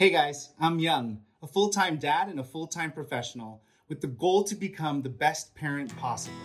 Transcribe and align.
Hey 0.00 0.08
guys, 0.08 0.48
I'm 0.58 0.78
Young, 0.78 1.20
a 1.42 1.46
full 1.46 1.68
time 1.68 1.98
dad 1.98 2.28
and 2.28 2.40
a 2.40 2.42
full 2.42 2.66
time 2.66 2.90
professional 2.90 3.60
with 3.90 4.00
the 4.00 4.06
goal 4.06 4.42
to 4.44 4.54
become 4.54 5.02
the 5.02 5.10
best 5.10 5.54
parent 5.54 5.94
possible. 5.98 6.38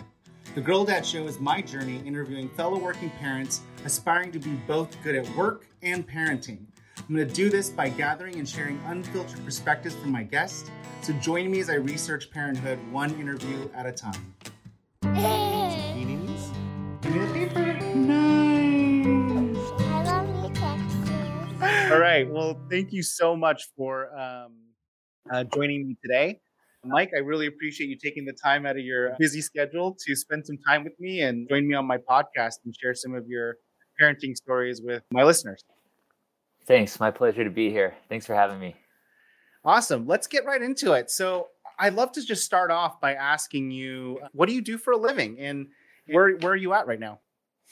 The 0.54 0.60
Girl 0.60 0.84
Dad 0.84 1.06
Show 1.06 1.26
is 1.26 1.40
my 1.40 1.62
journey 1.62 2.02
interviewing 2.04 2.50
fellow 2.50 2.78
working 2.78 3.08
parents 3.18 3.62
aspiring 3.86 4.30
to 4.32 4.38
be 4.38 4.50
both 4.66 5.02
good 5.02 5.14
at 5.14 5.26
work 5.34 5.68
and 5.80 6.06
parenting. 6.06 6.66
I'm 6.98 7.14
going 7.14 7.26
to 7.26 7.34
do 7.34 7.48
this 7.48 7.70
by 7.70 7.88
gathering 7.88 8.34
and 8.34 8.46
sharing 8.46 8.78
unfiltered 8.84 9.42
perspectives 9.42 9.94
from 9.94 10.12
my 10.12 10.22
guests. 10.22 10.70
So 11.00 11.14
join 11.14 11.50
me 11.50 11.60
as 11.60 11.70
I 11.70 11.76
research 11.76 12.30
parenthood 12.30 12.78
one 12.92 13.18
interview 13.18 13.70
at 13.74 13.86
a 13.86 13.92
time. 13.92 14.34
All 21.90 21.98
right. 21.98 22.28
Well, 22.36 22.60
thank 22.70 22.92
you 22.92 23.02
so 23.02 23.36
much 23.36 23.68
for 23.76 24.16
um, 24.18 24.52
uh, 25.30 25.44
joining 25.44 25.86
me 25.86 25.96
today. 26.02 26.40
Mike, 26.84 27.10
I 27.14 27.20
really 27.20 27.46
appreciate 27.46 27.88
you 27.88 27.96
taking 27.96 28.24
the 28.24 28.32
time 28.32 28.66
out 28.66 28.76
of 28.76 28.84
your 28.84 29.14
busy 29.18 29.40
schedule 29.40 29.96
to 30.06 30.16
spend 30.16 30.46
some 30.46 30.58
time 30.66 30.84
with 30.84 30.98
me 30.98 31.22
and 31.22 31.48
join 31.48 31.66
me 31.66 31.74
on 31.74 31.86
my 31.86 31.98
podcast 31.98 32.56
and 32.64 32.74
share 32.80 32.94
some 32.94 33.14
of 33.14 33.26
your 33.26 33.56
parenting 34.00 34.36
stories 34.36 34.80
with 34.82 35.02
my 35.12 35.22
listeners. 35.22 35.64
Thanks. 36.66 36.98
My 36.98 37.10
pleasure 37.10 37.44
to 37.44 37.50
be 37.50 37.70
here. 37.70 37.94
Thanks 38.08 38.26
for 38.26 38.34
having 38.34 38.58
me. 38.58 38.76
Awesome. 39.64 40.06
Let's 40.06 40.26
get 40.26 40.44
right 40.44 40.62
into 40.62 40.92
it. 40.92 41.10
So, 41.10 41.48
I'd 41.78 41.94
love 41.94 42.12
to 42.12 42.24
just 42.24 42.44
start 42.44 42.70
off 42.70 43.00
by 43.00 43.14
asking 43.14 43.70
you, 43.70 44.20
what 44.32 44.48
do 44.48 44.54
you 44.54 44.62
do 44.62 44.78
for 44.78 44.92
a 44.92 44.96
living 44.96 45.38
and 45.38 45.66
where, 46.06 46.36
where 46.36 46.52
are 46.52 46.56
you 46.56 46.72
at 46.72 46.86
right 46.86 46.98
now? 46.98 47.20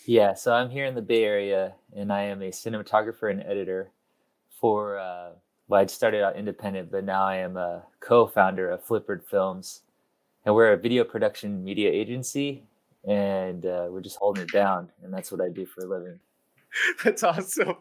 Yeah, 0.07 0.35
so 0.35 0.53
I'm 0.53 0.69
here 0.69 0.85
in 0.85 0.95
the 0.95 1.03
Bay 1.03 1.25
Area 1.25 1.75
and 1.97 2.13
I 2.13 2.25
am 2.25 2.43
a 2.43 2.51
cinematographer 2.51 3.31
and 3.31 3.43
editor 3.43 3.93
for, 4.61 4.99
uh, 4.99 5.31
well, 5.69 5.81
I 5.81 5.87
started 5.87 6.23
out 6.23 6.37
independent, 6.37 6.91
but 6.91 7.05
now 7.05 7.25
I 7.25 7.37
am 7.37 7.57
a 7.57 7.83
co 8.01 8.27
founder 8.27 8.71
of 8.71 8.85
Flipbird 8.87 9.25
Films. 9.25 9.83
And 10.45 10.55
we're 10.55 10.73
a 10.73 10.77
video 10.77 11.05
production 11.05 11.65
media 11.65 11.91
agency 11.91 12.65
and 13.09 13.65
uh, 13.65 13.87
we're 13.91 14.01
just 14.03 14.17
holding 14.17 14.43
it 14.45 14.53
down. 14.53 14.91
And 15.03 15.13
that's 15.13 15.33
what 15.33 15.41
I 15.41 15.49
do 15.49 15.65
for 15.65 15.83
a 15.85 15.87
living. 15.87 16.19
That's 17.05 17.23
awesome. 17.23 17.77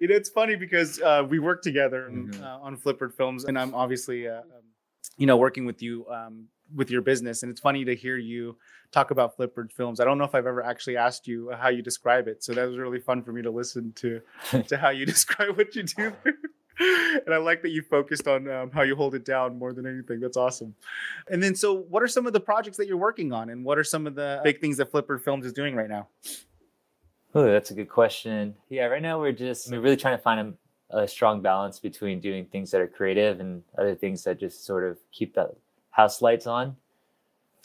You 0.00 0.08
know, 0.08 0.14
it's 0.14 0.28
funny 0.30 0.54
because 0.56 1.00
uh, 1.00 1.26
we 1.28 1.38
work 1.38 1.60
together 1.60 2.08
Mhm. 2.10 2.40
uh, 2.42 2.58
on 2.62 2.76
Flipbird 2.76 3.14
Films, 3.14 3.44
and 3.44 3.58
I'm 3.58 3.74
obviously, 3.74 4.28
uh, 4.28 4.40
um, 4.40 4.62
you 5.16 5.26
know, 5.26 5.36
working 5.36 5.66
with 5.66 5.82
you 5.82 6.06
um, 6.08 6.46
with 6.74 6.90
your 6.90 7.02
business. 7.02 7.42
And 7.42 7.50
it's 7.50 7.60
funny 7.60 7.84
to 7.84 7.94
hear 7.94 8.16
you 8.16 8.56
talk 8.90 9.10
about 9.10 9.36
Flipbird 9.36 9.72
Films. 9.72 10.00
I 10.00 10.04
don't 10.04 10.18
know 10.18 10.24
if 10.24 10.34
I've 10.34 10.46
ever 10.46 10.62
actually 10.62 10.96
asked 10.96 11.26
you 11.26 11.50
how 11.50 11.68
you 11.68 11.82
describe 11.82 12.28
it, 12.28 12.42
so 12.42 12.52
that 12.54 12.66
was 12.66 12.76
really 12.76 13.00
fun 13.00 13.22
for 13.22 13.32
me 13.32 13.42
to 13.42 13.50
listen 13.50 13.92
to 13.96 14.20
to 14.68 14.76
how 14.76 14.90
you 14.90 15.06
describe 15.14 15.56
what 15.56 15.74
you 15.74 15.82
do. 15.84 16.12
and 16.80 17.34
I 17.34 17.38
like 17.38 17.62
that 17.62 17.70
you 17.70 17.82
focused 17.82 18.28
on 18.28 18.48
um, 18.48 18.70
how 18.70 18.82
you 18.82 18.94
hold 18.94 19.14
it 19.14 19.24
down 19.24 19.58
more 19.58 19.72
than 19.72 19.86
anything. 19.86 20.20
That's 20.20 20.36
awesome. 20.36 20.74
And 21.28 21.42
then, 21.42 21.54
so 21.54 21.74
what 21.74 22.02
are 22.02 22.08
some 22.08 22.26
of 22.26 22.32
the 22.32 22.40
projects 22.40 22.76
that 22.76 22.86
you're 22.86 22.96
working 22.96 23.32
on, 23.32 23.50
and 23.50 23.64
what 23.64 23.78
are 23.78 23.84
some 23.84 24.06
of 24.06 24.14
the 24.14 24.40
big 24.44 24.60
things 24.60 24.76
that 24.76 24.92
Flipbird 24.92 25.22
Films 25.22 25.44
is 25.44 25.52
doing 25.52 25.74
right 25.74 25.88
now? 25.88 26.08
Oh, 27.34 27.44
that's 27.44 27.70
a 27.70 27.74
good 27.74 27.88
question. 27.90 28.54
Yeah, 28.68 28.86
right 28.86 29.02
now 29.02 29.20
we're 29.20 29.32
just 29.32 29.70
we're 29.70 29.80
really 29.80 29.96
trying 29.96 30.16
to 30.16 30.22
find 30.22 30.54
a, 30.90 30.98
a 31.00 31.08
strong 31.08 31.42
balance 31.42 31.78
between 31.78 32.20
doing 32.20 32.46
things 32.46 32.70
that 32.70 32.80
are 32.80 32.88
creative 32.88 33.40
and 33.40 33.62
other 33.76 33.94
things 33.94 34.24
that 34.24 34.40
just 34.40 34.64
sort 34.64 34.84
of 34.84 34.98
keep 35.12 35.34
the 35.34 35.50
house 35.98 36.22
lights 36.22 36.46
on. 36.46 36.76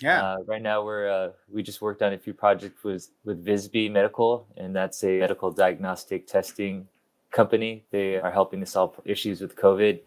Yeah. 0.02 0.22
Uh, 0.23 0.38
right 0.48 0.62
now, 0.62 0.84
we're 0.84 1.08
uh, 1.08 1.30
we 1.48 1.62
just 1.62 1.81
worked 1.81 2.02
on 2.02 2.14
a 2.14 2.17
few 2.17 2.34
projects 2.34 2.84
with 2.84 3.12
with 3.23 3.45
Visby 3.45 3.90
Medical, 3.90 4.48
and 4.58 4.75
that's 4.75 5.03
a 5.03 5.20
medical 5.20 5.52
diagnostic 5.52 6.25
testing 6.25 6.88
company. 7.31 7.86
They 7.92 8.20
are 8.20 8.31
helping 8.31 8.59
to 8.59 8.66
solve 8.66 9.00
issues 9.06 9.40
with 9.40 9.56
COVID 9.56 10.02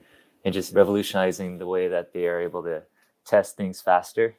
and 0.44 0.52
just 0.52 0.74
revolutionizing 0.74 1.58
the 1.58 1.66
way 1.66 1.86
that 1.88 2.12
they 2.12 2.26
are 2.26 2.40
able 2.40 2.62
to 2.64 2.82
test 3.24 3.56
things 3.56 3.80
faster. 3.80 4.36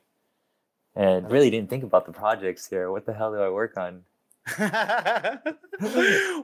And 0.95 1.31
really 1.31 1.49
didn't 1.49 1.69
think 1.69 1.83
about 1.83 2.05
the 2.05 2.11
projects 2.11 2.67
here. 2.67 2.91
What 2.91 3.05
the 3.05 3.13
hell 3.13 3.31
do 3.31 3.39
I 3.39 3.49
work 3.49 3.77
on? 3.77 4.03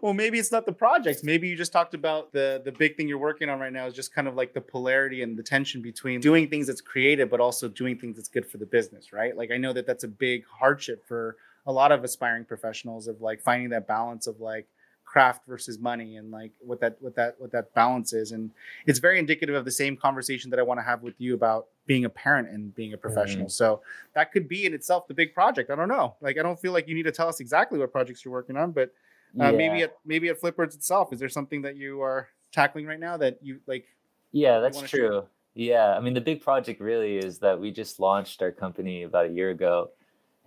well, 0.01 0.13
maybe 0.13 0.39
it's 0.39 0.51
not 0.51 0.65
the 0.65 0.73
projects. 0.73 1.23
Maybe 1.23 1.47
you 1.47 1.55
just 1.55 1.71
talked 1.71 1.93
about 1.93 2.31
the 2.31 2.61
the 2.63 2.71
big 2.71 2.97
thing 2.97 3.07
you're 3.07 3.17
working 3.17 3.49
on 3.49 3.59
right 3.59 3.71
now 3.71 3.85
is 3.85 3.93
just 3.93 4.13
kind 4.13 4.27
of 4.27 4.35
like 4.35 4.53
the 4.53 4.61
polarity 4.61 5.21
and 5.23 5.37
the 5.37 5.43
tension 5.43 5.81
between 5.81 6.19
doing 6.19 6.49
things 6.49 6.67
that's 6.67 6.81
creative, 6.81 7.29
but 7.29 7.39
also 7.39 7.67
doing 7.67 7.97
things 7.97 8.17
that's 8.17 8.29
good 8.29 8.45
for 8.45 8.57
the 8.57 8.65
business, 8.65 9.13
right? 9.13 9.37
Like 9.37 9.51
I 9.51 9.57
know 9.57 9.73
that 9.73 9.87
that's 9.87 10.03
a 10.03 10.07
big 10.07 10.43
hardship 10.45 11.05
for 11.07 11.37
a 11.65 11.71
lot 11.71 11.91
of 11.91 12.03
aspiring 12.03 12.45
professionals 12.45 13.07
of 13.07 13.21
like 13.21 13.41
finding 13.41 13.69
that 13.69 13.87
balance 13.87 14.27
of 14.27 14.39
like 14.39 14.67
craft 15.13 15.45
versus 15.47 15.77
money 15.77 16.15
and 16.15 16.31
like 16.31 16.51
what 16.59 16.79
that 16.81 16.97
what 16.99 17.15
that 17.15 17.35
what 17.37 17.51
that 17.51 17.71
balance 17.75 18.13
is 18.13 18.31
and 18.31 18.49
it's 18.87 18.97
very 18.97 19.19
indicative 19.19 19.53
of 19.53 19.63
the 19.63 19.69
same 19.71 19.95
conversation 19.95 20.49
that 20.49 20.57
I 20.57 20.63
want 20.63 20.79
to 20.79 20.83
have 20.83 21.03
with 21.03 21.13
you 21.19 21.35
about 21.35 21.67
being 21.85 22.05
a 22.05 22.09
parent 22.09 22.49
and 22.49 22.73
being 22.73 22.93
a 22.93 22.97
professional. 22.97 23.47
So 23.47 23.81
that 24.15 24.31
could 24.31 24.47
be 24.47 24.65
in 24.65 24.73
itself 24.73 25.07
the 25.07 25.13
big 25.13 25.35
project. 25.35 25.69
I 25.69 25.75
don't 25.75 25.87
know. 25.87 26.15
Like 26.19 26.39
I 26.39 26.41
don't 26.41 26.59
feel 26.59 26.71
like 26.71 26.87
you 26.87 26.95
need 26.95 27.03
to 27.03 27.11
tell 27.11 27.27
us 27.27 27.39
exactly 27.39 27.77
what 27.77 27.91
projects 27.91 28.25
you're 28.25 28.31
working 28.31 28.57
on, 28.57 28.71
but 28.71 28.91
uh, 29.39 29.51
maybe 29.51 29.79
Yeah. 29.79 29.83
at 29.85 29.97
maybe 30.03 30.29
at 30.29 30.41
Flipbird's 30.41 30.73
itself, 30.73 31.13
is 31.13 31.19
there 31.19 31.29
something 31.29 31.61
that 31.61 31.75
you 31.75 32.01
are 32.01 32.29
tackling 32.51 32.87
right 32.87 32.99
now 32.99 33.15
that 33.17 33.37
you 33.43 33.59
like? 33.67 33.85
Yeah, 34.31 34.61
that's 34.61 34.75
wanna 34.77 34.87
share? 34.87 35.09
true. 35.09 35.23
Yeah, 35.53 35.95
I 35.95 35.99
mean, 35.99 36.15
the 36.15 36.21
big 36.21 36.41
project 36.41 36.81
really 36.81 37.17
is 37.17 37.37
that 37.39 37.59
we 37.59 37.69
just 37.69 37.99
launched 37.99 38.41
our 38.41 38.51
company 38.51 39.03
about 39.03 39.27
a 39.27 39.29
year 39.29 39.51
ago, 39.51 39.91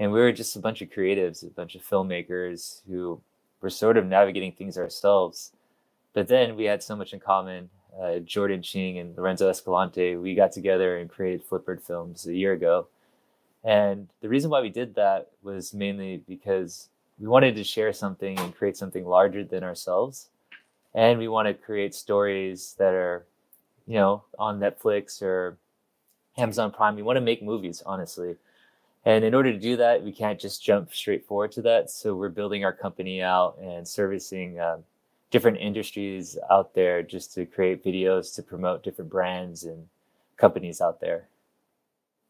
and 0.01 0.11
we 0.11 0.19
were 0.19 0.33
just 0.33 0.57
a 0.57 0.59
bunch 0.59 0.83
of 0.83 0.89
creatives, 0.91 1.47
a 1.47 1.51
bunch 1.51 1.77
of 1.77 1.83
filmmakers 1.83 2.81
who 2.89 3.23
were 3.67 3.71
sort 3.71 3.97
of 3.97 4.07
navigating 4.07 4.53
things 4.53 4.79
ourselves. 4.79 5.51
But 6.13 6.29
then 6.29 6.55
we 6.55 6.67
had 6.67 6.85
so 6.85 6.95
much 6.95 7.13
in 7.13 7.19
common. 7.19 7.69
Uh, 8.01 8.21
Jordan 8.21 8.63
Ching 8.63 8.99
and 8.99 9.17
Lorenzo 9.17 9.49
Escalante, 9.51 10.15
we 10.15 10.37
got 10.37 10.53
together 10.53 10.99
and 10.99 11.11
created 11.11 11.45
Flipbird 11.45 11.83
Films 11.83 12.27
a 12.27 12.35
year 12.35 12.53
ago. 12.53 12.87
And 13.65 14.09
the 14.21 14.29
reason 14.29 14.51
why 14.51 14.61
we 14.61 14.69
did 14.69 14.95
that 14.95 15.31
was 15.43 15.75
mainly 15.75 16.23
because 16.29 16.91
we 17.19 17.27
wanted 17.27 17.57
to 17.57 17.65
share 17.65 17.93
something 17.93 18.39
and 18.39 18.55
create 18.55 18.77
something 18.77 19.05
larger 19.05 19.43
than 19.43 19.65
ourselves. 19.65 20.29
And 20.95 21.19
we 21.19 21.27
want 21.27 21.49
to 21.49 21.55
create 21.55 21.93
stories 21.93 22.77
that 22.79 22.95
are 22.95 23.27
you 23.89 23.95
know, 23.95 24.23
on 24.39 24.61
Netflix 24.61 25.21
or 25.23 25.57
Amazon 26.39 26.71
Prime. 26.71 26.95
We 26.95 27.03
want 27.03 27.17
to 27.17 27.21
make 27.21 27.43
movies, 27.43 27.83
honestly. 27.85 28.37
And 29.07 29.25
in 29.25 29.35
order 29.35 29.53
to 29.53 29.59
do 29.59 29.77
that, 29.77 30.03
we 30.03 30.11
can't 30.11 30.39
just 30.39 30.63
jump 30.63 30.93
straight 30.93 31.25
forward 31.25 31.53
to 31.53 31.63
that. 31.63 31.91
So 31.91 32.17
we're 32.17 32.29
building 32.29 32.65
our 32.65 32.73
company 32.73 33.23
out 33.23 33.57
and 33.63 33.87
servicing 33.87 34.61
um, 34.61 34.83
different 35.31 35.59
industries 35.59 36.37
out 36.51 36.75
there 36.75 37.05
just 37.05 37.33
to 37.35 37.47
create 37.47 37.85
videos 37.85 38.35
to 38.35 38.43
promote 38.43 38.83
different 38.83 39.09
brands 39.09 39.63
and 39.63 39.87
companies 40.37 40.81
out 40.81 41.01
there. 41.01 41.29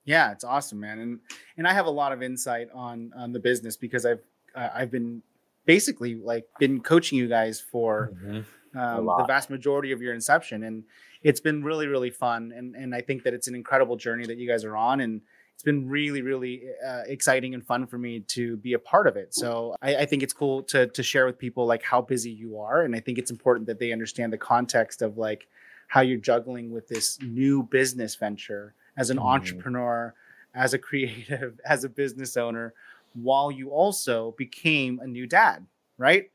Yeah, 0.04 0.30
it's 0.30 0.44
awesome, 0.44 0.78
man, 0.78 1.00
and 1.00 1.18
and 1.56 1.66
I 1.66 1.72
have 1.72 1.86
a 1.86 1.90
lot 1.90 2.12
of 2.12 2.22
insight 2.22 2.68
on 2.72 3.12
on 3.16 3.32
the 3.32 3.40
business 3.40 3.76
because 3.76 4.06
I've 4.06 4.22
uh, 4.54 4.68
I've 4.72 4.90
been 4.90 5.20
basically 5.64 6.14
like 6.14 6.46
been 6.60 6.80
coaching 6.80 7.18
you 7.18 7.26
guys 7.26 7.60
for 7.60 8.12
um, 8.76 9.06
the 9.06 9.24
vast 9.26 9.50
majority 9.50 9.92
of 9.92 10.00
your 10.00 10.14
inception. 10.14 10.62
And 10.62 10.84
it's 11.22 11.40
been 11.40 11.64
really 11.64 11.86
really 11.88 12.10
fun. 12.10 12.52
And 12.56 12.76
and 12.76 12.94
i 12.94 13.00
think 13.00 13.24
that 13.24 13.34
it's 13.34 13.48
an 13.48 13.54
incredible 13.54 13.96
journey 13.96 14.26
that 14.26 14.38
you 14.38 14.48
guys 14.48 14.64
are 14.64 14.76
on. 14.76 15.00
And 15.00 15.20
it's 15.56 15.62
been 15.62 15.88
really 15.88 16.20
really 16.20 16.64
uh, 16.86 17.02
exciting 17.06 17.54
and 17.54 17.64
fun 17.66 17.86
for 17.86 17.96
me 17.96 18.20
to 18.20 18.58
be 18.58 18.74
a 18.74 18.78
part 18.78 19.06
of 19.06 19.16
it 19.16 19.34
so 19.34 19.74
I, 19.80 19.96
I 19.96 20.04
think 20.06 20.22
it's 20.22 20.34
cool 20.34 20.62
to 20.64 20.86
to 20.88 21.02
share 21.02 21.24
with 21.24 21.38
people 21.38 21.64
like 21.64 21.82
how 21.82 22.02
busy 22.02 22.30
you 22.30 22.58
are 22.60 22.82
and 22.82 22.94
i 22.94 23.00
think 23.00 23.16
it's 23.16 23.30
important 23.30 23.66
that 23.68 23.78
they 23.78 23.90
understand 23.90 24.34
the 24.34 24.38
context 24.38 25.00
of 25.00 25.16
like 25.16 25.48
how 25.88 26.02
you're 26.02 26.18
juggling 26.18 26.70
with 26.72 26.88
this 26.88 27.18
new 27.22 27.62
business 27.62 28.14
venture 28.16 28.74
as 28.98 29.08
an 29.08 29.16
Mhm. 29.16 29.24
entrepreneur 29.24 30.14
as 30.54 30.74
a 30.74 30.78
creative 30.88 31.58
as 31.64 31.84
a 31.84 31.88
business 31.88 32.36
owner 32.36 32.74
while 33.14 33.50
you 33.50 33.70
also 33.70 34.34
became 34.36 35.00
a 35.00 35.06
new 35.06 35.26
dad 35.26 35.64
right 35.96 36.30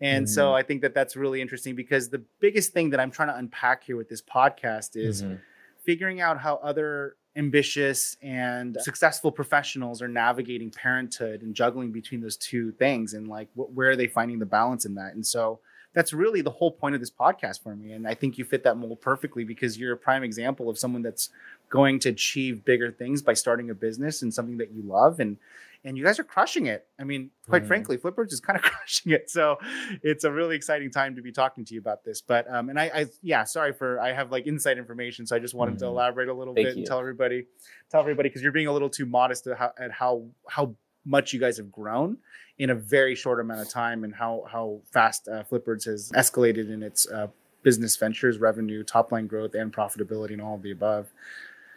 and 0.00 0.28
so 0.28 0.48
Mhm. 0.50 0.54
I 0.56 0.62
think 0.64 0.82
that 0.82 0.94
that's 0.94 1.14
really 1.14 1.40
interesting 1.40 1.76
because 1.76 2.08
the 2.08 2.22
biggest 2.40 2.72
thing 2.72 2.90
that 2.90 2.98
I'm 2.98 3.12
trying 3.12 3.28
to 3.28 3.36
unpack 3.36 3.84
here 3.84 3.96
with 3.96 4.08
this 4.08 4.20
podcast 4.20 4.96
is 4.96 5.22
Mhm. 5.22 5.38
figuring 5.84 6.20
out 6.20 6.40
how 6.40 6.56
other 6.56 7.14
ambitious 7.36 8.16
and 8.22 8.78
successful 8.80 9.32
professionals 9.32 10.00
are 10.00 10.08
navigating 10.08 10.70
parenthood 10.70 11.42
and 11.42 11.54
juggling 11.54 11.90
between 11.90 12.20
those 12.20 12.36
two 12.36 12.70
things 12.72 13.14
and 13.14 13.28
like 13.28 13.48
wh- 13.54 13.74
where 13.76 13.90
are 13.90 13.96
they 13.96 14.06
finding 14.06 14.38
the 14.38 14.46
balance 14.46 14.84
in 14.84 14.94
that. 14.94 15.14
And 15.14 15.26
so 15.26 15.58
that's 15.94 16.12
really 16.12 16.42
the 16.42 16.50
whole 16.50 16.70
point 16.70 16.94
of 16.94 17.00
this 17.00 17.10
podcast 17.10 17.62
for 17.62 17.74
me. 17.74 17.92
And 17.92 18.06
I 18.06 18.14
think 18.14 18.38
you 18.38 18.44
fit 18.44 18.64
that 18.64 18.76
mold 18.76 19.00
perfectly 19.00 19.44
because 19.44 19.78
you're 19.78 19.94
a 19.94 19.96
prime 19.96 20.22
example 20.22 20.68
of 20.68 20.78
someone 20.78 21.02
that's 21.02 21.30
going 21.70 21.98
to 22.00 22.10
achieve 22.10 22.64
bigger 22.64 22.90
things 22.90 23.22
by 23.22 23.34
starting 23.34 23.70
a 23.70 23.74
business 23.74 24.22
and 24.22 24.32
something 24.32 24.58
that 24.58 24.72
you 24.72 24.82
love 24.82 25.18
and 25.20 25.36
and 25.84 25.96
you 25.98 26.04
guys 26.04 26.18
are 26.18 26.24
crushing 26.24 26.66
it. 26.66 26.86
I 26.98 27.04
mean, 27.04 27.30
quite 27.48 27.62
Mhm. 27.64 27.66
frankly, 27.66 27.98
Flipbird's 27.98 28.32
is 28.32 28.40
kind 28.40 28.56
of 28.56 28.62
crushing 28.70 29.12
it. 29.12 29.30
So 29.30 29.58
it's 30.02 30.24
a 30.24 30.32
really 30.32 30.56
exciting 30.56 30.90
time 30.90 31.14
to 31.16 31.22
be 31.22 31.30
talking 31.32 31.64
to 31.66 31.74
you 31.74 31.80
about 31.80 32.04
this. 32.04 32.20
But 32.20 32.50
um, 32.52 32.70
and 32.70 32.78
I, 32.80 32.84
I 32.94 33.06
yeah, 33.22 33.44
sorry 33.44 33.72
for 33.72 34.00
I 34.00 34.12
have 34.12 34.32
like 34.32 34.46
inside 34.46 34.78
information, 34.78 35.26
so 35.26 35.36
I 35.36 35.38
just 35.38 35.54
wanted 35.54 35.78
to 35.80 35.84
Mhm. 35.84 35.88
elaborate 35.88 36.28
a 36.28 36.34
little 36.34 36.54
Thank 36.54 36.68
bit 36.68 36.76
and 36.78 36.86
tell 36.86 36.98
everybody, 37.00 37.46
tell 37.90 38.00
everybody 38.00 38.28
because 38.28 38.42
you're 38.42 38.52
being 38.52 38.66
a 38.66 38.72
little 38.72 38.90
too 38.90 39.06
modest 39.06 39.46
at 39.46 39.58
how, 39.58 39.72
at 39.78 39.90
how 39.92 40.26
how 40.48 40.74
much 41.04 41.32
you 41.34 41.40
guys 41.40 41.58
have 41.58 41.70
grown 41.70 42.16
in 42.56 42.70
a 42.70 42.74
very 42.74 43.14
short 43.14 43.38
amount 43.40 43.60
of 43.60 43.68
time 43.68 44.04
and 44.04 44.14
how 44.14 44.44
how 44.50 44.80
fast 44.90 45.28
uh, 45.28 45.42
Flipbird's 45.44 45.84
has 45.84 46.10
escalated 46.12 46.70
in 46.72 46.82
its 46.82 47.06
uh, 47.10 47.26
business 47.62 47.96
ventures, 47.96 48.38
revenue, 48.38 48.82
top 48.82 49.12
line 49.12 49.26
growth, 49.26 49.54
and 49.54 49.72
profitability, 49.72 50.32
and 50.32 50.40
all 50.42 50.54
of 50.54 50.62
the 50.62 50.70
above. 50.70 51.12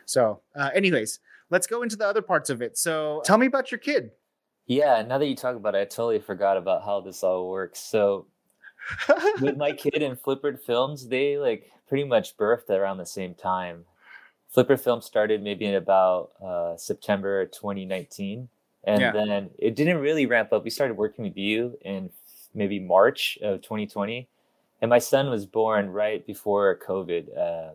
So, 0.07 0.41
uh, 0.55 0.71
anyways, 0.73 1.19
let's 1.49 1.67
go 1.67 1.83
into 1.83 1.95
the 1.95 2.07
other 2.07 2.21
parts 2.21 2.49
of 2.49 2.61
it. 2.61 2.77
So, 2.77 3.21
tell 3.25 3.37
me 3.37 3.45
about 3.45 3.71
your 3.71 3.77
kid. 3.79 4.11
Yeah, 4.65 5.01
now 5.01 5.17
that 5.17 5.27
you 5.27 5.35
talk 5.35 5.55
about 5.55 5.75
it, 5.75 5.79
I 5.79 5.85
totally 5.85 6.19
forgot 6.19 6.57
about 6.57 6.83
how 6.83 7.01
this 7.01 7.23
all 7.23 7.49
works. 7.49 7.79
So, 7.79 8.25
with 9.41 9.57
my 9.57 9.71
kid 9.73 10.01
and 10.01 10.19
Flipbird 10.19 10.61
Films, 10.61 11.07
they 11.07 11.37
like 11.37 11.71
pretty 11.87 12.05
much 12.05 12.35
birthed 12.37 12.69
around 12.69 12.97
the 12.97 13.05
same 13.05 13.33
time. 13.35 13.85
Flipbird 14.55 14.79
Film 14.79 15.01
started 15.01 15.43
maybe 15.43 15.65
in 15.65 15.75
about 15.75 16.31
uh, 16.43 16.77
September 16.77 17.45
2019. 17.47 18.47
And 18.85 19.01
Yeah. 19.01 19.11
then 19.11 19.49
it 19.59 19.75
didn't 19.75 19.97
really 19.97 20.25
ramp 20.25 20.53
up. 20.53 20.63
We 20.63 20.69
started 20.69 20.95
working 20.95 21.25
with 21.25 21.35
you 21.37 21.77
in 21.81 22.09
maybe 22.53 22.79
March 22.79 23.37
of 23.41 23.61
2020. 23.61 24.27
And 24.81 24.89
my 24.89 24.99
son 24.99 25.29
was 25.29 25.45
born 25.45 25.89
right 25.89 26.25
before 26.25 26.79
COVID, 26.87 27.37
uh, 27.37 27.71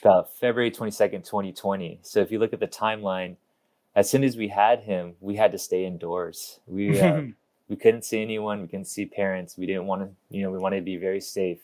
about 0.00 0.34
February 0.36 0.70
22nd, 0.70 1.24
2020. 1.24 2.00
So 2.02 2.20
if 2.20 2.30
you 2.30 2.38
look 2.38 2.52
at 2.52 2.60
the 2.60 2.66
timeline, 2.66 3.36
as 3.94 4.10
soon 4.10 4.24
as 4.24 4.36
we 4.36 4.48
had 4.48 4.80
him, 4.80 5.14
we 5.20 5.36
had 5.36 5.52
to 5.52 5.58
stay 5.58 5.84
indoors. 5.84 6.60
We, 6.66 7.00
uh, 7.00 7.22
we 7.68 7.76
couldn't 7.76 8.04
see 8.04 8.20
anyone. 8.20 8.62
We 8.62 8.68
couldn't 8.68 8.86
see 8.86 9.06
parents. 9.06 9.56
We 9.56 9.66
didn't 9.66 9.86
want 9.86 10.02
to, 10.02 10.08
you 10.30 10.42
know, 10.42 10.50
we 10.50 10.58
wanted 10.58 10.76
to 10.76 10.82
be 10.82 10.96
very 10.96 11.20
safe. 11.20 11.60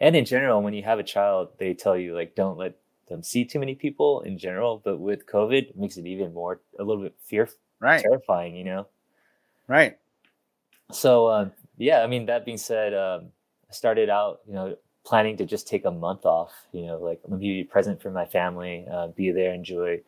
And 0.00 0.16
in 0.16 0.24
general, 0.24 0.62
when 0.62 0.74
you 0.74 0.82
have 0.82 0.98
a 0.98 1.04
child, 1.04 1.50
they 1.58 1.74
tell 1.74 1.96
you 1.96 2.14
like 2.14 2.34
don't 2.34 2.58
let 2.58 2.74
them 3.08 3.22
see 3.22 3.44
too 3.44 3.60
many 3.60 3.74
people 3.74 4.20
in 4.22 4.36
general. 4.36 4.82
But 4.84 4.98
with 4.98 5.26
COVID, 5.26 5.70
it 5.70 5.78
makes 5.78 5.96
it 5.96 6.06
even 6.06 6.34
more 6.34 6.60
a 6.78 6.82
little 6.82 7.02
bit 7.02 7.14
fear 7.24 7.48
right, 7.80 8.02
terrifying, 8.02 8.56
you 8.56 8.64
know. 8.64 8.88
right. 9.68 9.96
So 10.90 11.30
um, 11.30 11.52
yeah, 11.78 12.02
I 12.02 12.08
mean 12.08 12.26
that 12.26 12.44
being 12.44 12.58
said, 12.58 12.94
um, 12.94 13.28
I 13.70 13.72
started 13.72 14.10
out, 14.10 14.40
you 14.46 14.54
know, 14.54 14.76
planning 15.04 15.36
to 15.38 15.46
just 15.46 15.68
take 15.68 15.84
a 15.84 15.90
month 15.90 16.24
off. 16.26 16.52
You 16.72 16.86
know, 16.86 16.98
like 16.98 17.20
let 17.26 17.40
me 17.40 17.62
be 17.62 17.64
present 17.64 18.02
for 18.02 18.10
my 18.10 18.26
family, 18.26 18.86
uh, 18.90 19.08
be 19.08 19.30
there, 19.32 19.52
enjoy 19.52 20.00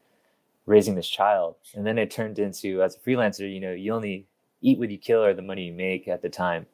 raising 0.67 0.94
this 0.94 1.08
child, 1.08 1.56
and 1.75 1.87
then 1.87 1.99
it 1.99 2.11
turned 2.11 2.38
into 2.38 2.82
as 2.82 2.96
a 2.96 2.99
freelancer, 3.00 3.52
you 3.52 3.61
know, 3.61 3.73
you 3.73 3.93
only 3.93 4.26
eat 4.62 4.79
what 4.79 4.91
you 4.91 4.99
kill 4.99 5.23
or 5.23 5.35
the 5.35 5.43
money 5.43 5.64
you 5.64 5.73
make 5.73 6.08
at 6.08 6.23
the 6.23 6.29
time. 6.31 6.67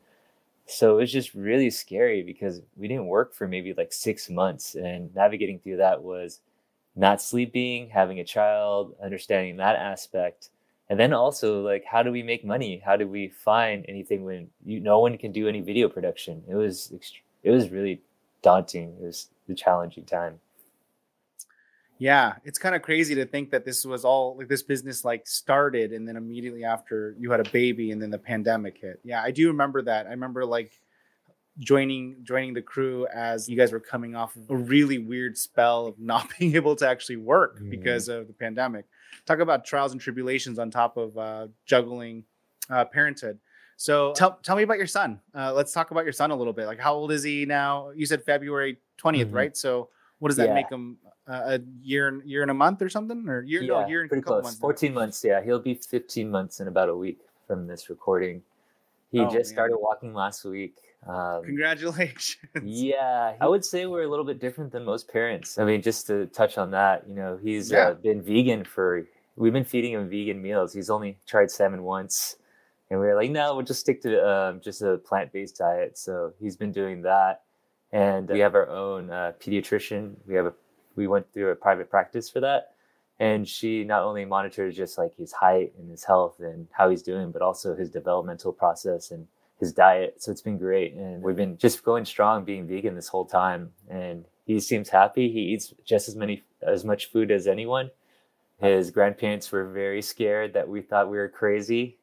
So 0.67 0.93
it 0.93 1.01
was 1.01 1.13
just 1.13 1.35
really 1.35 1.71
scary 1.71 2.23
because 2.23 2.61
we 2.77 2.87
didn't 2.87 3.07
work 3.07 3.35
for 3.35 3.49
maybe 3.49 3.75
like 3.75 3.93
six 3.93 4.31
months, 4.31 4.75
and 4.77 5.15
navigating 5.15 5.59
through 5.59 5.79
that 5.79 6.03
was 6.03 6.41
not 6.97 7.23
sleeping, 7.23 7.89
having 7.91 8.21
a 8.21 8.25
child, 8.25 8.95
understanding 9.03 9.57
that 9.57 9.77
aspect 9.77 10.51
and 10.91 10.99
then 10.99 11.13
also 11.13 11.63
like 11.63 11.85
how 11.85 12.03
do 12.03 12.11
we 12.11 12.23
make 12.23 12.45
money 12.45 12.83
how 12.85 12.97
do 12.97 13.09
we 13.09 13.29
find 13.29 13.87
anything 13.89 14.25
when 14.25 14.49
you 14.67 14.81
no 14.81 14.99
one 14.99 15.17
can 15.17 15.33
do 15.33 15.49
any 15.49 15.61
video 15.61 15.89
production 15.89 16.43
it 16.49 16.55
was 16.55 16.93
it 17.43 17.51
was 17.51 17.71
really 17.71 18.03
daunting 18.43 18.95
it 19.01 19.05
was 19.05 19.29
a 19.49 19.55
challenging 19.55 20.05
time 20.05 20.39
Yeah, 21.99 22.35
it's 22.45 22.59
kind 22.59 22.75
of 22.75 22.81
crazy 22.83 23.15
to 23.17 23.27
think 23.27 23.51
that 23.51 23.65
this 23.67 23.85
was 23.85 24.05
all 24.07 24.37
like 24.39 24.49
this 24.49 24.63
business 24.63 25.05
like 25.05 25.27
started 25.27 25.93
and 25.93 26.09
then 26.09 26.17
immediately 26.17 26.65
after 26.65 27.15
you 27.19 27.31
had 27.31 27.41
a 27.47 27.51
baby 27.51 27.91
and 27.93 28.01
then 28.01 28.09
the 28.11 28.19
pandemic 28.19 28.79
hit. 28.79 29.01
Yeah, 29.05 29.23
I 29.23 29.31
do 29.31 29.49
remember 29.49 29.83
that. 29.83 30.07
I 30.07 30.11
remember 30.11 30.47
like 30.47 30.71
joining 31.59 32.17
joining 32.23 32.55
the 32.55 32.63
crew 32.63 33.07
as 33.13 33.49
you 33.51 33.57
guys 33.57 33.71
were 33.71 33.81
coming 33.81 34.15
off 34.17 34.35
of 34.35 34.49
a 34.49 34.57
really 34.57 34.97
weird 34.97 35.37
spell 35.37 35.89
of 35.89 35.99
not 36.13 36.31
being 36.39 36.57
able 36.57 36.75
to 36.77 36.89
actually 36.89 37.17
work 37.19 37.61
Mhm. 37.61 37.69
because 37.71 38.09
of 38.09 38.27
the 38.29 38.33
pandemic. 38.33 38.87
Talk 39.27 39.41
about 39.41 39.67
trials 39.67 39.93
and 39.93 40.01
tribulations 40.01 40.59
on 40.59 40.71
top 40.71 40.97
of 40.97 41.19
uh, 41.19 41.49
juggling 41.67 42.25
uh, 42.71 42.87
parenthood. 42.87 43.39
So 43.81 44.13
tell, 44.13 44.39
tell 44.43 44.57
me 44.57 44.63
about 44.63 44.77
your 44.77 44.87
son. 44.87 45.21
Uh, 45.35 45.55
let's 45.55 45.73
talk 45.73 45.91
about 45.91 46.05
your 46.05 46.13
son 46.13 46.31
a 46.31 46.37
little 46.37 46.53
bit. 46.53 46.67
Like 46.67 46.79
how 46.79 46.93
old 46.93 47.11
is 47.13 47.23
he 47.23 47.47
now? 47.47 47.93
You 47.97 48.05
said 48.05 48.23
February 48.23 48.77
20th, 48.99 49.29
Mhm. 49.29 49.33
right? 49.35 49.57
So 49.57 49.89
what 50.19 50.29
does 50.29 50.37
that 50.37 50.49
Yeah. 50.49 50.55
make 50.55 50.69
him 50.71 50.99
uh, 51.27 51.59
a 51.59 51.61
year 51.83 52.21
year 52.25 52.43
and 52.43 52.51
a 52.51 52.55
month 52.55 52.83
or 52.83 52.91
something 52.91 53.27
or 53.27 53.41
year 53.43 53.63
no 53.63 53.87
year 53.87 54.01
and 54.03 54.07
a 54.07 54.11
pretty 54.11 54.21
couple 54.23 54.35
close 54.35 54.45
months 54.45 54.59
14 54.59 54.93
months 54.93 55.23
yeah 55.25 55.41
he'll 55.41 55.61
be 55.61 55.75
15 55.75 56.29
months 56.29 56.59
in 56.61 56.67
about 56.67 56.89
a 56.89 56.95
week 56.95 57.21
from 57.47 57.69
this 57.69 57.89
recording 57.89 58.43
he 59.13 59.21
Oh, 59.21 59.25
just 59.31 59.51
man. 59.51 59.55
started 59.57 59.77
walking 59.79 60.13
last 60.13 60.45
week 60.45 60.75
um, 61.07 61.45
congratulations 61.45 62.37
Yeah, 62.65 63.35
I 63.41 63.47
would 63.47 63.65
say 63.65 63.87
we're 63.87 64.03
a 64.03 64.09
little 64.09 64.25
bit 64.25 64.41
different 64.41 64.73
than 64.73 64.85
most 64.85 65.09
parents. 65.09 65.57
I 65.59 65.65
mean, 65.65 65.81
just 65.83 66.07
to 66.09 66.27
touch 66.27 66.59
on 66.59 66.71
that, 66.73 67.09
you 67.09 67.15
know, 67.15 67.39
he's 67.41 67.71
Yeah. 67.71 67.89
uh, 67.91 67.95
been 67.95 68.21
vegan 68.23 68.65
for. 68.65 69.07
We've 69.37 69.53
been 69.53 69.65
feeding 69.65 69.93
him 69.93 70.09
vegan 70.11 70.43
meals. 70.43 70.73
He's 70.75 70.91
only 70.91 71.17
tried 71.27 71.51
salmon 71.51 71.83
once, 71.85 72.37
and 72.91 73.01
we 73.01 73.07
were 73.07 73.15
like, 73.15 73.31
no, 73.31 73.55
we'll 73.55 73.65
just 73.65 73.81
stick 73.81 74.03
to 74.03 74.29
um, 74.29 74.61
just 74.61 74.83
a 74.83 74.99
plant-based 74.99 75.57
diet. 75.57 75.97
So 75.97 76.33
he's 76.41 76.57
been 76.57 76.73
doing 76.73 77.03
that, 77.03 77.43
and 77.93 78.29
we 78.29 78.41
have 78.41 78.55
our 78.55 78.69
own 78.69 79.11
uh, 79.11 79.33
pediatrician. 79.41 80.15
We 80.27 80.35
have 80.35 80.47
a 80.47 80.53
we 80.97 81.07
went 81.07 81.33
through 81.33 81.51
a 81.51 81.57
private 81.57 81.89
practice 81.89 82.29
for 82.29 82.41
that, 82.41 82.75
and 83.21 83.47
she 83.47 83.85
not 83.85 84.03
only 84.03 84.25
monitors 84.25 84.77
just 84.77 84.99
like 84.99 85.15
his 85.17 85.33
height 85.33 85.73
and 85.79 85.91
his 85.91 86.05
health 86.05 86.41
and 86.41 86.67
how 86.73 86.91
he's 86.91 87.03
doing, 87.03 87.31
but 87.31 87.43
also 87.43 87.77
his 87.77 87.91
developmental 87.91 88.53
process 88.53 89.11
and 89.11 89.27
his 89.61 89.73
diet. 89.73 90.21
So 90.23 90.33
it's 90.33 90.41
been 90.41 90.59
great. 90.59 90.95
And 90.95 91.23
we've 91.23 91.37
been 91.37 91.59
just 91.59 91.85
going 91.85 92.07
strong 92.07 92.45
being 92.45 92.67
vegan 92.67 92.97
this 92.97 93.09
whole 93.09 93.27
time. 93.27 93.73
And 93.89 94.25
he 94.47 94.59
seems 94.59 94.89
happy. 94.89 95.31
He 95.31 95.41
eats 95.41 95.75
just 95.85 96.09
as 96.09 96.17
many 96.17 96.43
as 96.63 96.85
much 96.85 97.07
food 97.07 97.31
as 97.31 97.47
anyone. 97.47 97.91
His 98.61 98.91
grandparents 98.91 99.53
were 99.53 99.69
very 99.69 100.03
scared 100.03 100.55
that 100.55 100.69
we 100.69 100.81
thought 100.81 101.11
we 101.11 101.19
were 101.19 101.29
crazy. 101.29 101.99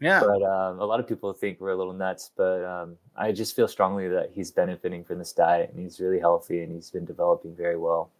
Yeah. 0.00 0.20
But 0.20 0.42
um, 0.42 0.80
a 0.80 0.84
lot 0.84 1.00
of 1.00 1.08
people 1.08 1.32
think 1.32 1.60
we're 1.60 1.70
a 1.70 1.76
little 1.76 1.92
nuts. 1.92 2.30
But 2.36 2.64
um, 2.64 2.96
I 3.16 3.32
just 3.32 3.56
feel 3.56 3.68
strongly 3.68 4.08
that 4.08 4.30
he's 4.32 4.50
benefiting 4.50 5.04
from 5.04 5.18
this 5.18 5.32
diet 5.32 5.70
and 5.70 5.80
he's 5.80 5.98
really 6.00 6.20
healthy 6.20 6.62
and 6.62 6.72
he's 6.72 6.90
been 6.90 7.04
developing 7.04 7.54
very 7.56 7.76
well. 7.76 8.10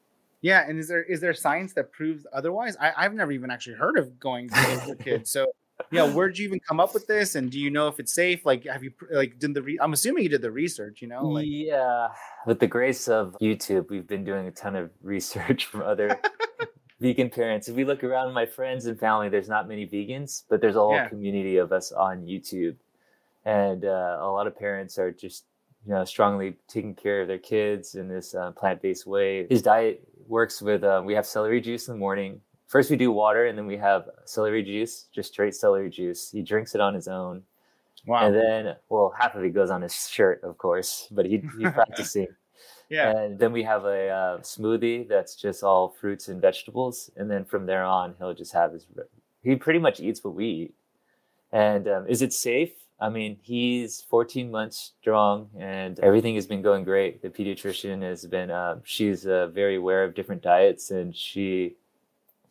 yeah 0.41 0.69
and 0.69 0.79
is 0.79 0.87
there 0.87 1.03
is 1.03 1.21
there 1.21 1.35
science 1.35 1.73
that 1.75 1.91
proves 1.91 2.25
otherwise? 2.33 2.77
I, 2.81 2.93
i've 2.97 3.13
never 3.15 3.33
even 3.33 3.51
actually 3.51 3.75
heard 3.77 3.99
of 3.99 4.21
going 4.21 4.49
for 4.51 4.95
kids 4.95 5.33
so 5.33 5.47
yeah 5.91 6.07
where'd 6.15 6.39
you 6.39 6.47
even 6.47 6.61
come 6.61 6.79
up 6.81 6.95
with 6.95 7.07
this? 7.07 7.35
And 7.35 7.51
do 7.51 7.59
you 7.59 7.71
know 7.71 7.89
if 7.89 7.99
it's 7.99 8.13
safe? 8.13 8.47
Like 8.47 8.65
have 8.67 8.85
you 8.85 8.93
like 9.11 9.39
did 9.39 9.55
the 9.55 9.63
re- 9.63 9.79
i'm 9.83 9.93
assuming 9.93 10.23
you 10.23 10.29
did 10.31 10.43
the 10.43 10.51
research 10.51 11.03
you 11.03 11.09
know 11.09 11.27
like 11.27 11.47
yeah, 11.49 12.09
with 12.47 12.59
the 12.61 12.67
grace 12.67 13.09
of 13.09 13.37
YouTube, 13.43 13.91
we've 13.91 14.07
been 14.07 14.25
doing 14.25 14.47
a 14.47 14.51
ton 14.53 14.77
of 14.77 14.91
research 15.03 15.67
from 15.67 15.83
other 15.83 16.09
vegan 17.00 17.31
parents. 17.31 17.69
If 17.69 17.77
we 17.77 17.85
look 17.85 18.03
around 18.05 18.33
my 18.33 18.47
friends 18.47 18.87
and 18.87 18.99
family, 18.99 19.29
there's 19.29 19.49
not 19.49 19.69
many 19.69 19.87
vegans, 19.87 20.45
but 20.49 20.61
there's 20.61 20.77
a 20.77 20.81
whole 20.81 20.95
Yeah. 20.95 21.09
community 21.09 21.56
of 21.59 21.73
us 21.73 21.93
on 21.93 22.23
YouTube, 22.25 22.77
and 23.45 23.85
uh, 23.85 24.19
a 24.21 24.31
lot 24.31 24.47
of 24.47 24.56
parents 24.59 24.99
are 24.99 25.11
just 25.12 25.45
you 25.87 25.93
know 25.93 26.05
strongly 26.05 26.56
taking 26.67 26.95
care 26.95 27.23
of 27.23 27.29
their 27.29 27.39
kids 27.39 27.95
in 27.95 28.09
this 28.09 28.35
uh, 28.35 28.50
plant-based 28.53 29.06
way. 29.06 29.47
His 29.49 29.62
diet 29.62 30.03
works 30.27 30.61
with 30.61 30.83
uh, 30.85 31.02
we 31.05 31.14
have 31.14 31.26
celery 31.26 31.61
juice 31.61 31.88
in 31.88 31.95
the 31.95 31.99
morning. 32.00 32.40
First 32.67 32.90
we 32.90 32.97
do 32.97 33.11
water, 33.12 33.47
and 33.47 33.57
then 33.57 33.67
we 33.67 33.78
have 33.78 34.11
celery 34.26 34.62
juice, 34.62 35.07
just 35.14 35.33
straight 35.33 35.55
celery 35.55 35.88
juice. 35.88 36.31
He 36.31 36.43
drinks 36.43 36.75
it 36.75 36.81
on 36.83 36.93
his 36.95 37.09
own. 37.09 37.43
wow 38.07 38.26
And 38.26 38.35
then, 38.35 38.76
well, 38.90 39.14
half 39.19 39.35
of 39.35 39.43
it 39.45 39.55
goes 39.55 39.71
on 39.71 39.81
his 39.83 40.09
shirt, 40.09 40.43
of 40.43 40.59
course, 40.59 41.09
but 41.11 41.25
he, 41.25 41.43
he's 41.59 41.73
practicing. 41.81 42.26
Yeah 42.88 43.11
And 43.16 43.38
then 43.38 43.52
we 43.52 43.62
have 43.62 43.85
a 43.85 44.09
uh, 44.09 44.38
smoothie 44.38 45.09
that's 45.09 45.37
just 45.37 45.62
all 45.62 45.88
fruits 46.00 46.28
and 46.28 46.40
vegetables. 46.40 47.11
And 47.16 47.30
then 47.30 47.45
from 47.45 47.66
there 47.66 47.85
on, 47.85 48.14
he'll 48.18 48.35
just 48.35 48.52
have 48.52 48.73
his, 48.73 48.87
he 49.42 49.57
pretty 49.57 49.78
much 49.78 50.00
eats 50.00 50.23
what 50.25 50.35
we 50.35 50.47
eat. 50.47 50.75
And 51.52 51.88
um, 51.88 52.07
is 52.09 52.23
it 52.23 52.33
safe? 52.33 52.73
I 53.00 53.09
mean, 53.09 53.38
he's 53.42 54.00
14 54.00 54.50
months 54.50 54.92
strong 55.00 55.49
and 55.57 56.00
everything 56.00 56.35
has 56.35 56.47
been 56.47 56.62
going 56.62 56.83
great. 56.85 57.23
The 57.23 57.30
pediatrician 57.30 58.02
has 58.02 58.26
been, 58.26 58.50
uh, 58.50 58.80
she's 58.85 59.26
uh, 59.26 59.47
very 59.49 59.76
aware 59.76 60.02
of 60.04 60.14
different 60.14 60.42
diets 60.42 60.90
and 60.90 61.14
she 61.14 61.76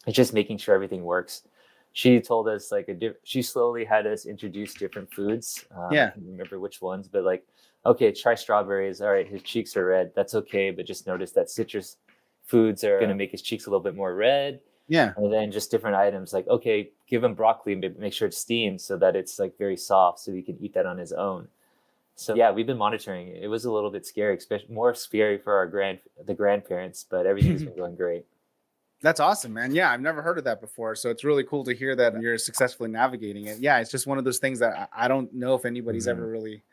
is 0.06 0.14
just 0.16 0.34
making 0.34 0.58
sure 0.60 0.74
everything 0.74 1.04
works. 1.04 1.44
She 1.92 2.22
told 2.22 2.48
us 2.48 2.72
like 2.72 2.88
a 2.90 2.94
diff- 2.94 3.18
she 3.24 3.42
slowly 3.42 3.84
had 3.84 4.08
us 4.08 4.26
introduce 4.26 4.74
different 4.74 5.12
foods. 5.14 5.66
Um, 5.76 5.92
Yeah. 5.92 6.12
I 6.16 6.20
remember 6.26 6.60
which 6.60 6.82
ones, 6.82 7.08
but 7.08 7.24
like 7.24 7.44
okay, 7.88 8.12
try 8.12 8.36
strawberries. 8.36 9.02
All 9.02 9.12
right, 9.12 9.28
his 9.28 9.42
cheeks 9.42 9.76
are 9.78 9.86
red. 9.86 10.12
That's 10.16 10.36
okay, 10.36 10.72
but 10.72 10.86
just 10.86 11.08
notice 11.08 11.32
that 11.32 11.50
citrus 11.50 11.98
foods 12.44 12.84
are 12.84 12.98
going 13.00 13.10
to 13.10 13.16
make 13.16 13.32
his 13.32 13.42
cheeks 13.42 13.66
a 13.66 13.70
little 13.70 13.84
bit 13.84 13.96
more 13.96 14.14
red. 14.16 14.60
yeah 14.88 15.14
And 15.18 15.32
then 15.34 15.52
just 15.52 15.72
different 15.72 15.96
items 15.98 16.32
like, 16.34 16.48
okay, 16.48 16.92
give 17.08 17.24
him 17.24 17.34
broccoli, 17.34 17.76
but 17.76 17.98
make 18.00 18.14
sure 18.14 18.28
it's 18.28 18.38
steamed 18.38 18.80
so 18.82 18.98
that 18.98 19.16
it's 19.16 19.40
like 19.40 19.58
very 19.58 19.76
soft 19.78 20.20
so 20.20 20.32
he 20.32 20.42
can 20.42 20.58
eat 20.62 20.74
that 20.76 20.86
on 20.86 20.98
his 20.98 21.12
own. 21.14 21.48
So 22.16 22.36
yeah, 22.36 22.52
we've 22.52 22.66
been 22.66 22.78
monitoring 22.78 23.28
it. 23.28 23.44
It 23.44 23.48
was 23.48 23.66
a 23.66 23.72
little 23.72 23.92
bit 23.92 24.06
scary, 24.06 24.36
especially 24.38 24.74
more 24.74 24.94
scary 24.96 25.38
for 25.38 25.54
our 25.56 25.68
grand 25.68 26.00
the 26.26 26.34
grandparents, 26.34 27.06
but 27.10 27.26
everything's 27.26 27.64
been 27.64 27.76
going 27.84 27.96
great. 27.96 28.26
That's 29.02 29.20
awesome, 29.20 29.54
man. 29.54 29.76
Yeah, 29.76 29.92
I've 29.92 30.02
never 30.02 30.24
heard 30.24 30.40
of 30.40 30.44
that 30.46 30.60
before. 30.60 30.96
So 30.96 31.12
it's 31.12 31.24
really 31.24 31.44
cool 31.44 31.64
to 31.66 31.74
hear 31.76 31.96
that 31.98 32.20
you're 32.20 32.40
successfully 32.40 32.90
navigating 32.90 33.46
it. 33.46 33.60
Yeah, 33.60 33.78
it's 33.80 33.92
just 33.92 34.08
one 34.08 34.18
of 34.18 34.24
those 34.24 34.40
things 34.40 34.58
that 34.60 34.90
I, 34.92 35.08
don't 35.08 35.32
know 35.34 35.54
if 35.54 35.66
anybody's 35.66 36.08
Mhm. 36.08 36.12
ever 36.12 36.28
really, 36.28 36.64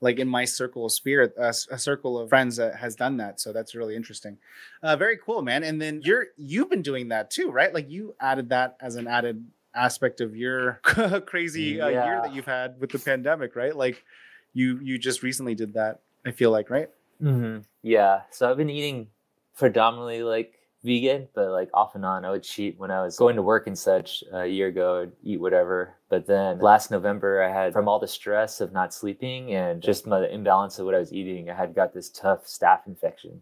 like 0.00 0.18
in 0.18 0.28
my 0.28 0.44
circle 0.44 0.84
of 0.86 0.92
spirit, 0.92 1.34
a, 1.38 1.54
a 1.70 1.78
circle 1.78 2.18
of 2.18 2.28
friends 2.28 2.56
that 2.56 2.76
has 2.76 2.94
done 2.94 3.16
that. 3.18 3.40
So 3.40 3.52
that's 3.52 3.74
really 3.74 3.96
interesting. 3.96 4.38
Uh, 4.82 4.96
very 4.96 5.16
cool, 5.16 5.42
man. 5.42 5.62
And 5.64 5.80
then 5.80 6.00
you're 6.04 6.26
you've 6.36 6.70
been 6.70 6.82
doing 6.82 7.08
that 7.08 7.30
too, 7.30 7.50
right? 7.50 7.72
Like 7.72 7.90
you 7.90 8.14
added 8.20 8.50
that 8.50 8.76
as 8.80 8.96
an 8.96 9.06
added 9.06 9.44
aspect 9.74 10.20
of 10.20 10.36
your 10.36 10.80
crazy 11.26 11.80
uh, 11.80 11.88
year 11.88 12.20
that 12.22 12.32
you've 12.32 12.44
had 12.44 12.78
with 12.80 12.90
the 12.90 12.98
pandemic, 12.98 13.56
right? 13.56 13.74
Like 13.74 14.04
you 14.52 14.78
you 14.82 14.98
just 14.98 15.22
recently 15.22 15.54
did 15.54 15.74
that. 15.74 16.00
I 16.26 16.30
feel 16.30 16.50
like, 16.50 16.70
right? 16.70 16.90
hmm 17.20 17.58
Yeah. 17.82 18.22
So 18.30 18.50
I've 18.50 18.56
been 18.56 18.70
eating 18.70 19.08
predominantly 19.56 20.22
like 20.22 20.58
vegan, 20.84 21.26
but 21.34 21.50
like 21.50 21.70
off 21.74 21.94
and 21.94 22.04
on. 22.04 22.24
I 22.24 22.30
would 22.30 22.42
cheat 22.42 22.78
when 22.78 22.90
I 22.90 23.02
was 23.02 23.16
going 23.16 23.36
to 23.36 23.42
work 23.42 23.66
and 23.66 23.76
such 23.76 24.22
a 24.32 24.46
year 24.46 24.68
ago, 24.68 25.02
I'd 25.02 25.12
eat 25.22 25.40
whatever. 25.40 25.94
But 26.08 26.26
then 26.26 26.58
last 26.60 26.90
November, 26.90 27.42
I 27.42 27.50
had 27.50 27.72
from 27.72 27.88
all 27.88 27.98
the 27.98 28.06
stress 28.06 28.60
of 28.60 28.72
not 28.72 28.94
sleeping 28.94 29.54
and 29.54 29.82
just 29.82 30.06
my 30.06 30.26
imbalance 30.28 30.78
of 30.78 30.86
what 30.86 30.94
I 30.94 30.98
was 30.98 31.12
eating, 31.12 31.50
I 31.50 31.54
had 31.54 31.74
got 31.74 31.94
this 31.94 32.10
tough 32.10 32.44
staph 32.46 32.86
infection, 32.86 33.40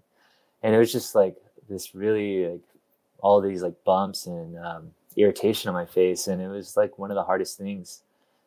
and 0.63 0.75
it 0.75 0.79
was 0.79 0.93
just 0.93 1.15
like 1.15 1.37
this 1.69 1.95
really 1.95 2.49
like 2.49 2.61
all 3.19 3.41
these 3.41 3.63
like 3.63 3.75
bumps 3.85 4.27
and 4.27 4.59
um, 4.59 4.91
irritation 5.17 5.69
on 5.69 5.75
my 5.75 5.87
face, 5.87 6.29
and 6.29 6.41
it 6.41 6.49
was 6.49 6.77
like 6.77 6.99
one 6.99 7.11
of 7.11 7.17
the 7.17 7.25
hardest 7.25 7.59
things 7.59 8.03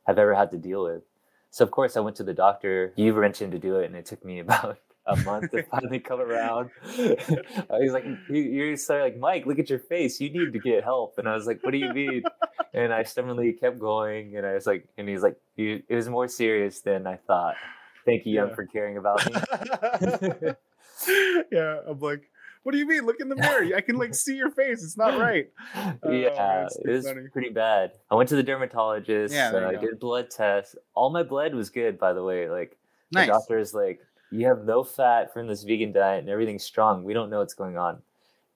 I've 0.07 0.19
ever 0.19 0.33
had 0.33 0.51
to 0.51 0.57
deal 0.57 0.83
with. 0.85 1.03
So 1.51 1.63
of 1.63 1.71
course 1.71 1.95
I 1.97 2.01
went 2.01 2.15
to 2.17 2.23
the 2.23 2.33
doctor. 2.33 2.93
You 2.95 3.13
mentioned 3.13 3.51
to 3.51 3.59
do 3.59 3.77
it, 3.77 3.85
and 3.85 3.95
it 3.95 4.05
took 4.05 4.23
me 4.23 4.39
about 4.45 4.77
a 5.07 5.15
month 5.17 5.51
to 5.51 5.63
finally 5.63 5.99
come 5.99 6.19
around. 6.19 6.69
He's 6.85 7.91
like, 7.91 8.05
you, 8.29 8.41
you're 8.41 8.77
so 8.77 8.97
like, 8.99 9.17
Mike, 9.17 9.45
look 9.45 9.59
at 9.59 9.69
your 9.69 9.79
face. 9.79 10.19
You 10.19 10.29
need 10.31 10.53
to 10.53 10.59
get 10.59 10.83
help. 10.83 11.17
And 11.17 11.27
I 11.27 11.35
was 11.35 11.45
like, 11.45 11.63
what 11.63 11.71
do 11.71 11.77
you 11.77 11.93
mean? 11.93 12.23
And 12.73 12.93
I 12.93 13.03
stubbornly 13.03 13.53
kept 13.53 13.79
going. 13.79 14.35
And 14.37 14.45
I 14.45 14.53
was 14.53 14.65
like, 14.65 14.87
and 14.97 15.07
he's 15.07 15.21
like, 15.23 15.37
you, 15.55 15.83
it 15.87 15.95
was 15.95 16.09
more 16.09 16.27
serious 16.27 16.81
than 16.81 17.07
I 17.07 17.17
thought. 17.27 17.55
Thank 18.05 18.25
you, 18.25 18.33
Young, 18.33 18.53
for 18.53 18.65
caring 18.65 18.97
about 18.97 19.25
me. 19.25 19.31
yeah, 21.51 21.79
I'm 21.87 21.99
like, 21.99 22.29
what 22.63 22.71
do 22.71 22.77
you 22.79 22.87
mean? 22.87 23.05
Look 23.05 23.19
in 23.19 23.29
the 23.29 23.35
mirror. 23.35 23.75
I 23.75 23.81
can 23.81 23.95
like 23.95 24.15
see 24.15 24.35
your 24.35 24.49
face. 24.49 24.83
It's 24.83 24.97
not 24.97 25.19
right. 25.19 25.49
Oh, 26.03 26.11
yeah, 26.11 26.65
it's 26.65 26.77
it 26.77 26.89
was 26.89 27.05
funny. 27.07 27.27
pretty 27.31 27.49
bad. 27.49 27.91
I 28.09 28.15
went 28.15 28.29
to 28.29 28.35
the 28.35 28.43
dermatologist. 28.43 29.33
Yeah, 29.33 29.51
uh, 29.51 29.67
I 29.69 29.75
did 29.75 29.99
blood 29.99 30.29
tests. 30.31 30.75
All 30.95 31.09
my 31.11 31.23
blood 31.23 31.53
was 31.53 31.69
good, 31.69 31.99
by 31.99 32.13
the 32.13 32.23
way. 32.23 32.49
Like 32.49 32.77
Nice. 33.11 33.27
the 33.27 33.33
doctor's 33.33 33.73
like, 33.73 33.99
you 34.31 34.45
have 34.47 34.65
no 34.65 34.83
fat 34.83 35.33
from 35.33 35.47
this 35.47 35.63
vegan 35.63 35.91
diet 35.91 36.19
and 36.19 36.29
everything's 36.29 36.63
strong. 36.63 37.03
We 37.03 37.13
don't 37.13 37.29
know 37.29 37.39
what's 37.39 37.53
going 37.53 37.77
on. 37.77 38.01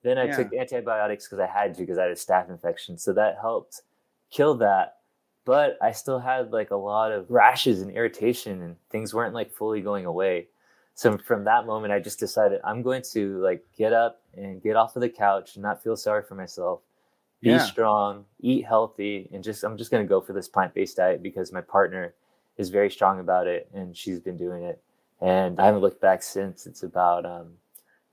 Then 0.02 0.18
I 0.18 0.26
Yeah. 0.26 0.36
took 0.36 0.52
antibiotics 0.54 1.26
because 1.26 1.38
I 1.40 1.46
had 1.46 1.74
to 1.74 1.80
because 1.80 1.98
I 1.98 2.02
had 2.02 2.10
a 2.10 2.14
staph 2.14 2.48
infection. 2.48 2.98
So 2.98 3.12
that 3.14 3.38
helped 3.40 3.82
kill 4.30 4.54
that. 4.56 4.96
But 5.44 5.78
I 5.82 5.92
still 5.92 6.18
had 6.18 6.52
like 6.52 6.70
a 6.70 6.76
lot 6.76 7.12
of 7.12 7.30
rashes 7.30 7.80
and 7.82 7.90
irritation 7.90 8.62
and 8.62 8.76
things 8.90 9.14
weren't 9.14 9.34
like 9.34 9.52
fully 9.52 9.80
going 9.80 10.06
away. 10.06 10.48
So 10.94 11.16
from 11.18 11.44
that 11.44 11.66
moment, 11.66 11.92
I 11.92 12.00
just 12.00 12.18
decided 12.18 12.60
I'm 12.62 12.82
going 12.82 13.02
to 13.12 13.38
like 13.42 13.64
get 13.76 13.92
up 13.92 14.22
and 14.36 14.62
get 14.62 14.76
off 14.76 14.96
of 14.96 15.02
the 15.02 15.08
couch 15.08 15.56
and 15.56 15.62
not 15.62 15.82
feel 15.82 15.96
sorry 15.96 16.22
for 16.22 16.34
myself. 16.34 16.80
Be 17.42 17.50
Yeah. 17.50 17.58
strong, 17.58 18.26
eat 18.40 18.66
healthy, 18.66 19.30
and 19.32 19.42
just 19.42 19.64
I'm 19.64 19.78
just 19.78 19.90
gonna 19.90 20.04
go 20.04 20.20
for 20.20 20.34
this 20.34 20.48
plant-based 20.48 20.96
diet 20.98 21.22
because 21.22 21.52
my 21.52 21.62
partner 21.62 22.14
is 22.58 22.68
very 22.68 22.90
strong 22.90 23.18
about 23.18 23.46
it 23.46 23.70
and 23.72 23.96
she's 23.96 24.20
been 24.20 24.36
doing 24.36 24.64
it. 24.64 24.82
And 25.20 25.60
I 25.60 25.66
haven't 25.66 25.80
looked 25.82 26.00
back 26.00 26.22
since. 26.22 26.66
It's 26.66 26.82
about 26.82 27.26
um, 27.26 27.52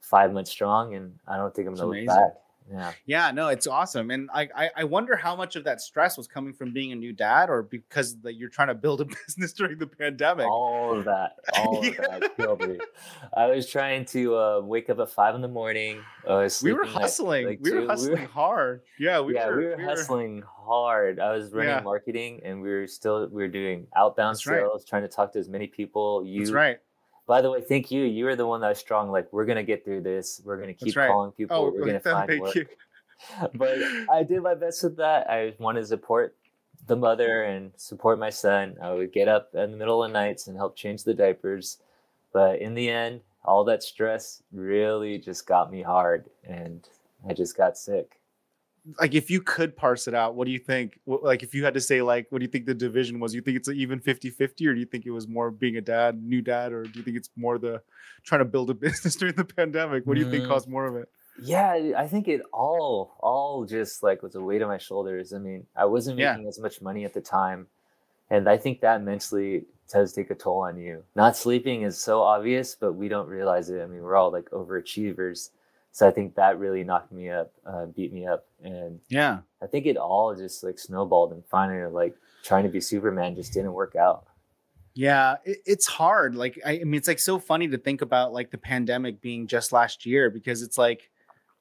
five 0.01 0.31
months 0.33 0.51
strong, 0.51 0.95
and 0.95 1.13
I 1.27 1.37
don't 1.37 1.53
think 1.53 1.67
I'm 1.67 1.75
gonna 1.75 1.87
look 1.87 2.05
back. 2.05 2.33
Yeah. 2.69 2.91
Yeah, 3.05 3.31
no, 3.31 3.47
it's 3.47 3.65
awesome, 3.65 4.11
and 4.11 4.29
I, 4.33 4.49
I 4.53 4.69
I 4.77 4.83
wonder 4.83 5.15
how 5.15 5.37
much 5.37 5.55
of 5.55 5.63
that 5.63 5.79
stress 5.79 6.17
was 6.17 6.27
coming 6.27 6.51
from 6.51 6.73
being 6.73 6.91
a 6.91 6.95
new 6.95 7.13
dad, 7.13 7.49
or 7.49 7.63
because 7.63 8.19
the, 8.19 8.33
you're 8.33 8.49
trying 8.49 8.67
to 8.67 8.73
build 8.75 8.99
a 8.99 9.05
business 9.27 9.53
during 9.53 9.77
the 9.77 9.87
pandemic. 9.87 10.45
All 10.47 10.97
of 10.97 11.05
that, 11.05 11.37
all 11.57 11.79
of 11.79 11.95
that 11.95 12.33
killed 12.37 12.67
me. 12.67 12.77
I 13.37 13.45
was 13.47 13.69
trying 13.69 14.03
to 14.07 14.35
uh, 14.35 14.59
wake 14.61 14.89
up 14.89 14.99
at 14.99 15.09
five 15.09 15.33
in 15.33 15.41
the 15.41 15.47
morning. 15.47 16.01
Was 16.27 16.61
we 16.61 16.73
were 16.73 16.83
hustling. 16.85 17.47
like, 17.47 17.59
we 17.61 17.71
were 17.71 17.87
hustling 17.87 18.25
hard. 18.25 18.81
Yeah, 18.99 19.21
we 19.21 19.35
yeah, 19.35 19.47
were. 19.47 19.57
we 19.57 19.65
were 19.67 19.79
hustling 19.79 20.43
hard. 20.45 21.21
I 21.21 21.31
was 21.31 21.53
running 21.53 21.69
Yeah. 21.69 21.79
marketing, 21.79 22.41
and 22.43 22.61
we 22.61 22.69
were 22.69 22.87
still 22.87 23.29
we 23.29 23.43
were 23.43 23.47
doing 23.47 23.87
outbound 23.95 24.35
That's 24.35 24.45
right. 24.45 24.59
sales, 24.59 24.83
trying 24.83 25.03
to 25.03 25.07
talk 25.07 25.31
to 25.33 25.39
as 25.39 25.47
many 25.47 25.67
people. 25.67 26.25
You, 26.25 26.39
That's 26.41 26.51
right. 26.51 26.79
By 27.27 27.41
the 27.41 27.51
way, 27.51 27.61
thank 27.61 27.91
you. 27.91 28.03
You 28.03 28.25
were 28.25 28.35
the 28.35 28.47
one 28.47 28.61
that 28.61 28.69
was 28.69 28.79
strong. 28.79 29.11
Like, 29.11 29.31
we're 29.31 29.45
gonna 29.45 29.63
get 29.63 29.83
through 29.83 30.01
this. 30.01 30.41
We're 30.43 30.59
gonna 30.59 30.73
keep 30.73 30.95
right. 30.95 31.09
calling 31.09 31.31
people. 31.31 31.57
Oh, 31.57 31.71
we're 31.71 31.85
gonna 31.85 31.99
find 31.99 32.41
work. 32.41 32.55
you. 32.55 32.65
but 33.55 33.77
I 34.11 34.23
did 34.23 34.41
my 34.41 34.55
best 34.55 34.83
with 34.83 34.97
that. 34.97 35.29
I 35.29 35.53
wanted 35.59 35.81
to 35.81 35.87
support 35.87 36.35
the 36.87 36.95
mother 36.95 37.43
and 37.43 37.71
support 37.75 38.17
my 38.17 38.29
son. 38.29 38.77
I 38.81 38.93
would 38.93 39.11
get 39.11 39.27
up 39.27 39.53
in 39.53 39.71
the 39.71 39.77
middle 39.77 40.03
of 40.03 40.09
the 40.09 40.13
nights 40.13 40.47
and 40.47 40.55
help 40.55 40.75
change 40.75 41.03
the 41.03 41.13
diapers. 41.13 41.79
But 42.31 42.61
in 42.61 42.73
the 42.73 42.89
end, 42.89 43.21
all 43.43 43.63
that 43.65 43.83
stress 43.83 44.41
really 44.53 45.17
just 45.17 45.45
got 45.45 45.71
me 45.71 45.81
hard 45.81 46.29
and 46.43 46.87
I 47.27 47.33
just 47.33 47.57
got 47.57 47.77
sick. 47.77 48.16
Like 48.99 49.13
if 49.13 49.29
you 49.29 49.41
could 49.41 49.75
parse 49.75 50.07
it 50.07 50.13
out 50.13 50.35
what 50.35 50.45
do 50.45 50.51
you 50.51 50.59
think 50.59 50.99
like 51.05 51.43
if 51.43 51.53
you 51.53 51.63
had 51.65 51.73
to 51.73 51.81
say 51.81 52.01
like 52.01 52.25
what 52.29 52.39
do 52.39 52.45
you 52.45 52.51
think 52.51 52.65
the 52.65 52.73
division 52.73 53.19
was 53.19 53.33
you 53.35 53.41
think 53.41 53.57
it's 53.57 53.67
even 53.69 53.99
50-50 53.99 54.67
or 54.67 54.73
do 54.73 54.79
you 54.79 54.85
think 54.85 55.05
it 55.05 55.11
was 55.11 55.27
more 55.27 55.51
being 55.51 55.77
a 55.77 55.81
dad 55.81 56.21
new 56.23 56.41
dad 56.41 56.71
or 56.71 56.83
do 56.83 56.97
you 56.99 57.03
think 57.03 57.17
it's 57.17 57.29
more 57.35 57.57
the 57.57 57.81
trying 58.23 58.39
to 58.39 58.45
build 58.45 58.69
a 58.69 58.73
business 58.85 59.15
during 59.15 59.35
the 59.35 59.43
pandemic 59.45 60.05
what 60.05 60.13
do 60.15 60.21
you 60.21 60.29
think 60.31 60.45
Mm. 60.45 60.47
caused 60.47 60.69
more 60.69 60.85
of 60.85 60.95
it 60.95 61.09
Yeah, 61.39 61.91
I 61.97 62.07
think 62.07 62.27
it 62.27 62.41
all 62.53 63.17
all 63.19 63.65
just 63.65 64.03
like 64.03 64.23
was 64.23 64.35
a 64.35 64.41
weight 64.41 64.61
on 64.63 64.69
my 64.69 64.79
shoulders. 64.79 65.33
I 65.33 65.37
mean, 65.39 65.67
I 65.75 65.85
wasn't 65.85 66.17
Yeah. 66.17 66.31
making 66.33 66.47
as 66.47 66.59
much 66.59 66.81
money 66.81 67.05
at 67.05 67.13
the 67.13 67.21
time. 67.21 67.67
And 68.31 68.49
I 68.49 68.57
think 68.57 68.81
that 68.81 69.03
mentally 69.03 69.65
does 69.93 70.13
take 70.13 70.31
a 70.31 70.35
toll 70.35 70.61
on 70.61 70.77
you. 70.79 71.03
Not 71.15 71.35
sleeping 71.37 71.83
is 71.83 71.97
so 72.01 72.21
obvious, 72.21 72.73
but 72.75 72.93
we 72.93 73.07
don't 73.07 73.29
realize 73.29 73.69
it. 73.69 73.81
I 73.83 73.85
mean, 73.85 74.01
we're 74.01 74.15
all 74.15 74.31
like 74.31 74.49
overachievers. 74.49 75.51
So 75.97 76.07
I 76.07 76.11
think 76.11 76.35
that 76.35 76.59
really 76.59 76.83
knocked 76.83 77.11
me 77.11 77.31
up, 77.31 77.51
uh, 77.65 77.87
beat 77.87 78.13
me 78.13 78.27
up. 78.27 78.45
And 78.63 78.99
yeah 79.09 79.39
I 79.63 79.65
think 79.65 79.87
it 79.87 79.97
all 79.97 80.35
just 80.35 80.63
like 80.63 80.77
snowballed 80.77 81.31
and 81.31 81.43
finally 81.49 81.91
like 81.91 82.15
trying 82.43 82.65
to 82.65 82.69
be 82.69 82.79
Superman 82.79 83.33
just 83.35 83.51
didn't 83.51 83.73
work 83.73 83.95
out. 83.95 84.27
yeah 84.93 85.37
it, 85.43 85.57
it's 85.65 85.87
hard 85.87 86.35
like 86.35 86.59
I, 86.63 86.73
I 86.81 86.83
mean 86.83 86.95
it's 86.99 87.07
like 87.07 87.17
so 87.17 87.39
funny 87.39 87.67
to 87.69 87.79
think 87.79 88.03
about 88.03 88.31
like 88.31 88.51
the 88.51 88.59
pandemic 88.59 89.21
being 89.21 89.47
just 89.47 89.71
last 89.71 90.05
year 90.05 90.29
because 90.29 90.61
it's 90.61 90.77
like 90.77 91.09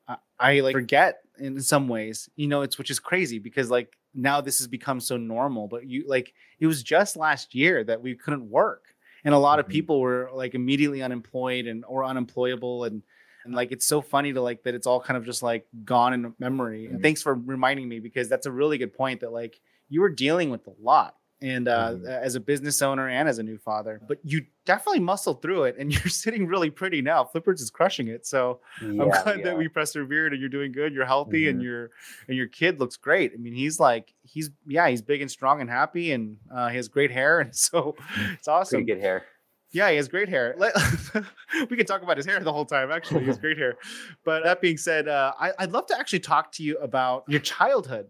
I, 0.07 0.17
I 0.39 0.61
like 0.61 0.75
forget 0.75 1.21
in 1.39 1.59
some 1.63 1.89
ways 1.89 2.29
you 2.37 2.47
know 2.47 2.61
it's 2.61 2.77
which 2.77 2.91
is 2.91 2.99
crazy 3.01 3.39
because 3.39 3.71
like 3.71 3.97
now 4.15 4.43
this 4.43 4.59
has 4.59 4.69
become 4.69 5.01
so 5.01 5.17
normal 5.17 5.67
but 5.67 5.87
you 5.87 6.05
like 6.07 6.35
it 6.61 6.67
was 6.67 6.83
just 6.83 7.17
last 7.17 7.55
year 7.55 7.85
that 7.85 8.03
we 8.03 8.15
couldn't 8.15 8.49
work 8.51 8.85
and 9.25 9.33
a 9.35 9.39
lot 9.39 9.59
of 9.61 9.67
Mhm. 9.67 9.71
people 9.77 10.01
were 10.01 10.29
like 10.35 10.55
immediately 10.55 11.01
unemployed 11.03 11.67
and 11.67 11.85
or 11.89 12.05
unemployable 12.05 12.85
and 12.85 13.03
and 13.47 13.55
like 13.55 13.73
it's 13.73 13.87
so 13.87 14.01
funny 14.01 14.33
to 14.33 14.41
like 14.41 14.63
that 14.65 14.75
it's 14.75 14.87
all 14.87 15.01
kind 15.01 15.17
of 15.17 15.25
just 15.25 15.43
like 15.43 15.67
gone 15.85 16.13
in 16.13 16.35
memory 16.39 16.87
and 16.87 16.99
Mhm. 16.99 17.03
thanks 17.03 17.23
for 17.23 17.35
reminding 17.35 17.89
me 17.89 18.01
because 18.01 18.29
that's 18.29 18.47
a 18.47 18.53
really 18.53 18.79
good 18.79 18.93
point 18.95 19.21
that 19.21 19.33
like 19.33 19.61
you 19.89 20.01
were 20.01 20.11
dealing 20.11 20.51
with 20.51 20.67
a 20.67 20.73
lot 20.81 21.15
and 21.43 21.69
uh, 21.69 21.93
Mhm. 21.93 22.07
as 22.09 22.35
a 22.35 22.41
business 22.41 22.81
owner 22.81 23.09
and 23.11 23.29
as 23.29 23.39
a 23.39 23.43
new 23.43 23.59
father 23.59 24.01
but 24.09 24.19
you 24.25 24.47
definitely 24.65 25.01
muscled 25.01 25.43
through 25.43 25.65
it 25.65 25.77
and 25.79 25.91
you're 25.95 26.09
sitting 26.09 26.47
really 26.47 26.71
pretty 26.71 27.03
now 27.03 27.25
Flipbird's 27.25 27.61
is 27.61 27.71
crushing 27.71 28.09
it 28.09 28.27
so 28.27 28.61
i'm 28.81 28.97
glad 28.97 29.39
yeah. 29.39 29.45
that 29.45 29.59
we 29.59 29.69
persevered 29.69 30.33
and 30.33 30.41
you're 30.41 30.49
doing 30.49 30.73
good 30.73 30.95
you're 30.95 31.05
healthy 31.05 31.49
and 31.49 31.61
Mhm. 31.61 31.65
your 31.65 31.91
and 32.29 32.37
your 32.39 32.47
kid 32.49 32.81
looks 32.81 32.97
great 32.97 33.33
i 33.35 33.37
mean 33.37 33.53
he's 33.53 33.79
like 33.79 34.15
he's 34.23 34.51
yeah 34.67 34.89
he's 34.89 35.03
big 35.03 35.21
and 35.21 35.31
strong 35.31 35.61
and 35.61 35.69
happy 35.69 36.13
and 36.13 36.39
uh, 36.51 36.69
he 36.69 36.77
has 36.77 36.89
great 36.89 37.11
hair 37.11 37.41
and 37.41 37.55
so 37.67 37.95
it's 38.33 38.49
awesome 38.49 38.79
pretty 38.85 38.93
good 38.95 39.03
hair. 39.03 39.25
Yeah, 39.73 39.91
he 39.91 39.97
has 39.97 40.09
great 40.09 40.29
hair. 40.29 40.55
Let, 40.59 40.75
we 41.71 41.77
could 41.77 41.87
talk 41.87 42.03
about 42.03 42.17
his 42.17 42.27
hair 42.27 42.41
the 42.41 42.53
whole 42.53 42.65
time. 42.65 42.91
Actually, 42.91 43.23
he 43.23 43.27
has 43.29 43.39
great 43.39 43.59
hair. 43.59 43.77
But 44.25 44.45
that 44.45 44.61
being 44.61 44.77
said, 44.77 45.09
uh, 45.09 45.33
I, 45.39 45.53
I'd 45.59 45.73
love 45.73 45.87
to 45.87 45.99
actually 45.99 46.21
talk 46.21 46.53
to 46.53 46.63
you 46.63 46.79
about 46.79 47.25
your 47.29 47.41
childhood. 47.41 48.09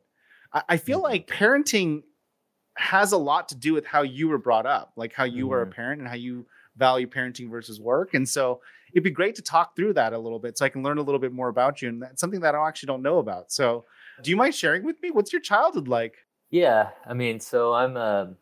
I, 0.52 0.62
I 0.70 0.76
feel 0.76 1.00
Mhm. 1.00 1.04
like 1.04 1.26
parenting 1.26 2.02
has 2.76 3.12
a 3.12 3.16
lot 3.18 3.48
to 3.48 3.54
do 3.54 3.72
with 3.72 3.86
how 3.86 4.02
you 4.02 4.28
were 4.28 4.38
brought 4.38 4.66
up, 4.66 4.92
like 4.96 5.12
how 5.14 5.24
you 5.24 5.48
were 5.48 5.62
a 5.62 5.66
Mhm. 5.66 5.70
parent 5.72 6.00
and 6.00 6.08
how 6.08 6.14
you 6.14 6.46
value 6.76 7.06
parenting 7.06 7.50
versus 7.50 7.80
work. 7.80 8.12
And 8.12 8.28
so 8.28 8.60
it'd 8.92 9.02
be 9.02 9.10
great 9.10 9.34
to 9.36 9.42
talk 9.42 9.74
through 9.74 9.94
that 9.94 10.12
a 10.12 10.18
little 10.18 10.38
bit, 10.38 10.58
so 10.58 10.64
I 10.64 10.68
can 10.68 10.82
learn 10.82 10.98
a 10.98 11.02
little 11.02 11.18
bit 11.18 11.32
more 11.32 11.48
about 11.48 11.80
you. 11.80 11.88
And 11.88 12.02
that's 12.02 12.20
something 12.20 12.40
that 12.40 12.54
I 12.54 12.68
actually 12.68 12.88
don't 12.88 13.02
know 13.02 13.18
about. 13.18 13.50
So, 13.50 13.86
do 14.22 14.30
you 14.30 14.36
mind 14.36 14.54
sharing 14.54 14.84
with 14.84 15.00
me? 15.02 15.10
What's 15.10 15.32
your 15.32 15.40
childhood 15.42 15.88
like? 15.88 16.16
Yeah, 16.50 16.90
I 17.06 17.14
mean, 17.14 17.40
so 17.40 17.72
I'm 17.72 17.96
uh, 17.96 18.26
I'm 18.26 18.36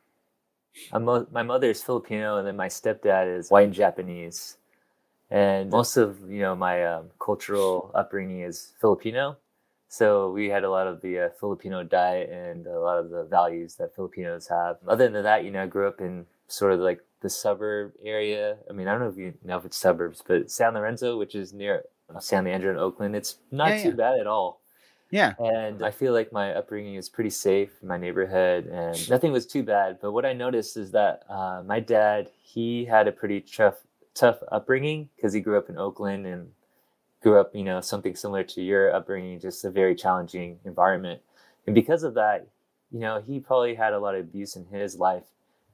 mo- 0.93 1.26
my 1.31 1.43
mother 1.43 1.71
is 1.71 1.83
Filipino, 1.83 2.38
and 2.38 2.47
then 2.47 2.57
my 2.57 2.69
stepdad 2.69 3.37
is 3.38 3.50
white 3.50 3.64
and 3.66 3.75
Japanese, 3.75 4.57
and 5.31 5.71
most 5.71 5.97
of 5.97 6.19
you 6.31 6.40
know 6.40 6.54
my 6.57 6.85
um, 6.85 7.11
cultural 7.21 7.90
upbringing 7.95 8.40
is 8.43 8.73
Filipino. 8.81 9.37
So 9.88 10.31
we 10.33 10.49
had 10.50 10.64
a 10.64 10.71
lot 10.71 10.87
of 10.88 11.00
the 11.02 11.26
uh, 11.26 11.28
Filipino 11.38 11.85
diet 11.85 12.28
and 12.31 12.66
a 12.66 12.81
lot 12.81 12.99
of 12.99 13.11
the 13.11 13.25
values 13.25 13.76
that 13.76 13.95
Filipinos 13.95 14.49
have. 14.49 14.78
Other 14.88 15.09
than 15.09 15.23
that, 15.23 15.45
you 15.45 15.50
know, 15.52 15.62
I 15.62 15.66
grew 15.66 15.87
up 15.87 16.00
in 16.00 16.26
sort 16.49 16.73
of 16.73 16.81
like 16.81 17.00
the 17.21 17.31
suburb 17.31 17.93
area. 18.04 18.57
I 18.69 18.73
mean, 18.73 18.88
I 18.88 18.93
don't 18.93 19.02
know 19.02 19.09
if 19.09 19.16
you 19.16 19.35
know 19.45 19.57
if 19.59 19.64
it's 19.64 19.76
suburbs, 19.76 20.23
but 20.26 20.50
San 20.50 20.75
Lorenzo, 20.75 21.16
which 21.19 21.35
is 21.37 21.52
near 21.52 21.85
San 22.21 22.45
Leandro 22.45 22.71
and 22.71 22.78
Oakland, 22.81 23.14
it's 23.14 23.37
not 23.52 23.69
Yeah, 23.71 23.83
too 23.85 23.88
yeah. 23.90 23.95
bad 23.95 24.21
at 24.21 24.26
all. 24.26 24.61
Yeah. 25.14 25.35
And 25.38 25.85
I 25.85 25.92
feel 25.92 26.12
like 26.12 26.33
my 26.33 26.52
upbringing 26.54 26.97
is 26.97 27.09
pretty 27.09 27.30
safe 27.30 27.71
in 27.80 27.87
my 27.87 27.97
neighborhood, 27.97 28.66
and 28.66 29.09
nothing 29.09 29.30
was 29.30 29.47
too 29.47 29.62
bad. 29.62 29.99
But 30.02 30.11
what 30.11 30.26
I 30.26 30.33
noticed 30.33 30.76
is 30.76 30.90
that 30.90 31.23
uh, 31.28 31.62
my 31.64 31.78
dad, 31.78 32.30
he 32.42 32.85
had 32.85 33.06
a 33.06 33.12
pretty 33.12 33.40
tough, 33.40 33.76
tough 34.14 34.42
upbringing 34.50 35.09
because 35.14 35.33
he 35.33 35.38
grew 35.38 35.56
up 35.56 35.68
in 35.68 35.78
Oakland 35.78 36.26
and 36.26 36.50
grew 37.23 37.38
up, 37.38 37.54
you 37.54 37.62
know, 37.62 37.80
something 37.80 38.16
similar 38.16 38.42
to 38.42 38.61
your 38.61 38.92
upbringing, 38.92 39.38
just 39.38 39.64
a 39.64 39.71
very 39.71 39.94
challenging 39.94 40.59
environment. 40.64 41.23
And 41.68 41.76
because 41.76 42.02
of 42.02 42.14
that, 42.14 42.49
you 42.90 42.99
know, 42.99 43.23
he 43.25 43.38
probably 43.38 43.76
had 43.76 43.92
a 43.92 44.00
lot 44.00 44.16
of 44.16 44.23
abuse 44.23 44.56
in 44.56 44.66
his 44.66 44.99
life 44.99 45.23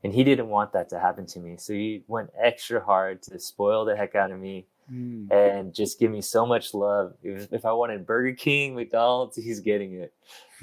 and 0.05 0.13
he 0.13 0.23
didn't 0.23 0.49
want 0.49 0.75
that 0.75 0.91
to 0.91 1.01
happen 1.01 1.25
to 1.25 1.39
me. 1.41 1.57
So 1.57 1.73
he 1.73 2.05
went 2.09 2.29
extra 2.39 2.85
hard 2.85 3.23
to 3.23 3.39
spoil 3.39 3.87
the 3.87 3.97
heck 3.97 4.15
out 4.15 4.33
of 4.33 4.39
me 4.39 4.67
Mm. 4.93 5.31
and 5.31 5.73
just 5.73 6.01
give 6.01 6.11
me 6.11 6.21
so 6.21 6.45
much 6.45 6.75
love. 6.75 7.15
If, 7.23 7.53
if 7.53 7.65
I 7.65 7.73
wanted 7.73 8.07
Burger 8.07 8.33
King, 8.35 8.75
McDonald's, 8.75 9.37
he's 9.43 9.61
getting 9.61 9.95
it. 9.95 10.13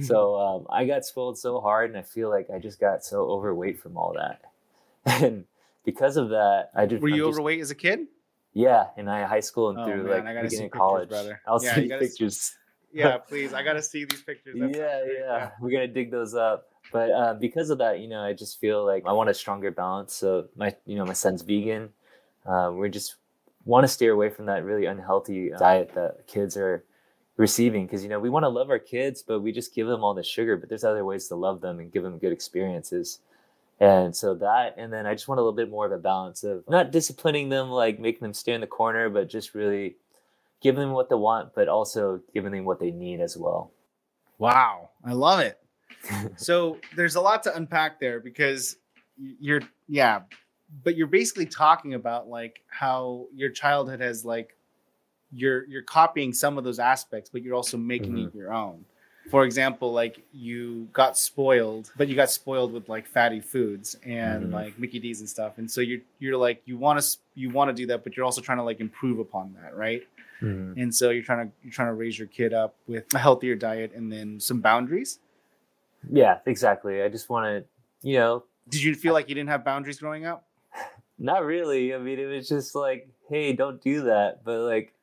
So 0.01 0.35
um, 0.39 0.67
I 0.69 0.85
got 0.85 1.05
spoiled 1.05 1.37
so 1.37 1.61
hard, 1.61 1.89
and 1.89 1.97
I 1.97 2.01
feel 2.01 2.29
like 2.29 2.49
I 2.53 2.59
just 2.59 2.79
got 2.79 3.03
so 3.05 3.21
overweight 3.23 3.79
from 3.79 3.97
all 3.97 4.13
that. 4.17 4.41
And 5.23 5.45
because 5.85 6.17
of 6.17 6.29
that, 6.29 6.71
I 6.75 6.85
just 6.85 7.01
Were 7.01 7.07
you 7.07 7.23
I'm 7.25 7.29
just- 7.29 7.39
overweight 7.39 7.61
as 7.61 7.71
a 7.71 7.75
kid? 7.75 8.07
Yeah, 8.53 8.87
in 8.97 9.05
high 9.07 9.23
high 9.25 9.39
school 9.39 9.69
and 9.69 9.79
Oh, 9.79 9.85
through 9.85 10.03
man, 10.03 10.07
like 10.11 10.25
I 10.25 10.33
gotta 10.33 10.49
see 10.49 10.55
beginning 10.55 10.65
of 10.65 10.71
pictures, 10.71 10.79
college. 10.79 11.09
brother. 11.09 11.41
I'll 11.47 11.63
Yeah, 11.63 11.75
see 11.75 11.81
you 11.83 11.89
gotta 11.89 12.03
s- 12.03 12.09
pictures. 12.11 12.57
Yeah, 12.91 13.17
please. 13.19 13.53
I 13.53 13.61
gotta 13.63 13.81
see 13.83 14.03
these 14.05 14.23
pictures. 14.23 14.55
Yeah, 14.57 14.65
great. 14.67 15.17
yeah, 15.19 15.51
we're 15.61 15.69
gonna 15.71 15.87
dig 15.87 16.09
those 16.11 16.33
up. 16.33 16.67
But 16.91 17.11
uh, 17.11 17.33
because 17.35 17.69
of 17.69 17.77
that, 17.77 17.99
you 17.99 18.07
know, 18.07 18.21
I 18.21 18.33
just 18.33 18.59
feel 18.59 18.83
like 18.85 19.03
I 19.05 19.11
want 19.13 19.29
a 19.29 19.33
stronger 19.33 19.69
balance. 19.71 20.13
So 20.15 20.47
my, 20.55 20.75
you 20.85 20.95
know, 20.97 21.05
my 21.05 21.13
son's 21.13 21.43
vegan. 21.43 21.89
Uh, 22.45 22.71
we 22.73 22.89
just 22.89 23.15
want 23.67 23.83
to 23.83 23.87
steer 23.87 24.13
away 24.13 24.29
from 24.29 24.45
that 24.47 24.63
really 24.63 24.85
unhealthy 24.85 25.53
uh, 25.53 25.57
diet 25.57 25.91
that 25.93 26.25
kids 26.25 26.57
are 26.57 26.83
receiving 27.35 27.85
because 27.85 28.01
you 28.01 28.09
know 28.09 28.19
we 28.19 28.29
want 28.29 28.43
to 28.43 28.49
love 28.49 28.69
our 28.69 28.79
kids, 28.79 29.21
but 29.21 29.41
we 29.41 29.51
just 29.51 29.75
give 29.75 29.87
them 29.87 30.03
all 30.03 30.13
the 30.13 30.23
sugar. 30.23 30.57
But 30.57 30.69
there's 30.69 30.83
other 30.83 31.05
ways 31.05 31.27
to 31.27 31.35
love 31.35 31.61
them 31.61 31.79
and 31.79 31.91
give 31.91 32.03
them 32.03 32.17
good 32.17 32.31
experiences. 32.31 33.19
And 33.79 34.15
so 34.15 34.33
that, 34.35 34.73
and 34.77 34.91
then 34.91 35.05
I 35.05 35.13
just 35.13 35.27
want 35.27 35.39
a 35.39 35.43
little 35.43 35.55
bit 35.55 35.69
more 35.69 35.85
of 35.85 35.91
a 35.91 35.99
balance 35.99 36.43
of 36.43 36.63
not 36.67 36.91
disciplining 36.91 37.49
them, 37.49 37.69
like 37.69 37.99
making 37.99 38.21
them 38.21 38.33
stay 38.33 38.53
in 38.53 38.61
the 38.61 38.67
corner, 38.67 39.07
but 39.07 39.29
just 39.29 39.53
really 39.53 39.97
giving 40.61 40.81
them 40.81 40.93
what 40.93 41.09
they 41.09 41.15
want, 41.15 41.53
but 41.53 41.67
also 41.67 42.21
giving 42.33 42.51
them 42.51 42.65
what 42.65 42.79
they 42.79 42.89
need 42.89 43.21
as 43.21 43.37
well. 43.37 43.71
Wow, 44.39 44.89
I 45.05 45.13
love 45.13 45.41
it. 45.41 45.59
so 46.37 46.77
there's 46.95 47.15
a 47.15 47.21
lot 47.21 47.43
to 47.43 47.55
unpack 47.55 47.99
there 47.99 48.19
because 48.19 48.77
you're 49.17 49.61
yeah, 49.87 50.21
but 50.83 50.95
you're 50.95 51.07
basically 51.07 51.45
talking 51.45 51.93
about 51.93 52.27
like 52.27 52.61
how 52.67 53.25
your 53.33 53.49
childhood 53.49 53.99
has 54.01 54.25
like 54.25 54.55
you're 55.31 55.65
you're 55.67 55.81
copying 55.81 56.33
some 56.33 56.57
of 56.57 56.63
those 56.63 56.79
aspects, 56.79 57.29
but 57.29 57.41
you're 57.41 57.55
also 57.55 57.77
making 57.77 58.17
it 58.17 58.35
your 58.35 58.53
own. 58.53 58.85
For 59.29 59.43
example, 59.43 59.91
like 59.91 60.23
you 60.31 60.87
got 60.93 61.17
spoiled, 61.17 61.91
but 61.97 62.07
you 62.07 62.15
got 62.15 62.29
spoiled 62.29 62.71
with 62.71 62.87
like 62.87 63.05
fatty 63.05 63.41
foods 63.41 63.95
and 64.05 64.45
Mhm. 64.49 64.53
like 64.53 64.79
Mickey 64.79 64.99
D's 64.99 65.19
and 65.19 65.27
stuff, 65.29 65.57
and 65.57 65.69
so 65.69 65.81
you're 65.81 65.99
you're 66.19 66.37
like 66.37 66.61
you 66.65 66.77
want 66.77 67.01
to 67.01 67.17
you 67.35 67.49
want 67.49 67.69
to 67.69 67.73
do 67.73 67.85
that, 67.87 68.03
but 68.05 68.15
you're 68.15 68.23
also 68.25 68.39
trying 68.39 68.57
to 68.57 68.63
like 68.63 68.79
improve 68.79 69.19
upon 69.19 69.53
that, 69.61 69.75
right? 69.75 70.03
Mhm. 70.41 70.77
and 70.77 70.95
so 70.95 71.09
you're 71.09 71.23
trying 71.23 71.47
to 71.47 71.53
you're 71.63 71.73
trying 71.73 71.87
to 71.89 71.93
raise 71.95 72.17
your 72.17 72.27
kid 72.27 72.53
up 72.53 72.75
with 72.87 73.11
a 73.15 73.17
healthier 73.17 73.55
diet 73.55 73.91
and 73.95 74.11
then 74.11 74.39
some 74.39 74.61
boundaries 74.61 75.19
Yeah, 76.09 76.39
exactly. 76.45 77.01
I 77.01 77.09
just 77.09 77.27
want 77.27 77.45
to, 77.47 78.07
you 78.07 78.17
know, 78.19 78.43
did 78.69 78.81
you 78.83 78.93
feel 78.95 79.13
like 79.13 79.27
you 79.29 79.35
didn't 79.35 79.49
have 79.49 79.65
boundaries 79.65 79.99
growing 79.99 80.25
up 80.25 80.46
not 81.19 81.43
really. 81.45 81.93
I 81.93 81.97
mean, 81.97 82.19
it 82.19 82.25
was 82.25 82.47
just 82.47 82.75
like, 82.75 83.09
hey, 83.29 83.53
don't 83.53 83.81
do 83.81 84.03
that. 84.03 84.43
But 84.43 84.59
like, 84.61 84.93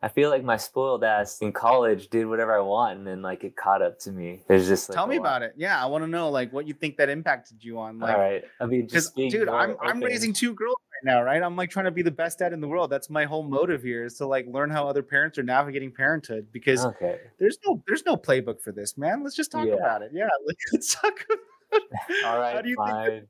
I 0.00 0.06
feel 0.08 0.30
like 0.30 0.44
my 0.44 0.56
spoiled 0.56 1.02
ass 1.02 1.38
in 1.40 1.52
college 1.52 2.08
did 2.08 2.26
whatever 2.26 2.56
I 2.56 2.60
want, 2.60 2.98
and 2.98 3.06
then 3.06 3.20
like 3.20 3.42
it 3.42 3.56
caught 3.56 3.82
up 3.82 3.98
to 4.00 4.12
me. 4.12 4.42
There's 4.46 4.68
just 4.68 4.88
like, 4.88 4.94
tell 4.94 5.06
me 5.08 5.16
about 5.16 5.42
it 5.42 5.54
yeah 5.56 5.82
i 5.82 5.86
want 5.86 6.04
to 6.04 6.08
know 6.08 6.30
like 6.30 6.52
what 6.52 6.68
you 6.68 6.72
think 6.74 6.96
that 6.98 7.08
impacted 7.08 7.62
you 7.64 7.78
on 7.80 7.98
like 7.98 8.14
All 8.14 8.20
right. 8.20 8.44
I 8.60 8.66
mean, 8.66 8.86
just 8.86 9.16
being 9.16 9.28
dude 9.30 9.48
i'm 9.48 9.76
i'm 9.82 10.00
raising 10.00 10.32
two 10.32 10.54
girls 10.54 10.76
right 10.92 11.12
now 11.12 11.22
right 11.22 11.42
i'm 11.42 11.56
like 11.56 11.68
trying 11.68 11.86
to 11.86 11.90
be 11.90 12.02
the 12.02 12.12
best 12.12 12.38
dad 12.38 12.52
in 12.52 12.60
the 12.60 12.68
world 12.68 12.90
that's 12.90 13.10
my 13.10 13.24
whole 13.24 13.42
motive 13.42 13.82
here 13.82 14.04
is 14.04 14.14
to 14.18 14.26
like 14.26 14.46
learn 14.46 14.70
how 14.70 14.86
other 14.88 15.02
parents 15.02 15.36
are 15.36 15.42
navigating 15.42 15.90
parenthood 15.90 16.46
because 16.52 16.84
Okay. 16.86 17.18
there's 17.40 17.58
no 17.66 17.82
there's 17.88 18.04
no 18.06 18.16
playbook 18.16 18.60
for 18.60 18.70
this 18.70 18.96
man 18.96 19.24
let's 19.24 19.34
just 19.34 19.50
talk 19.50 19.66
Yeah. 19.66 19.74
about 19.74 20.02
it 20.02 20.12
yeah 20.14 20.28
let's 20.72 20.94
talk 20.94 21.24
about 21.28 21.38
All 22.24 22.38
right. 22.38 22.54
how 22.54 22.62
do 22.62 22.68
you 22.68 22.76
fine. 22.76 23.26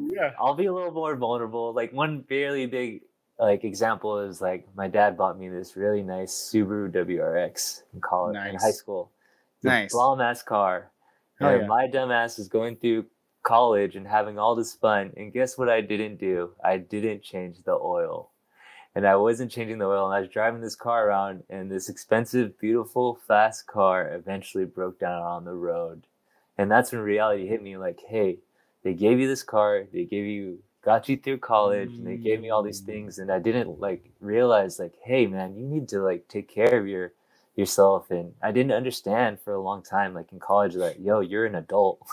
yeah 0.00 0.32
I'll 0.40 0.54
be 0.54 0.66
a 0.66 0.72
little 0.72 0.92
more 0.92 1.16
vulnerable. 1.16 1.72
Like 1.74 1.92
one 1.92 2.24
fairly 2.28 2.66
big 2.66 3.02
like 3.38 3.64
example 3.64 4.18
is 4.20 4.40
like 4.40 4.66
my 4.76 4.88
dad 4.88 5.16
bought 5.16 5.38
me 5.38 5.48
this 5.48 5.76
really 5.76 6.02
nice 6.02 6.32
Subaru 6.32 6.90
WRX 6.90 7.82
in 7.92 8.00
college 8.00 8.36
in 8.36 8.56
high 8.56 8.70
school. 8.70 9.10
Nice. 9.62 9.92
bomb 9.92 10.20
ass 10.20 10.42
car. 10.42 10.90
And 11.40 11.62
yeah. 11.62 11.66
my 11.66 11.86
dumb 11.86 12.10
ass 12.10 12.38
is 12.38 12.48
going 12.48 12.76
through 12.76 13.06
college 13.42 13.96
and 13.96 14.06
having 14.06 14.38
all 14.38 14.54
this 14.54 14.74
fun. 14.74 15.12
And 15.16 15.32
guess 15.32 15.58
what 15.58 15.68
I 15.68 15.80
didn't 15.80 16.18
do? 16.18 16.52
I 16.64 16.78
didn't 16.78 17.22
change 17.22 17.62
the 17.64 17.72
oil. 17.72 18.30
And 18.94 19.06
I 19.06 19.16
wasn't 19.16 19.50
changing 19.50 19.78
the 19.78 19.86
oil. 19.86 20.06
And 20.06 20.14
I 20.14 20.20
was 20.20 20.28
driving 20.28 20.60
this 20.60 20.76
car 20.76 21.08
around, 21.08 21.42
and 21.48 21.70
this 21.70 21.88
expensive, 21.88 22.58
beautiful, 22.58 23.18
fast 23.26 23.66
car 23.66 24.14
eventually 24.14 24.66
broke 24.66 25.00
down 25.00 25.22
on 25.22 25.44
the 25.44 25.54
road. 25.54 26.06
And 26.62 26.72
that's 26.72 26.92
when 26.92 27.02
reality 27.02 27.48
hit 27.48 27.62
me 27.62 27.78
like, 27.78 28.00
hey, 28.08 28.38
they 28.84 28.94
gave 28.94 29.20
you 29.20 29.28
this 29.28 29.44
car, 29.44 29.84
they 29.92 30.04
gave 30.06 30.26
you, 30.26 30.60
got 30.84 31.08
you 31.10 31.18
through 31.18 31.38
college, 31.40 31.98
and 31.98 32.08
they 32.08 32.18
gave 32.18 32.40
me 32.40 32.50
all 32.50 32.64
these 32.64 32.80
Mm. 32.80 32.86
things. 32.86 33.18
And 33.20 33.32
I 33.32 33.40
didn't 33.40 33.80
like 33.80 34.12
realize, 34.20 34.80
like, 34.80 34.94
hey, 35.04 35.26
man, 35.28 35.56
you 35.56 35.66
need 35.66 35.88
to 35.90 36.02
like 36.02 36.28
take 36.28 36.48
care 36.48 36.80
of 36.80 36.88
your 36.88 37.14
yourself. 37.56 38.10
And 38.12 38.34
i 38.42 38.52
didn't 38.52 38.72
understand 38.72 39.40
for 39.40 39.54
a 39.54 39.62
long 39.62 39.82
time 39.84 40.14
like 40.14 40.32
in 40.32 40.40
college 40.40 40.76
like, 40.76 40.98
yo 41.00 41.20
you're 41.20 41.46
an 41.46 41.56
adult. 41.56 42.00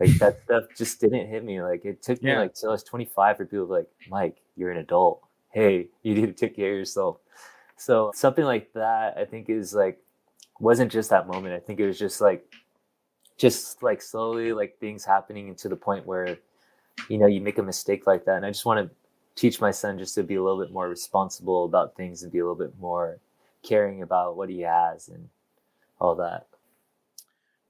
Like 0.00 0.18
that 0.18 0.40
stuff 0.44 0.64
just 0.76 1.00
didn't 1.00 1.28
hit 1.28 1.44
me. 1.44 1.62
Like 1.62 1.84
it 1.84 2.02
took 2.02 2.22
me 2.22 2.36
like 2.36 2.54
till 2.54 2.70
i 2.70 2.72
was 2.72 2.84
25 2.84 3.38
for 3.38 3.46
people 3.46 3.66
to 3.66 3.70
be 3.72 3.76
like 3.78 3.88
mike 4.08 4.38
you're 4.56 4.72
an 4.72 4.78
adult. 4.78 5.22
Hey 5.50 5.88
you 6.02 6.14
need 6.14 6.26
to 6.26 6.32
take 6.34 6.56
care 6.56 6.72
of 6.72 6.78
yourself. 6.78 7.18
So 7.76 8.12
something 8.14 8.44
like 8.44 8.72
that 8.74 9.16
i 9.18 9.24
think 9.26 9.50
is 9.50 9.74
like 9.74 9.98
wasn't 10.60 10.92
just 10.92 11.10
that 11.10 11.26
moment. 11.28 11.54
I 11.54 11.60
think 11.60 11.80
it 11.80 11.86
was 11.86 11.98
just 11.98 12.20
like 12.20 12.46
just 13.38 13.82
like 13.82 14.02
slowly 14.02 14.52
like 14.52 14.78
things 14.78 15.04
happening 15.04 15.48
and 15.48 15.56
to 15.56 15.68
the 15.68 15.76
point 15.76 16.04
where 16.06 16.36
you 17.08 17.16
know 17.16 17.26
you 17.26 17.40
make 17.40 17.58
a 17.58 17.62
mistake 17.62 18.06
like 18.06 18.24
that 18.24 18.36
and 18.36 18.44
i 18.44 18.50
just 18.50 18.66
want 18.66 18.86
to 18.86 18.94
teach 19.38 19.60
my 19.60 19.70
son 19.70 19.96
just 19.96 20.14
to 20.16 20.22
be 20.24 20.34
a 20.34 20.42
little 20.42 20.58
bit 20.58 20.72
more 20.72 20.88
responsible 20.88 21.64
about 21.64 21.96
things 21.96 22.22
and 22.22 22.32
be 22.32 22.40
a 22.40 22.42
little 22.42 22.56
bit 22.56 22.72
more 22.80 23.20
caring 23.62 24.02
about 24.02 24.36
what 24.36 24.50
he 24.50 24.60
has 24.60 25.08
and 25.08 25.28
all 26.00 26.16
that. 26.16 26.46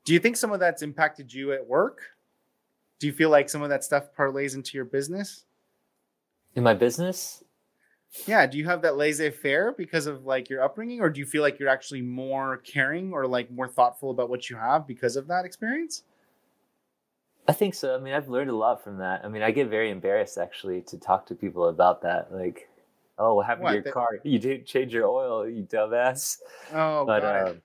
Do 0.04 0.14
you 0.14 0.18
think 0.18 0.36
some 0.36 0.52
of 0.52 0.60
that's 0.60 0.82
impacted 0.82 1.32
you 1.32 1.52
at 1.52 1.66
work? 1.66 2.00
Do 2.98 3.06
you 3.06 3.12
feel 3.12 3.28
like 3.28 3.50
some 3.50 3.62
of 3.62 3.68
that 3.68 3.84
stuff 3.84 4.08
parlays 4.18 4.54
into 4.54 4.76
your 4.76 4.86
business? 4.86 5.44
In 6.54 6.62
my 6.62 6.74
business, 6.74 7.44
Yeah. 8.26 8.46
Do 8.46 8.58
you 8.58 8.64
have 8.64 8.82
that 8.82 8.96
laissez 8.96 9.30
faire 9.30 9.72
because 9.76 10.06
of 10.06 10.24
like 10.24 10.48
your 10.48 10.62
upbringing, 10.62 11.00
or 11.00 11.10
do 11.10 11.20
you 11.20 11.26
feel 11.26 11.42
like 11.42 11.58
you're 11.58 11.68
actually 11.68 12.02
more 12.02 12.56
caring 12.58 13.12
or 13.12 13.26
like 13.26 13.50
more 13.50 13.68
thoughtful 13.68 14.10
about 14.10 14.30
what 14.30 14.48
you 14.48 14.56
have 14.56 14.86
because 14.86 15.16
of 15.16 15.28
that 15.28 15.44
experience? 15.44 16.02
I 17.46 17.52
think 17.52 17.74
so. 17.74 17.94
I 17.94 17.98
mean, 17.98 18.12
I've 18.12 18.28
learned 18.28 18.50
a 18.50 18.56
lot 18.56 18.84
from 18.84 18.98
that. 18.98 19.24
I 19.24 19.28
mean, 19.28 19.42
I 19.42 19.50
get 19.50 19.68
very 19.68 19.90
embarrassed 19.90 20.36
actually 20.36 20.82
to 20.82 20.98
talk 20.98 21.24
to 21.26 21.34
people 21.34 21.68
about 21.68 22.02
that. 22.02 22.30
Like, 22.30 22.68
oh, 23.18 23.34
what 23.34 23.46
happened 23.46 23.64
What, 23.64 23.70
to 23.70 23.82
your 23.84 23.92
car? 23.92 24.08
You 24.22 24.38
didn't 24.38 24.66
change 24.66 24.92
your 24.92 25.06
oil, 25.06 25.48
you 25.48 25.62
dumbass. 25.62 26.36
Oh, 26.74 27.06
but 27.06 27.24
it. 27.24 27.48
um, 27.48 27.62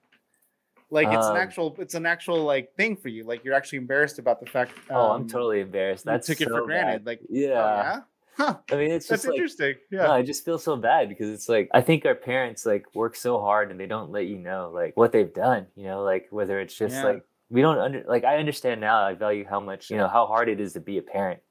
Like 0.89 1.07
it's 1.09 1.25
um, 1.25 1.35
an 1.35 1.41
actual, 1.41 1.75
it's 1.79 1.95
an 1.95 2.05
actual 2.05 2.43
like 2.43 2.73
thing 2.75 2.95
for 2.95 3.09
you. 3.09 3.25
Like 3.25 3.43
you're 3.43 3.55
actually 3.55 3.79
embarrassed 3.79 4.19
about 4.19 4.39
the 4.39 4.45
fact. 4.45 4.71
oh, 4.89 5.11
I'm 5.11 5.21
um, 5.23 5.27
totally 5.27 5.59
embarrassed. 5.59 6.05
you 6.05 6.11
That's 6.11 6.27
took 6.27 6.39
it 6.39 6.47
so 6.47 6.59
for 6.59 6.65
granted. 6.65 7.03
bad. 7.03 7.05
Like, 7.05 7.19
oh, 7.23 7.25
yeah. 7.29 8.01
Huh. 8.35 8.57
I 8.71 8.75
mean, 8.75 8.91
it's 8.91 9.07
just 9.07 9.25
like 9.25 9.35
interesting. 9.35 9.75
No, 9.91 10.03
Yeah. 10.03 10.11
I 10.11 10.21
just 10.23 10.43
feel 10.43 10.57
so 10.57 10.75
bad 10.75 11.07
because 11.09 11.29
it's 11.29 11.47
like 11.47 11.69
I 11.73 11.81
think 11.81 12.05
our 12.05 12.15
parents 12.15 12.65
like 12.65 12.85
work 12.95 13.15
so 13.15 13.39
hard 13.39 13.69
and 13.71 13.79
they 13.79 13.85
don't 13.85 14.11
let 14.11 14.25
you 14.25 14.37
know 14.39 14.71
like 14.73 14.97
what 14.97 15.11
they've 15.11 15.33
done. 15.33 15.67
You 15.75 15.83
know, 15.85 16.03
like 16.03 16.27
whether 16.31 16.59
it's 16.59 16.75
just 16.75 16.95
Yeah. 16.95 17.03
like 17.03 17.25
we 17.49 17.61
don't 17.61 17.77
under 17.77 18.03
like 18.07 18.23
I 18.23 18.37
understand 18.37 18.81
now. 18.81 19.03
I 19.05 19.13
value 19.13 19.45
how 19.47 19.59
much 19.59 19.89
you 19.91 19.97
know 19.97 20.07
how 20.07 20.25
hard 20.25 20.49
it 20.49 20.59
is 20.59 20.73
to 20.73 20.79
be 20.79 20.97
a 20.97 21.01
parent, 21.03 21.41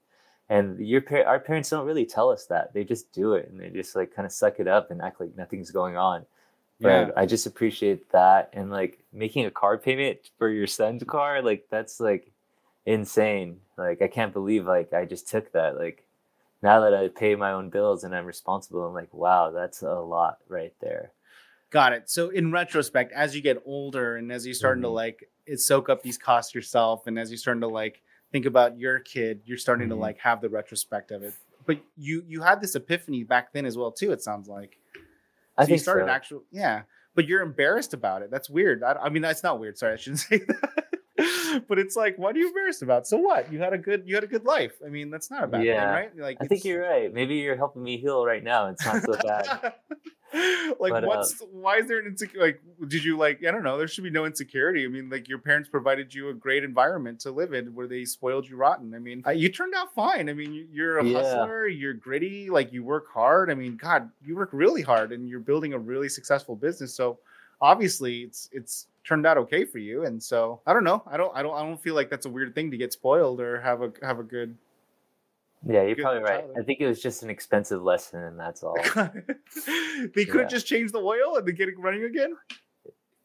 and 0.48 0.84
your 0.84 1.00
par- 1.02 1.24
our 1.26 1.38
parents 1.38 1.70
don't 1.70 1.86
really 1.86 2.04
tell 2.06 2.30
us 2.30 2.46
that. 2.46 2.74
They 2.74 2.82
just 2.84 3.12
do 3.12 3.34
it 3.34 3.48
and 3.48 3.60
they 3.60 3.68
just 3.70 3.94
like 3.94 4.12
kind 4.14 4.26
of 4.26 4.32
suck 4.32 4.58
it 4.58 4.66
up 4.66 4.90
and 4.90 5.00
act 5.00 5.20
like 5.20 5.36
nothing's 5.36 5.70
going 5.70 5.96
on. 5.96 6.26
But 6.80 6.88
Yeah. 6.88 7.10
I 7.16 7.26
just 7.26 7.46
appreciate 7.46 8.10
that 8.10 8.50
and 8.54 8.70
like 8.72 8.98
making 9.12 9.46
a 9.46 9.52
car 9.52 9.78
payment 9.78 10.18
for 10.38 10.48
your 10.48 10.66
son's 10.66 11.04
car. 11.04 11.40
Like 11.42 11.66
that's 11.70 12.00
like 12.00 12.32
insane. 12.86 13.60
Like 13.76 14.02
I 14.02 14.08
can't 14.08 14.32
believe 14.32 14.66
like 14.66 14.92
I 14.92 15.04
just 15.04 15.28
took 15.28 15.52
that. 15.52 15.76
Like 15.78 16.04
now 16.62 16.80
that 16.80 16.94
I 16.94 17.08
pay 17.08 17.34
my 17.34 17.52
own 17.52 17.70
bills 17.70 18.04
and 18.04 18.14
I'm 18.14 18.24
responsible, 18.26 18.84
I'm 18.84 18.94
like, 18.94 19.12
wow, 19.12 19.50
that's 19.50 19.82
a 19.82 19.92
lot 19.94 20.38
right 20.48 20.74
there. 20.80 21.12
Got 21.70 21.92
it. 21.94 22.10
So 22.10 22.28
in 22.28 22.52
retrospect, 22.52 23.12
as 23.12 23.34
you 23.34 23.40
get 23.42 23.62
older 23.66 24.16
and 24.16 24.30
as 24.30 24.46
you're 24.46 24.54
starting 24.54 24.82
to 24.82 24.88
Mhm. 24.88 24.94
like 24.94 25.28
it 25.46 25.58
soak 25.58 25.88
up 25.88 26.02
these 26.02 26.18
costs 26.18 26.54
yourself, 26.54 27.06
and 27.06 27.18
as 27.18 27.30
you're 27.30 27.38
starting 27.38 27.62
to 27.62 27.68
like 27.68 28.02
think 28.30 28.46
about 28.46 28.78
your 28.78 29.00
kid, 29.00 29.40
you're 29.44 29.58
starting 29.58 29.88
to 29.88 29.94
Mhm. 29.96 30.00
like 30.00 30.18
have 30.18 30.40
the 30.40 30.48
retrospect 30.48 31.10
of 31.10 31.22
it. 31.22 31.32
But 31.66 31.78
you 31.96 32.22
you 32.26 32.42
had 32.42 32.60
this 32.60 32.74
epiphany 32.76 33.24
back 33.24 33.52
then 33.52 33.64
as 33.66 33.76
well 33.78 33.90
too. 33.90 34.12
It 34.12 34.22
sounds 34.22 34.48
like 34.48 34.78
I 35.56 35.64
so 35.64 35.72
you 35.72 35.78
started 35.78 36.06
so. 36.06 36.10
actual 36.10 36.44
yeah. 36.50 36.82
But 37.14 37.26
you're 37.28 37.42
embarrassed 37.42 37.92
about 37.92 38.22
it. 38.22 38.30
That's 38.30 38.48
weird. 38.48 38.82
I, 38.82 38.92
I 38.94 39.08
mean, 39.10 39.20
that's 39.22 39.42
not 39.42 39.58
weird. 39.58 39.76
Sorry, 39.76 39.92
I 39.92 39.96
shouldn't 39.96 40.20
say 40.30 40.38
that. 40.38 40.81
but 41.68 41.78
it's 41.78 41.96
like, 41.96 42.18
what 42.18 42.34
are 42.36 42.38
you 42.38 42.48
embarrassed 42.48 42.82
about? 42.82 43.06
So 43.06 43.16
what? 43.16 43.52
You 43.52 43.58
had 43.60 43.72
a 43.72 43.78
good 43.78 44.04
you 44.06 44.14
had 44.14 44.24
a 44.24 44.28
good 44.28 44.44
life. 44.44 44.72
I 44.84 44.88
mean, 44.88 45.10
that's 45.10 45.30
not 45.30 45.44
a 45.44 45.46
bad 45.46 45.64
Yeah. 45.64 45.84
thing, 45.84 45.94
right? 45.94 46.16
Like 46.16 46.38
I 46.40 46.46
think 46.46 46.64
you're 46.64 46.82
right. 46.82 47.12
Maybe 47.12 47.36
you're 47.36 47.56
helping 47.56 47.82
me 47.82 47.98
heal 47.98 48.24
right 48.24 48.42
now. 48.42 48.66
It's 48.68 48.84
not 48.84 49.02
so 49.02 49.16
bad. 49.22 49.72
like 50.80 50.92
But, 50.92 51.04
uh, 51.04 51.06
what's 51.06 51.42
why 51.50 51.76
is 51.76 51.88
there 51.88 51.98
an 51.98 52.06
insecurity? 52.06 52.58
like 52.80 52.88
did 52.88 53.04
you 53.04 53.18
like 53.18 53.44
i 53.46 53.50
don't 53.50 53.62
know 53.62 53.76
there 53.76 53.86
should 53.86 54.02
be 54.02 54.08
no 54.08 54.24
insecurity 54.24 54.82
i 54.86 54.88
mean 54.88 55.10
like 55.10 55.28
your 55.28 55.36
parents 55.38 55.68
provided 55.68 56.14
you 56.14 56.30
a 56.30 56.34
great 56.34 56.64
environment 56.64 57.20
to 57.20 57.30
live 57.30 57.52
in 57.52 57.74
where 57.74 57.86
they 57.86 58.02
spoiled 58.06 58.48
you 58.48 58.56
rotten 58.56 58.94
i 58.94 58.98
mean 58.98 59.22
uh, 59.26 59.30
you 59.30 59.50
turned 59.50 59.74
out 59.74 59.92
fine 59.94 60.30
i 60.30 60.32
mean 60.32 60.54
you- 60.54 60.66
you're 60.72 60.98
a 61.00 61.04
Yeah. 61.04 61.18
hustler 61.18 61.66
you're 61.68 61.92
gritty 61.92 62.48
like 62.48 62.72
you 62.72 62.82
work 62.82 63.08
hard 63.12 63.50
i 63.50 63.54
mean 63.54 63.76
god 63.76 64.08
you 64.24 64.34
work 64.34 64.48
really 64.54 64.80
hard 64.80 65.12
and 65.12 65.28
you're 65.28 65.38
building 65.38 65.74
a 65.74 65.78
really 65.78 66.08
successful 66.08 66.56
business 66.56 66.94
so 66.94 67.18
obviously 67.60 68.22
it's 68.22 68.48
it's 68.52 68.86
turned 69.04 69.26
out 69.26 69.36
okay 69.36 69.64
for 69.64 69.78
you 69.78 70.04
and 70.04 70.22
so 70.22 70.60
i 70.66 70.72
don't 70.72 70.84
know 70.84 71.02
i 71.06 71.16
don't 71.16 71.32
i 71.34 71.42
don't 71.42 71.54
i 71.54 71.62
don't 71.62 71.80
feel 71.82 71.94
like 71.94 72.08
that's 72.08 72.26
a 72.26 72.30
weird 72.30 72.54
thing 72.54 72.70
to 72.70 72.76
get 72.76 72.92
spoiled 72.92 73.40
or 73.40 73.60
have 73.60 73.82
a 73.82 73.92
have 74.02 74.18
a 74.18 74.22
good 74.22 74.56
Yeah, 75.66 75.82
you're 75.82 75.94
Good 75.94 76.02
probably 76.02 76.22
right. 76.22 76.44
I 76.58 76.62
think 76.62 76.80
it 76.80 76.86
was 76.88 77.00
just 77.00 77.22
an 77.22 77.30
expensive 77.30 77.82
lesson, 77.82 78.20
and 78.24 78.38
that's 78.38 78.64
all. 78.64 78.74
they 80.14 80.24
could 80.24 80.42
have 80.42 80.50
Yeah. 80.50 80.56
just 80.58 80.66
changed 80.66 80.92
the 80.92 80.98
oil 80.98 81.36
and 81.36 81.46
then 81.46 81.54
get 81.54 81.68
it 81.68 81.78
running 81.78 82.02
again 82.04 82.36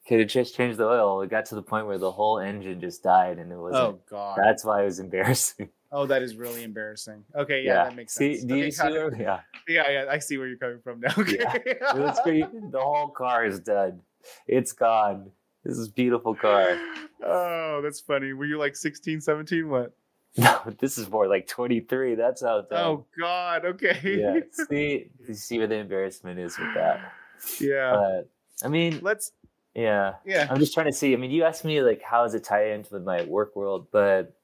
Could 0.07 0.19
have 0.19 0.29
just 0.29 0.55
changed 0.55 0.77
the 0.77 0.85
oil. 0.85 1.21
It 1.23 1.29
got 1.31 1.45
to 1.47 1.55
the 1.55 1.63
point 1.63 1.87
where 1.87 1.97
the 1.97 2.11
whole 2.11 2.37
engine 2.39 2.79
just 2.79 3.01
died, 3.03 3.39
and 3.39 3.51
it 3.51 3.55
oh, 3.55 3.61
wasn't. 3.61 3.83
oh 3.83 3.99
god 4.09 4.37
That's 4.37 4.63
why 4.63 4.81
it 4.81 4.85
was 4.85 4.99
embarrassing. 4.99 5.69
Oh, 5.89 6.05
that 6.05 6.21
is 6.21 6.35
really 6.35 6.63
embarrassing. 6.65 7.23
Okay, 7.33 7.63
yeah, 7.63 7.85
that 7.85 7.95
makes 7.95 8.13
sense. 8.13 8.41
see, 8.41 8.45
do 8.45 8.55
Okay, 8.55 8.65
you 8.65 8.71
see 8.71 8.91
where? 8.91 9.15
Yeah, 9.15 9.39
Yeah, 9.69 9.89
yeah, 9.89 10.05
I 10.11 10.19
see 10.19 10.37
where 10.37 10.45
you're 10.49 10.57
coming 10.57 10.81
from 10.83 10.99
now. 10.99 11.13
Okay. 11.17 11.37
Yeah. 11.39 11.95
it 11.95 11.99
was 11.99 12.19
pretty. 12.19 12.41
The 12.71 12.79
whole 12.81 13.07
car 13.07 13.45
is 13.45 13.61
dead. 13.61 14.01
It's 14.47 14.73
gone. 14.73 15.31
This 15.67 15.77
is 15.77 15.89
a 15.89 15.91
beautiful 15.91 16.33
car. 16.33 16.77
oh, 17.25 17.81
that's 17.83 17.99
funny. 17.99 18.31
Were 18.31 18.45
you 18.45 18.57
like 18.57 18.75
16, 18.75 19.19
17? 19.21 19.69
What? 19.69 19.93
No, 20.37 20.59
this 20.79 20.97
is 20.99 21.09
more 21.09 21.27
like 21.27 21.47
23. 21.47 22.13
That's 22.15 22.43
how 22.43 22.59
it's 22.59 22.67
Oh 22.71 23.05
God. 23.19 23.65
Okay. 23.65 23.99
yeah. 24.21 24.39
See, 24.69 25.09
see 25.33 25.57
where 25.57 25.65
the 25.65 25.75
embarrassment 25.77 26.37
is 26.39 26.55
with 26.59 26.73
that. 26.75 27.11
yeah. 27.59 27.91
But 27.95 28.29
I 28.63 28.69
mean, 28.69 28.99
Let's. 29.01 29.31
yeah. 29.73 30.15
Yeah. 30.25 30.47
I'm 30.49 30.59
just 30.59 30.73
trying 30.75 30.85
to 30.85 30.93
see. 30.93 31.11
I 31.13 31.15
mean, 31.17 31.31
you 31.31 31.43
asked 31.43 31.65
me 31.65 31.81
like 31.81 32.03
how 32.03 32.21
does 32.23 32.35
it 32.35 32.43
tie 32.43 32.71
into 32.71 32.93
with 32.93 33.03
my 33.03 33.23
work 33.23 33.55
world, 33.55 33.87
but 33.91 34.37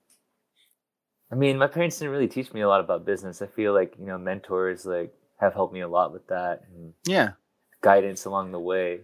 I 1.31 1.35
mean, 1.35 1.57
my 1.59 1.67
parents 1.67 1.99
didn't 1.99 2.11
really 2.11 2.27
teach 2.27 2.51
me 2.53 2.61
a 2.61 2.67
lot 2.67 2.79
about 2.79 3.05
business. 3.05 3.41
I 3.43 3.47
feel 3.47 3.73
like 3.73 3.93
you 3.99 4.05
know 4.07 4.17
mentors 4.17 4.85
like 4.87 5.13
have 5.39 5.53
helped 5.53 5.73
me 5.75 5.81
a 5.81 5.87
lot 5.87 6.11
with 6.11 6.25
that 6.27 6.63
and 6.73 6.93
Yeah. 7.05 7.31
guidance 7.81 8.25
along 8.25 8.51
the 8.51 8.59
way. 8.59 9.01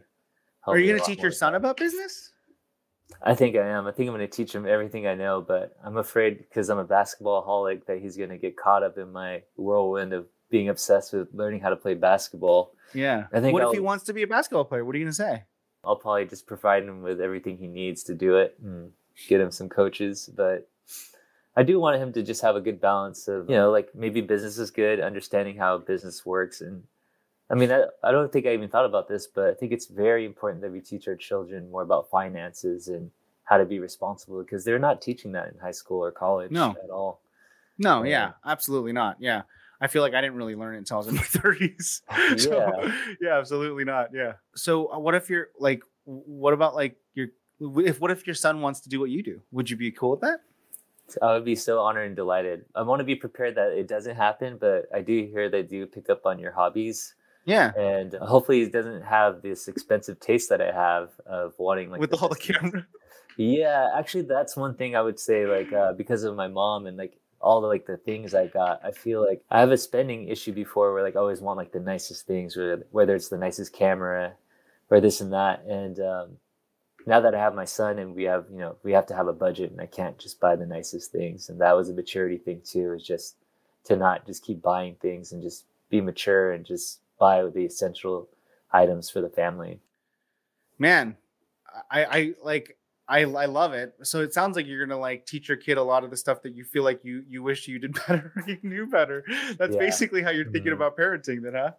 Are 0.67 0.77
you 0.77 0.91
gonna 0.93 1.05
teach 1.05 1.17
more 1.19 1.25
your 1.25 1.31
son 1.31 1.55
about 1.55 1.77
business? 1.77 2.31
I 3.23 3.33
think 3.35 3.55
I 3.55 3.67
am. 3.67 3.87
I 3.87 3.91
think 3.91 4.07
I'm 4.07 4.15
going 4.15 4.25
to 4.29 4.33
teach 4.33 4.53
him 4.53 4.67
everything 4.67 5.07
I 5.07 5.15
know, 5.15 5.41
but 5.41 5.75
I'm 5.83 5.97
afraid 5.97 6.37
because 6.37 6.69
I'm 6.69 6.77
a 6.77 6.83
basketball 6.85 7.43
holic 7.45 7.85
that 7.87 7.97
he's 7.99 8.15
going 8.15 8.29
to 8.29 8.37
get 8.37 8.55
caught 8.55 8.83
up 8.83 8.99
in 8.99 9.11
my 9.11 9.41
whirlwind 9.57 10.13
of 10.13 10.27
being 10.51 10.69
obsessed 10.69 11.11
with 11.13 11.27
learning 11.33 11.59
how 11.61 11.69
to 11.69 11.75
play 11.75 11.95
basketball. 11.95 12.71
Yeah. 12.93 13.25
I 13.33 13.39
think 13.41 13.53
What 13.53 13.63
if 13.63 13.65
I'll- 13.67 13.73
he 13.73 13.79
wants 13.79 14.03
to 14.05 14.13
be 14.13 14.21
a 14.21 14.27
basketball 14.27 14.63
player? 14.63 14.85
What 14.85 14.93
are 14.95 14.99
you 14.99 15.05
gonna 15.05 15.13
say? 15.13 15.43
I'll 15.83 15.95
probably 15.95 16.25
just 16.25 16.45
provide 16.45 16.83
him 16.83 17.01
with 17.01 17.19
everything 17.19 17.57
he 17.57 17.67
needs 17.67 18.03
to 18.03 18.13
do 18.13 18.37
it 18.37 18.55
and 18.63 18.91
get 19.27 19.41
him 19.41 19.49
some 19.51 19.69
coaches. 19.69 20.29
But 20.33 20.69
I 21.55 21.63
do 21.63 21.79
want 21.79 21.99
him 22.01 22.13
to 22.13 22.21
just 22.21 22.43
have 22.43 22.55
a 22.55 22.61
good 22.61 22.79
balance 22.79 23.27
of, 23.27 23.49
you 23.49 23.55
know, 23.55 23.71
like 23.71 23.93
maybe 23.95 24.21
business 24.21 24.59
is 24.59 24.69
good, 24.69 24.99
understanding 24.99 25.57
how 25.57 25.79
business 25.79 26.25
works. 26.27 26.61
And 26.61 26.83
I 27.51 27.55
mean, 27.55 27.71
I, 27.71 27.85
I 28.03 28.11
don't 28.11 28.31
think 28.31 28.45
I 28.45 28.53
even 28.53 28.69
thought 28.69 28.85
about 28.85 29.07
this, 29.07 29.25
but 29.27 29.49
I 29.49 29.53
think 29.53 29.71
it's 29.71 29.87
very 29.87 30.25
important 30.25 30.61
that 30.61 30.71
we 30.71 30.81
teach 30.81 31.07
our 31.07 31.15
children 31.15 31.69
more 31.71 31.81
about 31.81 32.09
finances 32.09 32.87
and 32.89 33.09
how 33.43 33.57
to 33.57 33.65
be 33.65 33.79
responsible 33.79 34.39
because 34.43 34.63
they're 34.63 34.77
not 34.77 35.01
teaching 35.01 35.31
that 35.31 35.51
in 35.51 35.57
high 35.59 35.71
school 35.71 36.03
or 36.03 36.11
college 36.11 36.51
No. 36.51 36.75
at 36.83 36.89
all. 36.91 37.21
No. 37.79 38.03
Yeah. 38.03 38.09
Yeah. 38.09 38.31
Absolutely 38.45 38.91
not. 38.91 39.17
Yeah. 39.19 39.41
I 39.81 39.87
feel 39.87 40.01
like 40.03 40.13
I 40.13 40.21
didn't 40.21 40.35
really 40.35 40.55
learn 40.55 40.75
it 40.75 40.79
until 40.79 40.95
I 40.95 40.99
was 40.99 41.07
in 41.07 41.15
my 41.15 41.21
30s. 41.23 42.01
so, 42.39 42.51
Yeah. 42.85 42.91
yeah, 43.21 43.37
absolutely 43.39 43.85
not. 43.85 44.09
Yeah. 44.13 44.33
So, 44.53 44.93
uh, 44.93 44.99
what 44.99 45.15
if 45.15 45.29
you're 45.29 45.47
like, 45.57 45.81
what 46.05 46.53
about 46.53 46.75
like 46.75 46.97
your, 47.15 47.29
if 47.77 47.99
what 47.99 48.11
if 48.11 48.27
your 48.27 48.35
son 48.35 48.61
wants 48.61 48.81
to 48.81 48.89
do 48.89 48.99
what 48.99 49.09
you 49.09 49.23
do? 49.23 49.41
Would 49.51 49.69
you 49.69 49.77
be 49.77 49.91
cool 49.91 50.11
with 50.11 50.21
that? 50.21 50.41
I 51.23 51.33
would 51.33 51.45
be 51.45 51.55
so 51.55 51.79
honored 51.79 52.05
and 52.05 52.15
delighted. 52.15 52.65
I 52.75 52.83
want 52.83 52.99
to 52.99 53.03
be 53.03 53.15
prepared 53.15 53.55
that 53.55 53.71
it 53.71 53.87
doesn't 53.87 54.15
happen, 54.15 54.57
but 54.59 54.85
I 54.93 55.01
do 55.01 55.25
hear 55.25 55.49
they 55.49 55.63
do 55.63 55.87
pick 55.87 56.07
up 56.09 56.25
on 56.27 56.37
your 56.37 56.51
hobbies. 56.51 57.15
Yeah. 57.45 57.71
and 57.77 58.13
hopefully 58.13 58.61
it 58.61 58.71
doesn't 58.71 59.01
have 59.01 59.41
this 59.41 59.67
expensive 59.67 60.19
taste 60.19 60.49
that 60.49 60.61
I 60.61 60.71
have 60.71 61.09
of 61.25 61.53
wanting 61.57 61.89
like 61.89 61.99
With 62.01 62.13
all 62.13 62.29
the 62.29 62.35
camera. 62.35 62.85
Yeah, 63.37 63.91
actually, 63.95 64.23
that's 64.23 64.57
one 64.57 64.75
thing 64.75 64.95
I 64.95 65.01
would 65.01 65.17
say. 65.19 65.45
Like 65.45 65.71
uh, 65.71 65.93
because 65.93 66.23
of 66.23 66.35
my 66.35 66.47
mom 66.49 66.85
and 66.87 66.97
like 66.97 67.17
all 67.39 67.61
the 67.61 67.67
like 67.67 67.85
the 67.85 67.95
things 67.95 68.35
I 68.35 68.47
got, 68.47 68.81
I 68.83 68.91
feel 68.91 69.25
like 69.25 69.41
I 69.49 69.61
have 69.61 69.71
a 69.71 69.77
spending 69.77 70.27
issue 70.27 70.51
before 70.51 70.93
where 70.93 71.03
like 71.03 71.15
I 71.15 71.19
always 71.19 71.39
want 71.39 71.57
like 71.57 71.71
the 71.71 71.79
nicest 71.79 72.27
things, 72.27 72.57
whether 72.57 72.85
whether 72.91 73.15
it's 73.15 73.29
the 73.29 73.37
nicest 73.37 73.71
camera 73.71 74.33
or 74.89 74.99
this 74.99 75.21
and 75.21 75.31
that. 75.31 75.63
And 75.63 75.99
um, 76.01 76.29
now 77.05 77.21
that 77.21 77.33
I 77.33 77.39
have 77.39 77.55
my 77.55 77.63
son 77.63 77.97
and 77.97 78.13
we 78.13 78.23
have 78.23 78.45
you 78.51 78.57
know 78.57 78.75
we 78.83 78.91
have 78.91 79.05
to 79.07 79.15
have 79.15 79.27
a 79.27 79.33
budget 79.33 79.71
and 79.71 79.79
I 79.79 79.85
can't 79.85 80.19
just 80.19 80.41
buy 80.41 80.57
the 80.57 80.65
nicest 80.65 81.13
things. 81.13 81.49
And 81.49 81.61
that 81.61 81.77
was 81.77 81.87
a 81.87 81.93
maturity 81.93 82.37
thing 82.37 82.61
too, 82.65 82.91
is 82.93 83.03
just 83.03 83.37
to 83.85 83.95
not 83.95 84.25
just 84.25 84.43
keep 84.43 84.61
buying 84.61 84.95
things 85.01 85.31
and 85.31 85.41
just 85.41 85.63
be 85.89 86.01
mature 86.01 86.51
and 86.51 86.65
just 86.65 86.99
buy 87.19 87.43
the 87.53 87.65
essential 87.65 88.29
items 88.71 89.09
for 89.09 89.21
the 89.21 89.29
family. 89.29 89.79
man 90.77 91.15
i 91.91 92.05
i 92.05 92.33
like 92.43 92.75
I, 93.11 93.21
I 93.21 93.45
love 93.47 93.73
it. 93.73 93.95
So 94.03 94.21
it 94.21 94.35
sounds 94.35 94.55
like 94.55 94.67
you're 94.67 94.85
gonna 94.85 94.99
like 94.99 95.25
teach 95.25 95.47
your 95.49 95.57
kid 95.57 95.79
a 95.79 95.83
lot 95.83 96.03
of 96.03 96.11
the 96.11 96.17
stuff 96.17 96.43
that 96.43 96.53
you 96.53 96.63
feel 96.63 96.83
like 96.83 97.03
you 97.03 97.23
you 97.27 97.41
wish 97.41 97.67
you 97.67 97.79
did 97.79 97.93
better, 98.07 98.31
you 98.45 98.59
knew 98.61 98.85
better. 98.85 99.23
That's 99.57 99.73
Yeah. 99.73 99.79
basically 99.79 100.21
how 100.21 100.29
you're 100.29 100.45
thinking 100.51 100.73
Mhm. 100.73 100.75
about 100.75 100.95
parenting, 100.95 101.41
then, 101.41 101.55
huh? 101.55 101.71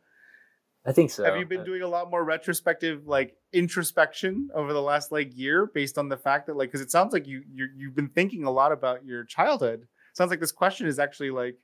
I 0.84 0.90
think 0.90 1.12
so. 1.12 1.22
Have 1.22 1.36
you 1.36 1.46
been 1.46 1.60
Uh, 1.60 1.64
doing 1.64 1.82
a 1.82 1.86
lot 1.86 2.10
more 2.10 2.24
retrospective, 2.24 3.06
like 3.06 3.36
introspection, 3.52 4.50
over 4.54 4.72
the 4.72 4.82
last 4.82 5.12
like 5.12 5.30
year, 5.38 5.66
based 5.66 5.98
on 5.98 6.08
the 6.08 6.16
fact 6.16 6.48
that 6.48 6.56
like, 6.56 6.68
because 6.70 6.80
it 6.80 6.90
sounds 6.90 7.12
like 7.12 7.28
you 7.28 7.44
you 7.48 7.68
you've 7.76 7.94
been 7.94 8.08
thinking 8.08 8.42
a 8.42 8.50
lot 8.50 8.72
about 8.72 9.04
your 9.04 9.22
childhood. 9.22 9.86
Sounds 10.14 10.30
like 10.32 10.40
this 10.40 10.50
question 10.50 10.88
is 10.88 10.98
actually 10.98 11.30
like, 11.30 11.56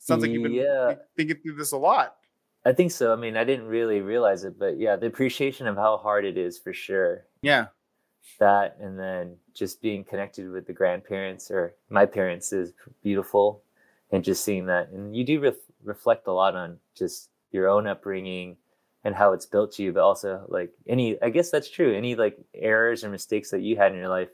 sounds 0.00 0.20
like 0.20 0.32
you've 0.32 0.42
been 0.42 0.52
Yeah. 0.52 0.88
thi- 0.96 1.00
thinking 1.16 1.38
through 1.42 1.54
this 1.56 1.72
a 1.72 1.78
lot. 1.78 2.16
I 2.64 2.72
think 2.72 2.92
so. 2.92 3.12
I 3.12 3.16
mean, 3.16 3.36
I 3.36 3.44
didn't 3.44 3.66
really 3.66 4.00
realize 4.00 4.44
it, 4.44 4.58
but 4.58 4.78
yeah, 4.78 4.96
the 4.96 5.06
appreciation 5.06 5.66
of 5.66 5.76
how 5.76 5.98
hard 5.98 6.24
it 6.24 6.38
is 6.38 6.58
for 6.58 6.72
sure. 6.72 7.26
Yeah, 7.42 7.66
That 8.38 8.76
and 8.80 8.98
then 8.98 9.36
just 9.52 9.80
being 9.82 10.02
connected 10.02 10.50
with 10.50 10.66
the 10.66 10.72
grandparents 10.72 11.50
or 11.50 11.74
my 11.90 12.06
parents 12.06 12.52
is 12.52 12.72
beautiful, 13.02 13.62
and 14.10 14.24
just 14.24 14.44
seeing 14.44 14.66
that, 14.66 14.88
and 14.90 15.14
you 15.14 15.24
do 15.24 15.40
ref- 15.40 15.70
reflect 15.82 16.26
a 16.26 16.32
lot 16.32 16.56
on 16.56 16.78
just 16.96 17.30
your 17.52 17.68
own 17.68 17.86
upbringing 17.86 18.56
and 19.04 19.14
how 19.14 19.32
it's 19.32 19.46
built 19.46 19.78
you, 19.78 19.92
but 19.92 20.02
also 20.02 20.44
like 20.48 20.72
any. 20.88 21.20
I 21.22 21.30
guess 21.30 21.50
that's 21.50 21.70
true. 21.70 21.94
Any 21.94 22.14
like 22.16 22.38
errors 22.54 23.04
or 23.04 23.10
mistakes 23.10 23.50
that 23.50 23.60
you 23.62 23.76
had 23.76 23.92
in 23.92 23.98
your 23.98 24.08
life, 24.08 24.30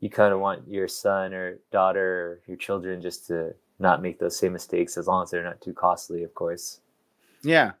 you 0.00 0.10
kind 0.10 0.34
of 0.34 0.40
want 0.40 0.68
your 0.68 0.88
son 0.88 1.32
or 1.34 1.60
daughter 1.70 2.02
or 2.22 2.40
your 2.48 2.56
children 2.56 3.00
just 3.02 3.26
to 3.28 3.54
not 3.78 4.02
make 4.02 4.18
those 4.18 4.36
same 4.38 4.52
mistakes 4.52 4.96
as 4.98 5.06
long 5.06 5.22
as 5.22 5.30
they're 5.30 5.44
not 5.44 5.60
too 5.60 5.74
costly, 5.74 6.24
of 6.24 6.34
course. 6.34 6.80
Yeah. 7.42 7.72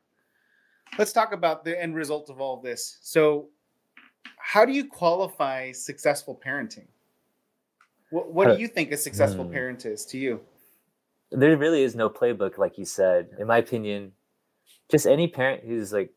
Let's 0.98 1.12
talk 1.12 1.32
about 1.32 1.64
the 1.64 1.80
end 1.80 1.94
result 1.94 2.28
of 2.28 2.40
all 2.40 2.60
this. 2.60 2.98
So, 3.00 3.48
how 4.38 4.64
do 4.66 4.72
you 4.72 4.84
qualify 4.86 5.72
successful 5.72 6.38
parenting? 6.44 6.86
What 8.10 8.32
What 8.32 8.48
do 8.54 8.60
you 8.60 8.68
think 8.68 8.92
a 8.92 8.96
successful 8.96 9.44
Hmm. 9.44 9.52
parent 9.52 9.86
is 9.86 10.04
to 10.06 10.18
you? 10.18 10.40
there 11.34 11.56
really 11.56 11.82
is 11.82 11.94
no 11.94 12.10
playbook 12.10 12.58
like 12.58 12.76
you 12.76 12.84
said 12.84 13.30
in 13.38 13.46
my 13.46 13.56
opinion 13.56 14.12
just 14.90 15.06
any 15.06 15.26
parent 15.26 15.64
who's 15.64 15.90
like 15.90 16.12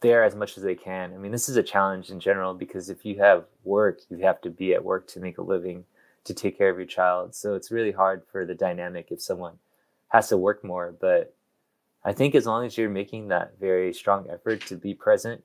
there 0.00 0.22
as 0.22 0.36
much 0.36 0.56
as 0.56 0.62
they 0.62 0.76
can 0.76 1.12
i 1.12 1.16
mean 1.16 1.32
this 1.32 1.48
is 1.48 1.56
a 1.56 1.62
challenge 1.62 2.10
in 2.10 2.20
general 2.20 2.54
because 2.54 2.88
if 2.88 3.04
you 3.04 3.18
have 3.18 3.46
work 3.64 3.98
you 4.10 4.18
have 4.18 4.40
to 4.40 4.48
be 4.48 4.74
at 4.74 4.84
work 4.84 5.08
to 5.08 5.18
make 5.18 5.38
a 5.38 5.42
living 5.42 5.84
to 6.22 6.32
take 6.32 6.56
care 6.56 6.70
of 6.70 6.76
your 6.76 6.86
child 6.86 7.34
so 7.34 7.54
it's 7.56 7.72
really 7.72 7.90
hard 7.90 8.22
for 8.30 8.46
the 8.46 8.54
dynamic 8.54 9.08
if 9.10 9.20
someone 9.20 9.58
has 10.06 10.28
to 10.28 10.36
work 10.36 10.62
more 10.62 10.94
but 11.00 11.34
i 12.04 12.12
think 12.12 12.34
as 12.34 12.46
long 12.46 12.64
as 12.64 12.76
you're 12.76 12.90
making 12.90 13.28
that 13.28 13.52
very 13.60 13.92
strong 13.92 14.26
effort 14.30 14.60
to 14.60 14.76
be 14.76 14.94
present 14.94 15.42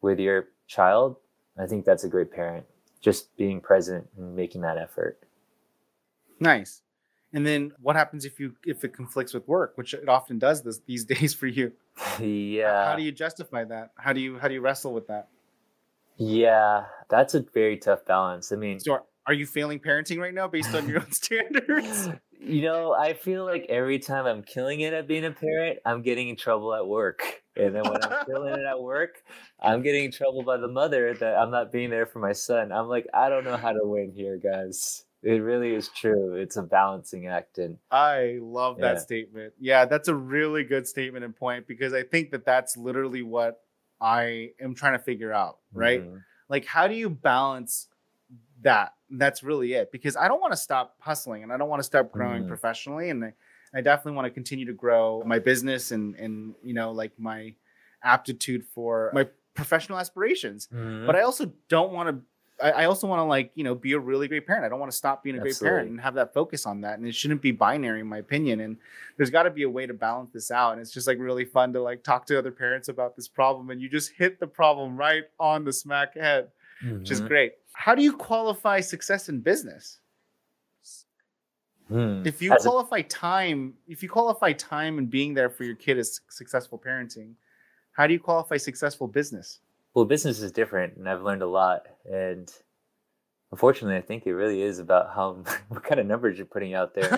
with 0.00 0.18
your 0.18 0.48
child 0.66 1.16
i 1.58 1.66
think 1.66 1.84
that's 1.84 2.04
a 2.04 2.08
great 2.08 2.30
parent 2.30 2.64
just 3.00 3.36
being 3.36 3.60
present 3.60 4.08
and 4.16 4.36
making 4.36 4.60
that 4.60 4.78
effort 4.78 5.18
Nice. 6.42 6.82
And 7.32 7.46
then 7.46 7.72
what 7.80 7.96
happens 7.96 8.24
if 8.24 8.38
you 8.38 8.56
if 8.66 8.84
it 8.84 8.92
conflicts 8.92 9.32
with 9.32 9.46
work, 9.48 9.72
which 9.76 9.94
it 9.94 10.08
often 10.08 10.38
does 10.38 10.62
this 10.62 10.80
these 10.86 11.04
days 11.14 11.32
for 11.32 11.46
you? 11.46 11.72
yeah 12.20 12.90
How 12.90 12.96
do 12.96 13.02
you 13.02 13.12
justify 13.12 13.64
that? 13.64 13.92
How 13.96 14.12
do 14.12 14.20
you 14.20 14.38
how 14.38 14.48
do 14.48 14.54
you 14.54 14.60
wrestle 14.60 14.92
with 14.92 15.06
that? 15.06 15.28
Yeah, 16.18 16.84
that's 17.08 17.34
a 17.34 17.40
very 17.54 17.78
tough 17.78 18.04
balance. 18.04 18.52
I 18.52 18.56
mean, 18.56 18.80
So 18.80 18.92
are, 18.92 19.04
are 19.26 19.32
you 19.32 19.46
failing 19.46 19.80
parenting 19.80 20.18
right 20.18 20.34
now 20.34 20.46
based 20.46 20.74
on 20.74 20.86
your 20.88 21.00
own 21.00 21.12
standards? 21.22 22.08
You 22.42 22.62
know, 22.62 22.92
I 22.94 23.14
feel 23.14 23.44
like 23.44 23.66
every 23.68 23.98
time 23.98 24.26
I'm 24.26 24.42
killing 24.42 24.80
it 24.80 24.92
at 24.92 25.06
being 25.06 25.24
a 25.24 25.32
parent, 25.32 25.78
I'm 25.84 26.02
getting 26.02 26.28
in 26.28 26.36
trouble 26.36 26.74
at 26.74 26.86
work. 26.86 27.42
And 27.56 27.74
then 27.74 27.86
when 27.86 28.02
I'm 28.02 28.14
killing 28.26 28.54
it 28.54 28.64
at 28.66 28.80
work, 28.80 29.24
I'm 29.60 29.82
getting 29.82 30.04
in 30.06 30.10
trouble 30.12 30.42
by 30.42 30.56
the 30.56 30.68
mother 30.68 31.14
that 31.14 31.36
I'm 31.36 31.50
not 31.50 31.70
being 31.72 31.90
there 31.90 32.06
for 32.06 32.18
my 32.18 32.32
son. 32.32 32.72
I'm 32.72 32.88
like, 32.88 33.06
I 33.14 33.28
don't 33.28 33.44
know 33.44 33.56
how 33.58 33.72
to 33.72 33.80
win 33.82 34.12
here, 34.12 34.38
guys. 34.38 35.04
It 35.22 35.42
really 35.42 35.74
is 35.74 35.88
true. 35.88 36.34
It's 36.34 36.56
a 36.56 36.62
balancing 36.62 37.26
act. 37.28 37.58
And 37.58 37.78
I 37.90 38.38
love 38.40 38.80
that 38.80 38.98
Yeah. 38.98 39.00
statement. 39.00 39.54
Yeah, 39.58 39.84
that's 39.84 40.08
a 40.08 40.14
really 40.14 40.64
good 40.64 40.88
statement 40.88 41.24
and 41.24 41.36
point 41.36 41.66
because 41.66 41.92
I 41.92 42.02
think 42.02 42.30
that 42.32 42.44
that's 42.44 42.76
literally 42.76 43.22
what 43.22 43.62
I 44.00 44.52
am 44.60 44.74
trying 44.74 44.94
to 44.94 44.98
figure 45.04 45.32
out, 45.32 45.60
right? 45.74 46.02
Mhm. 46.02 46.24
Like, 46.48 46.64
how 46.64 46.88
do 46.88 46.94
you 46.94 47.08
balance 47.10 47.88
that? 48.62 48.94
That's 49.10 49.42
really 49.42 49.74
it. 49.74 49.92
Because 49.92 50.16
I 50.16 50.28
don't 50.28 50.40
want 50.40 50.52
to 50.52 50.56
stop 50.56 50.96
hustling 51.00 51.42
and 51.42 51.52
I 51.52 51.56
don't 51.56 51.68
want 51.68 51.80
to 51.80 51.84
stop 51.84 52.10
growing 52.12 52.44
Mhm. 52.44 52.48
professionally. 52.48 53.10
And 53.10 53.24
I, 53.24 53.34
I 53.74 53.80
definitely 53.80 54.12
want 54.16 54.26
to 54.26 54.30
continue 54.30 54.66
to 54.66 54.72
grow 54.72 55.22
my 55.24 55.38
business 55.38 55.92
and, 55.92 56.14
and, 56.16 56.54
you 56.62 56.74
know, 56.74 56.92
like 56.92 57.12
my 57.18 57.54
aptitude 58.02 58.64
for 58.74 59.10
my 59.14 59.28
professional 59.54 59.98
aspirations. 59.98 60.68
Mhm. 60.72 61.06
But 61.06 61.16
I 61.16 61.22
also 61.22 61.52
don't 61.68 61.92
want 61.92 62.08
to. 62.08 62.22
I 62.62 62.84
also 62.84 63.08
want 63.08 63.18
to 63.18 63.24
like 63.24 63.50
you 63.56 63.64
know 63.64 63.74
be 63.74 63.92
a 63.94 63.98
really 63.98 64.28
great 64.28 64.46
parent. 64.46 64.64
I 64.64 64.68
don't 64.68 64.78
want 64.78 64.92
to 64.92 64.96
stop 64.96 65.24
being 65.24 65.34
a 65.34 65.40
great 65.40 65.58
parent 65.58 65.88
and 65.90 66.00
have 66.00 66.14
that 66.14 66.32
focus 66.32 66.64
on 66.64 66.82
that. 66.82 66.96
And 66.98 67.08
it 67.08 67.14
shouldn't 67.14 67.42
be 67.42 67.50
binary, 67.50 67.98
in 68.00 68.06
my 68.06 68.18
opinion. 68.18 68.60
And 68.60 68.76
there's 69.16 69.30
got 69.30 69.44
to 69.44 69.50
be 69.50 69.64
a 69.64 69.68
way 69.70 69.84
to 69.86 69.94
balance 69.94 70.30
this 70.32 70.50
out. 70.52 70.72
And 70.72 70.80
it's 70.80 70.92
just 70.92 71.08
like 71.08 71.18
really 71.18 71.44
fun 71.44 71.72
to 71.72 71.82
like 71.82 72.04
talk 72.04 72.24
to 72.26 72.38
other 72.38 72.52
parents 72.52 72.86
about 72.88 73.16
this 73.16 73.26
problem. 73.26 73.70
And 73.70 73.80
you 73.80 73.88
just 73.88 74.12
hit 74.12 74.38
the 74.38 74.46
problem 74.46 74.96
right 74.96 75.24
on 75.40 75.64
the 75.64 75.72
smack 75.72 76.14
head, 76.14 76.52
which 76.84 77.10
is 77.10 77.20
Mhm. 77.20 77.26
great. 77.28 77.52
How 77.74 77.94
do 77.94 78.02
you 78.02 78.16
qualify 78.16 78.80
success 78.80 79.28
in 79.28 79.40
business? 79.40 79.98
Hmm. 81.88 82.22
If 82.24 82.40
you 82.40 82.52
As 82.52 82.64
a- 82.64 82.68
qualify 82.68 83.02
time, 83.02 83.74
if 83.88 84.02
you 84.02 84.08
qualify 84.08 84.52
time 84.52 84.98
and 84.98 85.10
being 85.10 85.34
there 85.34 85.50
for 85.50 85.64
your 85.64 85.74
kid 85.74 85.98
as 85.98 86.20
successful 86.28 86.78
parenting, 86.78 87.34
how 87.92 88.06
do 88.06 88.12
you 88.14 88.20
qualify 88.20 88.56
successful 88.56 89.06
business? 89.08 89.60
well, 89.94 90.06
business 90.06 90.40
is 90.40 90.50
different, 90.52 90.96
and 90.96 91.06
I've 91.06 91.20
learned 91.22 91.42
a 91.42 91.46
lot. 91.46 91.86
And 92.10 92.50
unfortunately, 93.50 93.98
I 93.98 94.00
think 94.00 94.26
it 94.26 94.32
really 94.32 94.62
is 94.62 94.78
about 94.78 95.14
how 95.14 95.44
what 95.68 95.82
kind 95.84 96.00
of 96.00 96.06
numbers 96.06 96.38
you're 96.38 96.46
putting 96.46 96.72
out 96.72 96.94
there. 96.94 97.10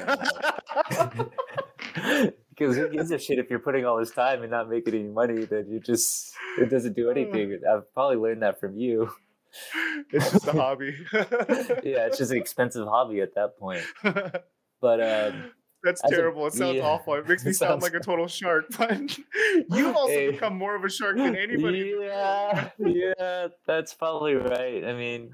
because 2.50 2.76
who 2.76 2.88
gives 2.88 3.12
a 3.12 3.18
shit 3.20 3.38
if 3.38 3.48
you're 3.48 3.60
putting 3.60 3.84
all 3.84 3.98
this 3.98 4.10
time 4.10 4.42
and 4.42 4.50
not 4.50 4.68
making 4.68 4.94
any 4.94 5.04
money? 5.04 5.44
Then 5.44 5.68
you 5.70 5.78
just 5.78 6.34
it 6.58 6.68
doesn't 6.68 6.96
do 6.96 7.10
anything. 7.10 7.60
I've 7.70 7.92
probably 7.94 8.16
learned 8.16 8.42
that 8.42 8.58
from 8.58 8.76
you. 8.76 9.12
it's 10.12 10.32
just 10.32 10.46
a 10.46 10.52
hobby. 10.52 10.94
yeah, 11.12 12.06
it's 12.06 12.18
just 12.18 12.30
an 12.32 12.38
expensive 12.38 12.86
hobby 12.86 13.20
at 13.20 13.34
that 13.34 13.58
point. 13.58 13.82
But 14.80 15.00
um, 15.00 15.50
That's 15.82 16.04
As 16.04 16.12
a- 16.12 16.14
terrible. 16.14 16.46
it 16.46 16.52
sounds 16.52 16.76
yeah. 16.76 16.82
awful. 16.82 17.14
It 17.14 17.26
makes 17.26 17.42
me 17.42 17.52
It 17.52 17.54
sound 17.54 17.80
like 17.80 17.94
a 17.94 18.00
total 18.00 18.26
shark. 18.26 18.66
But 18.76 19.16
you've 19.70 19.96
also 19.96 20.12
Hey. 20.12 20.30
become 20.32 20.58
more 20.58 20.74
of 20.76 20.84
a 20.84 20.90
shark 20.90 21.16
than 21.16 21.34
anybody. 21.34 21.94
Yeah, 22.00 22.68
yeah, 22.78 23.48
that's 23.66 23.94
probably 23.94 24.34
right. 24.34 24.84
I 24.84 24.92
mean, 24.92 25.30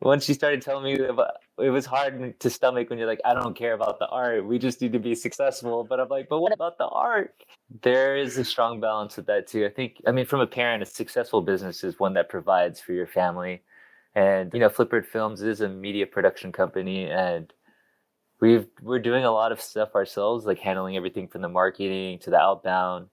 once 0.00 0.26
you 0.28 0.34
started 0.34 0.62
telling 0.62 0.84
me 0.84 1.04
about, 1.04 1.32
it 1.58 1.70
was 1.70 1.86
hard 1.86 2.38
to 2.40 2.50
stomach 2.50 2.90
when 2.90 2.98
you're 2.98 3.08
like, 3.08 3.20
I 3.24 3.34
don't 3.34 3.56
care 3.56 3.74
about 3.74 3.98
the 3.98 4.08
art. 4.08 4.46
We 4.46 4.58
just 4.58 4.80
need 4.80 4.92
to 4.92 4.98
be 4.98 5.14
successful. 5.14 5.84
But 5.84 6.00
I'm 6.00 6.08
like, 6.08 6.28
but 6.28 6.40
what 6.40 6.52
about 6.52 6.78
the 6.78 6.86
art? 6.86 7.34
There 7.82 8.16
is 8.16 8.36
a 8.38 8.44
strong 8.44 8.80
balance 8.80 9.16
with 9.16 9.26
that 9.26 9.46
too. 9.46 9.66
I 9.66 9.70
think, 9.70 10.00
I 10.06 10.12
mean, 10.12 10.26
from 10.26 10.40
a 10.40 10.46
parent, 10.46 10.82
a 10.82 10.86
successful 10.86 11.42
business 11.42 11.84
is 11.84 11.98
one 11.98 12.14
that 12.14 12.28
provides 12.28 12.80
for 12.80 12.92
your 12.92 13.06
family. 13.06 13.62
And 14.14 14.52
you 14.52 14.60
know, 14.60 14.68
Flipbird 14.68 15.06
Films 15.06 15.42
is 15.42 15.60
a 15.60 15.68
media 15.68 16.06
production 16.06 16.50
company, 16.50 17.04
and 17.04 17.52
we've 18.40 18.66
we're 18.82 18.98
doing 18.98 19.24
a 19.24 19.30
lot 19.30 19.52
of 19.52 19.60
stuff 19.60 19.94
ourselves, 19.94 20.44
like 20.44 20.58
handling 20.58 20.96
everything 20.96 21.28
from 21.28 21.42
the 21.42 21.48
marketing 21.48 22.18
to 22.20 22.30
the 22.30 22.38
outbound 22.38 23.08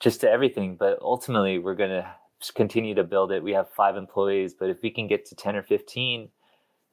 just 0.00 0.20
to 0.22 0.30
everything. 0.30 0.76
But 0.76 0.98
ultimately, 1.00 1.58
we're 1.58 1.74
going 1.74 1.90
to 1.90 2.10
continue 2.54 2.94
to 2.94 3.04
build 3.04 3.32
it. 3.32 3.42
We 3.42 3.52
have 3.52 3.70
five 3.70 3.96
employees, 3.96 4.54
but 4.58 4.70
if 4.70 4.78
we 4.82 4.90
can 4.90 5.06
get 5.06 5.26
to 5.26 5.34
10 5.34 5.56
or 5.56 5.62
15, 5.62 6.28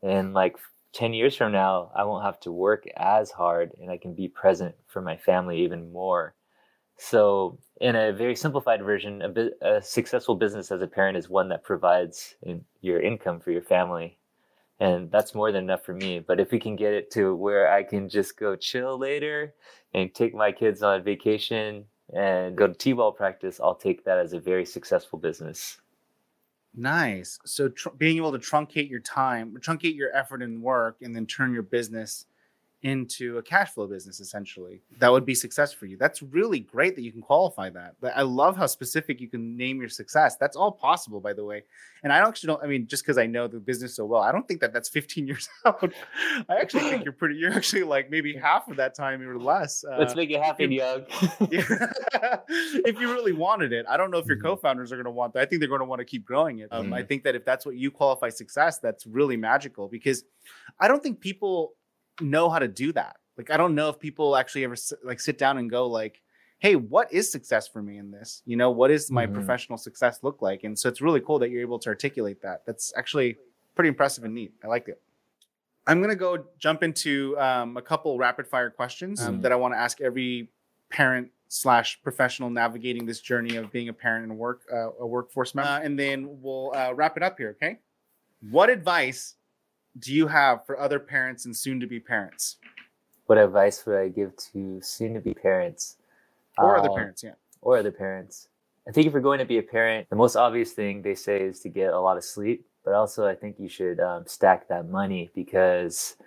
and 0.04 0.34
like 0.34 0.58
10 0.94 1.14
years 1.14 1.36
from 1.36 1.52
now, 1.52 1.92
I 1.96 2.04
won't 2.04 2.26
have 2.26 2.40
to 2.42 2.52
work 2.52 2.86
as 2.98 3.32
hard 3.32 3.72
and 3.82 3.90
I 3.90 3.98
can 3.98 4.14
be 4.14 4.28
present 4.28 4.76
for 4.88 5.02
my 5.02 5.18
family 5.18 5.62
even 5.64 5.92
more. 5.92 6.36
So, 6.98 7.60
in 7.82 7.96
a 7.96 8.14
very 8.14 8.36
simplified 8.36 8.84
version, 8.84 9.22
a, 9.24 9.30
bu- 9.30 9.52
a 9.62 9.82
successful 9.82 10.36
business 10.36 10.72
as 10.72 10.82
a 10.82 10.88
parent 10.88 11.18
is 11.18 11.30
one 11.30 11.50
that 11.50 11.64
provides 11.64 12.36
in 12.44 12.64
your 12.82 13.02
income 13.02 13.40
for 13.40 13.52
your 13.52 13.64
family. 13.64 14.20
And 14.80 15.12
that's 15.12 15.36
more 15.36 15.52
than 15.52 15.64
enough 15.64 15.84
for 15.84 15.94
me. 15.94 16.20
But 16.20 16.40
if 16.40 16.52
we 16.52 16.60
can 16.60 16.76
get 16.76 16.94
it 16.94 17.12
to 17.12 17.36
where 17.36 17.72
I 17.72 17.84
can 17.84 18.10
just 18.10 18.38
go 18.38 18.56
chill 18.56 18.98
later 18.98 19.56
and 19.94 20.14
take 20.14 20.36
my 20.36 20.52
kids 20.52 20.84
on 20.84 21.04
vacation 21.04 21.86
and 22.14 22.56
go 22.56 22.68
to 22.68 22.74
t-ball 22.74 23.14
practice, 23.14 23.60
I'll 23.64 23.76
take 23.76 24.06
that 24.06 24.20
as 24.20 24.34
a 24.34 24.40
very 24.40 24.66
successful 24.66 25.20
business. 25.20 25.80
Nice. 26.76 27.40
So 27.46 27.70
tr- 27.70 27.90
being 27.90 28.18
able 28.18 28.32
to 28.32 28.40
truncate 28.40 28.90
your 28.90 29.00
time, 29.00 29.56
truncate 29.60 29.96
your 29.96 30.16
effort 30.16 30.42
and 30.42 30.62
work, 30.62 30.98
and 31.02 31.16
then 31.16 31.26
turn 31.28 31.54
your 31.54 31.64
business 31.64 32.26
into 32.84 33.38
a 33.38 33.42
cash 33.42 33.72
flow 33.72 33.88
business, 33.88 34.20
essentially, 34.20 34.82
that 35.00 35.10
would 35.10 35.26
be 35.26 35.34
success 35.34 35.72
for 35.72 35.86
you. 35.86 35.96
That's 35.98 36.22
really 36.22 36.60
great 36.60 36.96
that 36.96 37.02
you 37.02 37.14
can 37.14 37.22
qualify 37.22 37.70
that. 37.70 37.96
But 38.02 38.12
I 38.16 38.24
love 38.24 38.58
how 38.58 38.66
specific 38.68 39.22
you 39.22 39.30
can 39.30 39.56
name 39.56 39.80
your 39.80 39.88
success. 39.88 40.36
That's 40.36 40.58
all 40.58 40.72
possible, 40.74 41.22
by 41.22 41.32
the 41.32 41.46
way. 41.46 41.64
And 42.04 42.12
I 42.12 42.20
don't 42.20 42.28
actually 42.28 42.48
don't. 42.48 42.62
I 42.64 42.68
mean, 42.68 42.86
just 42.88 43.04
because 43.04 43.18
I 43.18 43.26
know 43.26 43.48
the 43.48 43.60
business 43.62 43.96
so 43.96 44.04
well, 44.06 44.22
I 44.22 44.34
don't 44.34 44.46
think 44.48 44.60
that 44.60 44.74
that's 44.74 44.90
15 44.90 45.26
years 45.32 45.48
out. 45.66 45.94
I 46.50 46.58
actually 46.58 46.82
think 46.90 47.06
you're 47.06 47.14
pretty. 47.14 47.36
You're 47.36 47.54
actually 47.54 47.84
like 47.84 48.10
maybe 48.12 48.36
half 48.36 48.68
of 48.70 48.76
that 48.78 48.96
time 48.96 49.22
or 49.28 49.40
less. 49.40 49.86
Uh, 49.86 49.96
Let's 49.98 50.16
make 50.16 50.30
it 50.30 50.42
happen, 50.42 50.72
young. 50.72 51.06
if 51.50 53.00
you 53.00 53.12
really 53.14 53.32
wanted 53.34 53.72
it. 53.74 53.86
I 53.90 53.96
don't 53.98 54.12
know 54.12 54.18
if 54.18 54.28
your 54.28 54.38
Mhm. 54.38 54.42
co-founders 54.44 54.92
are 54.92 54.96
going 54.98 55.06
to 55.06 55.12
want 55.12 55.34
that. 55.34 55.42
I 55.42 55.46
think 55.46 55.60
they're 55.62 55.70
going 55.70 55.80
to 55.80 55.86
want 55.86 56.00
to 56.00 56.06
keep 56.06 56.26
growing 56.26 56.60
it. 56.60 56.70
Um, 56.72 56.94
I 56.94 57.04
Mhm. 57.04 57.08
think 57.08 57.24
that 57.24 57.36
if 57.36 57.46
that's 57.46 57.66
what 57.66 57.76
you 57.76 57.92
qualify 57.92 58.30
success, 58.30 58.80
that's 58.80 59.06
really 59.08 59.38
magical 59.38 59.88
because 59.88 60.24
I 60.80 60.88
don't 60.88 61.02
think 61.02 61.20
people 61.22 61.74
know 62.22 62.50
how 62.50 62.60
to 62.60 62.68
do 62.68 62.92
that. 62.94 63.18
Like 63.38 63.50
I 63.50 63.58
don't 63.58 63.76
know 63.76 63.90
if 63.90 64.00
people 64.00 64.36
actually 64.36 64.64
ever 64.64 64.76
like 65.04 65.20
sit 65.20 65.38
down 65.38 65.58
and 65.58 65.70
go 65.70 65.88
like, 65.88 66.22
"Hey, 66.60 66.76
what 66.76 67.12
is 67.12 67.32
success 67.32 67.68
for 67.68 67.82
me 67.82 67.98
in 67.98 68.12
this? 68.12 68.42
You 68.46 68.56
know, 68.58 68.70
what 68.72 68.92
is 68.92 69.10
my 69.10 69.26
Mhm. 69.26 69.34
professional 69.34 69.78
success 69.78 70.20
look 70.22 70.42
like?" 70.42 70.64
And 70.64 70.78
so 70.78 70.88
it's 70.90 71.02
really 71.02 71.22
cool 71.22 71.40
that 71.40 71.50
you're 71.50 71.62
able 71.62 71.80
to 71.80 71.90
articulate 71.90 72.42
that. 72.44 72.66
That's 72.66 72.94
actually 72.96 73.38
pretty 73.76 73.88
impressive 73.90 74.24
and 74.24 74.34
neat. 74.36 74.54
I 74.64 74.68
like 74.68 74.88
it. 74.88 75.02
I'm 75.88 76.00
gonna 76.00 76.16
go 76.16 76.46
jump 76.60 76.84
into 76.84 77.38
um, 77.40 77.76
a 77.76 77.82
couple 77.82 78.18
rapid 78.18 78.48
fire 78.48 78.70
questions 78.70 79.22
um, 79.22 79.40
Mhm. 79.40 79.42
that 79.42 79.52
I 79.52 79.56
want 79.56 79.74
to 79.74 79.78
ask 79.80 80.00
every 80.00 80.50
parent 80.90 81.32
slash 81.50 82.02
professional 82.04 82.50
navigating 82.50 83.06
this 83.06 83.20
journey 83.20 83.56
of 83.58 83.72
being 83.72 83.90
a 83.90 83.94
parent 83.94 84.24
and 84.30 84.38
work 84.38 84.62
uh, 84.72 84.92
a 85.00 85.06
workforce 85.08 85.54
member, 85.56 85.70
uh, 85.70 85.80
and 85.82 85.98
then 86.00 86.42
we'll 86.42 86.72
uh, 86.76 86.94
wrap 86.94 87.18
it 87.18 87.24
up 87.24 87.38
here. 87.38 87.50
Okay. 87.62 87.80
What 88.50 88.70
advice 88.70 89.36
do 90.00 90.14
you 90.14 90.28
have 90.28 90.66
for 90.66 90.80
other 90.80 91.00
parents 91.00 91.46
and 91.46 91.56
soon 91.56 91.80
to 91.80 91.88
be 91.88 92.00
parents 92.00 92.58
what 93.28 93.38
advice 93.38 93.86
would 93.86 93.96
I 93.98 94.10
give 94.10 94.36
to 94.52 94.82
soon 94.82 95.14
to 95.14 95.22
be 95.22 95.34
parents? 95.34 95.96
or 96.58 96.76
other 96.78 96.90
Um, 96.90 96.96
parents? 96.96 97.24
Yeah. 97.24 97.36
or 97.62 97.78
other 97.78 97.92
parents. 97.92 98.50
I 98.86 98.92
think 98.92 99.08
if 99.08 99.14
you're 99.14 99.22
going 99.22 99.40
to 99.40 99.46
be 99.46 99.60
a 99.60 99.64
parent, 99.64 100.10
the 100.10 100.18
most 100.18 100.36
obvious 100.36 100.74
thing 100.74 101.02
they 101.02 101.16
say 101.16 101.42
is 101.42 101.62
to 101.62 101.70
get 101.70 101.94
a 101.94 102.00
lot 102.00 102.18
of 102.18 102.26
sleep. 102.26 102.68
But 102.84 102.94
also, 102.96 103.26
I 103.26 103.34
think 103.34 103.56
you 103.60 103.70
should 103.70 104.02
um, 104.02 104.28
stack 104.28 104.68
that 104.68 104.90
money 104.90 105.32
because 105.34 106.18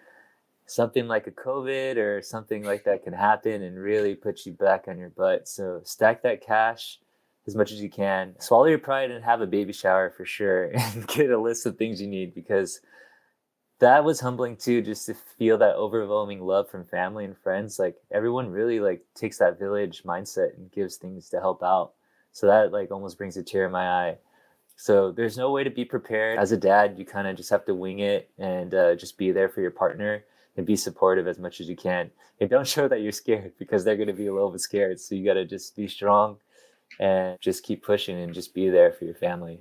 something 0.65 1.07
like 1.07 1.27
a 1.27 1.31
COVID 1.31 1.99
or 1.99 2.23
something 2.23 2.65
like 2.65 2.85
that 2.85 3.05
can 3.05 3.13
happen 3.13 3.63
and 3.63 3.79
really 3.79 4.15
put 4.15 4.47
you 4.47 4.53
back 4.53 4.87
on 4.89 4.99
your 4.99 5.11
butt. 5.11 5.47
So 5.47 5.83
stack 5.85 6.23
that 6.23 6.41
cash 6.41 6.99
as 7.47 7.55
much 7.55 7.73
as 7.73 7.83
you 7.83 7.91
can. 7.91 8.35
Swallow 8.41 8.65
your 8.65 8.79
pride 8.79 9.11
and 9.11 9.23
have 9.23 9.43
a 9.43 9.47
baby 9.47 9.75
shower 9.75 10.11
for 10.17 10.25
sure, 10.25 10.65
and 10.75 11.07
get 11.09 11.31
a 11.31 11.39
list 11.39 11.67
of 11.67 11.77
things 11.77 12.01
you 12.01 12.09
need 12.09 12.35
because 12.35 12.81
that 13.79 14.05
was 14.05 14.21
humbling 14.21 14.57
too 14.57 14.81
just 14.81 15.07
to 15.07 15.15
feel 15.15 15.59
that 15.59 15.77
overwhelming 15.77 16.41
love 16.41 16.69
from 16.69 16.85
family 16.85 17.25
and 17.25 17.37
friends. 17.37 17.79
Like 17.79 17.97
everyone 18.11 18.51
really 18.51 18.81
like 18.81 19.03
takes 19.15 19.39
that 19.39 19.59
village 19.59 20.03
mindset 20.05 20.57
and 20.57 20.73
gives 20.73 20.97
things 20.97 21.29
to 21.31 21.41
help 21.41 21.63
out. 21.63 21.93
So 22.33 22.47
that 22.47 22.73
like 22.73 22.91
almost 22.91 23.19
brings 23.19 23.37
a 23.37 23.43
tear 23.43 23.67
in 23.67 23.73
my 23.73 23.89
eye. 23.89 24.19
So 24.77 25.11
there's 25.11 25.39
no 25.39 25.51
way 25.51 25.65
to 25.65 25.71
be 25.71 25.85
prepared. 25.85 26.39
As 26.39 26.53
a 26.53 26.57
dad 26.57 26.99
you 26.99 27.05
kind 27.05 27.27
of 27.27 27.37
just 27.37 27.51
have 27.51 27.65
to 27.67 27.75
wing 27.75 28.01
it 28.01 28.31
and 28.39 28.75
uh, 28.75 28.95
just 28.95 29.19
be 29.19 29.31
there 29.31 29.49
for 29.49 29.61
your 29.61 29.71
partner 29.71 30.25
and 30.57 30.65
be 30.65 30.77
supportive 30.77 31.27
as 31.27 31.39
much 31.39 31.61
as 31.61 31.69
you 31.69 31.77
can. 31.77 32.11
And 32.41 32.49
don't 32.49 32.67
show 32.67 32.89
that 32.89 33.01
you're 33.01 33.13
scared 33.13 33.53
because 33.59 33.85
they're 33.85 33.97
going 33.97 34.07
to 34.09 34.15
be 34.15 34.27
a 34.27 34.33
little 34.33 34.51
bit 34.51 34.61
scared. 34.61 35.01
So 35.01 35.15
you 35.15 35.25
got 35.25 35.35
to 35.35 35.45
just 35.45 35.77
be 35.77 35.87
strong 35.87 36.39
and 36.99 37.39
just 37.41 37.63
keep 37.63 37.85
pushing 37.85 38.19
and 38.19 38.33
just 38.33 38.55
be 38.55 38.71
there 38.71 38.93
for 38.93 39.05
your 39.05 39.15
family. 39.15 39.61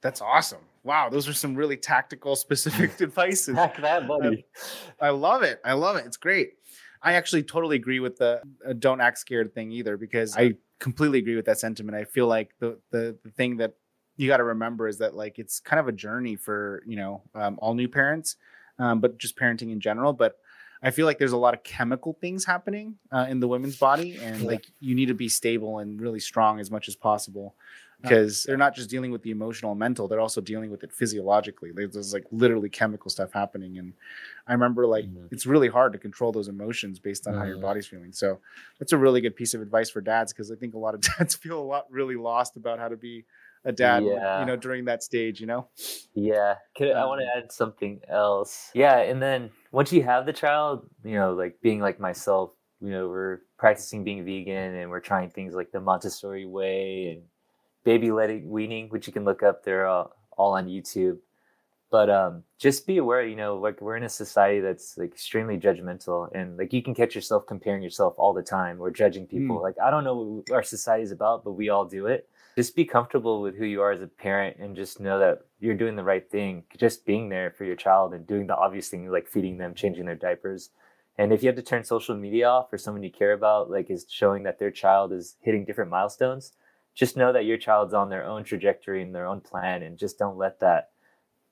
That's 0.00 0.20
awesome. 0.20 0.60
Wow, 0.84 1.08
those 1.08 1.28
are 1.28 1.32
some 1.32 1.54
really 1.54 1.76
tactical, 1.76 2.34
specific 2.36 2.90
advices. 3.00 3.56
Heck 3.56 3.76
that 3.76 4.08
buddy 4.08 4.44
I 5.00 5.10
love 5.10 5.42
it. 5.42 5.60
I 5.64 5.74
love 5.74 5.96
it. 5.96 6.06
It's 6.06 6.16
great. 6.16 6.54
I 7.02 7.14
actually 7.14 7.42
totally 7.42 7.76
agree 7.76 8.00
with 8.00 8.16
the 8.16 8.42
uh, 8.66 8.72
don't 8.74 9.00
act 9.00 9.18
scared 9.18 9.54
thing 9.54 9.72
either 9.72 9.96
because 9.96 10.36
I 10.36 10.54
completely 10.78 11.18
agree 11.18 11.36
with 11.36 11.46
that 11.46 11.58
sentiment. 11.58 11.96
I 11.96 12.04
feel 12.04 12.26
like 12.26 12.52
the 12.58 12.78
the, 12.90 13.16
the 13.24 13.30
thing 13.30 13.56
that 13.58 13.74
you 14.16 14.28
got 14.28 14.36
to 14.38 14.44
remember 14.44 14.88
is 14.88 14.98
that 14.98 15.14
like 15.14 15.38
it's 15.38 15.58
kind 15.60 15.80
of 15.80 15.88
a 15.88 15.92
journey 15.92 16.36
for 16.36 16.82
you 16.86 16.96
know 16.96 17.22
um, 17.34 17.58
all 17.60 17.74
new 17.74 17.88
parents, 17.88 18.36
um, 18.78 19.00
but 19.00 19.18
just 19.18 19.36
parenting 19.36 19.72
in 19.72 19.80
general. 19.80 20.12
But 20.12 20.36
I 20.84 20.90
feel 20.90 21.06
like 21.06 21.18
there's 21.18 21.32
a 21.32 21.36
lot 21.36 21.54
of 21.54 21.62
chemical 21.62 22.16
things 22.20 22.44
happening 22.44 22.96
uh, 23.12 23.26
in 23.28 23.40
the 23.40 23.48
women's 23.48 23.76
body, 23.76 24.18
and 24.22 24.40
Yeah. 24.42 24.48
like 24.48 24.66
you 24.80 24.94
need 24.94 25.06
to 25.06 25.14
be 25.14 25.28
stable 25.28 25.78
and 25.78 26.00
really 26.00 26.20
strong 26.20 26.60
as 26.60 26.70
much 26.70 26.88
as 26.88 26.96
possible. 26.96 27.54
Because 28.02 28.44
they're 28.44 28.56
not 28.56 28.74
just 28.74 28.90
dealing 28.90 29.10
with 29.12 29.22
the 29.22 29.30
emotional 29.30 29.70
and 29.72 29.78
mental 29.78 30.08
they're 30.08 30.20
also 30.20 30.40
dealing 30.40 30.70
with 30.70 30.82
it 30.84 30.92
physiologically 30.92 31.70
There's- 31.72 32.12
like 32.12 32.26
literally 32.30 32.68
chemical 32.68 33.10
stuff 33.10 33.32
happening 33.32 33.78
and 33.78 33.92
i 34.46 34.52
remember 34.52 34.86
like 34.86 35.04
Mhm. 35.06 35.28
it's 35.30 35.46
really 35.46 35.68
hard 35.68 35.92
to 35.92 35.98
control 35.98 36.32
those 36.32 36.48
emotions 36.48 36.98
based 36.98 37.26
on 37.26 37.34
how 37.34 37.44
your 37.44 37.58
Mhm. 37.58 37.62
body's 37.62 37.86
feeling 37.86 38.12
so 38.12 38.40
that's 38.78 38.92
a 38.92 38.98
really 38.98 39.20
good 39.20 39.36
piece 39.36 39.54
of 39.54 39.62
advice 39.62 39.88
for 39.90 40.00
dads 40.00 40.32
because 40.32 40.50
i 40.50 40.56
think 40.56 40.74
a 40.74 40.78
lot 40.78 40.94
of 40.94 41.00
dads 41.18 41.34
feel 41.34 41.58
a 41.60 41.68
lot 41.74 41.86
really 41.90 42.16
lost 42.16 42.56
about 42.56 42.78
how 42.78 42.88
to 42.88 42.96
be 42.96 43.24
a 43.64 43.72
dad 43.72 44.02
Yeah. 44.04 44.40
you 44.40 44.46
know 44.46 44.56
during 44.56 44.84
that 44.86 45.02
stage 45.02 45.40
you 45.40 45.46
know 45.46 45.68
Yeah, 46.14 46.56
could, 46.76 46.90
I 46.92 47.06
want 47.06 47.20
Um, 47.22 47.26
to 47.28 47.36
add 47.38 47.52
something 47.52 48.00
else. 48.08 48.70
Yeah, 48.74 48.98
and 48.98 49.22
then 49.22 49.50
once 49.70 49.92
you 49.92 50.02
have 50.02 50.26
the 50.26 50.32
child, 50.34 50.86
you 51.04 51.14
know, 51.14 51.32
like 51.32 51.58
being 51.62 51.80
like 51.80 51.98
myself, 51.98 52.50
you 52.80 52.90
know, 52.90 53.08
we're 53.08 53.38
practicing 53.56 54.04
being 54.04 54.22
vegan 54.24 54.74
and 54.74 54.90
we're 54.90 55.00
trying 55.00 55.30
things 55.30 55.54
like 55.54 55.70
the 55.72 55.80
Montessori 55.80 56.44
way 56.44 57.12
and 57.12 57.22
baby 57.84 58.10
led 58.10 58.44
weaning, 58.46 58.88
which 58.88 59.06
you 59.06 59.12
can 59.12 59.24
look 59.24 59.42
up. 59.42 59.64
They're 59.64 59.86
all, 59.86 60.16
all 60.36 60.52
on 60.52 60.66
YouTube. 60.66 61.18
But 61.90 62.08
um, 62.08 62.44
just 62.58 62.86
be 62.86 62.96
aware, 62.96 63.22
you 63.22 63.36
know, 63.36 63.56
like 63.56 63.82
we're 63.82 63.96
in 63.96 64.02
a 64.04 64.08
society 64.08 64.60
that's 64.60 64.96
like 64.96 65.12
extremely 65.12 65.58
judgmental, 65.58 66.30
and 66.34 66.56
like 66.56 66.72
you 66.72 66.82
can 66.82 66.94
catch 66.94 67.14
yourself 67.14 67.46
comparing 67.46 67.82
yourself 67.82 68.14
all 68.16 68.32
the 68.32 68.42
time 68.42 68.80
or 68.80 68.90
judging 68.90 69.26
people. 69.26 69.60
Like 69.60 69.74
I 69.82 69.90
don't 69.90 70.04
know 70.04 70.16
what 70.16 70.50
our 70.50 70.62
society 70.62 71.02
is 71.02 71.12
about, 71.12 71.44
but 71.44 71.52
we 71.52 71.68
all 71.68 71.84
do 71.84 72.06
it 72.06 72.28
just 72.56 72.76
be 72.76 72.84
comfortable 72.84 73.40
with 73.40 73.56
who 73.56 73.64
you 73.64 73.80
are 73.80 73.92
as 73.92 74.02
a 74.02 74.06
parent 74.06 74.58
and 74.58 74.76
just 74.76 75.00
know 75.00 75.18
that 75.18 75.46
you're 75.60 75.74
doing 75.74 75.96
the 75.96 76.04
right 76.04 76.30
thing 76.30 76.62
just 76.76 77.06
being 77.06 77.28
there 77.28 77.50
for 77.50 77.64
your 77.64 77.76
child 77.76 78.12
and 78.12 78.26
doing 78.26 78.46
the 78.46 78.56
obvious 78.56 78.88
thing, 78.88 79.10
like 79.10 79.26
feeding 79.26 79.56
them 79.56 79.74
changing 79.74 80.04
their 80.04 80.14
diapers 80.14 80.70
and 81.18 81.32
if 81.32 81.42
you 81.42 81.48
have 81.48 81.56
to 81.56 81.62
turn 81.62 81.84
social 81.84 82.16
media 82.16 82.48
off 82.48 82.70
for 82.70 82.78
someone 82.78 83.02
you 83.02 83.10
care 83.10 83.32
about 83.32 83.70
like 83.70 83.90
is 83.90 84.06
showing 84.08 84.42
that 84.42 84.58
their 84.58 84.70
child 84.70 85.12
is 85.12 85.36
hitting 85.40 85.64
different 85.64 85.90
milestones 85.90 86.52
just 86.94 87.16
know 87.16 87.32
that 87.32 87.44
your 87.44 87.56
child's 87.58 87.94
on 87.94 88.10
their 88.10 88.24
own 88.24 88.44
trajectory 88.44 89.02
and 89.02 89.14
their 89.14 89.26
own 89.26 89.40
plan 89.40 89.82
and 89.82 89.98
just 89.98 90.18
don't 90.18 90.36
let 90.36 90.60
that 90.60 90.90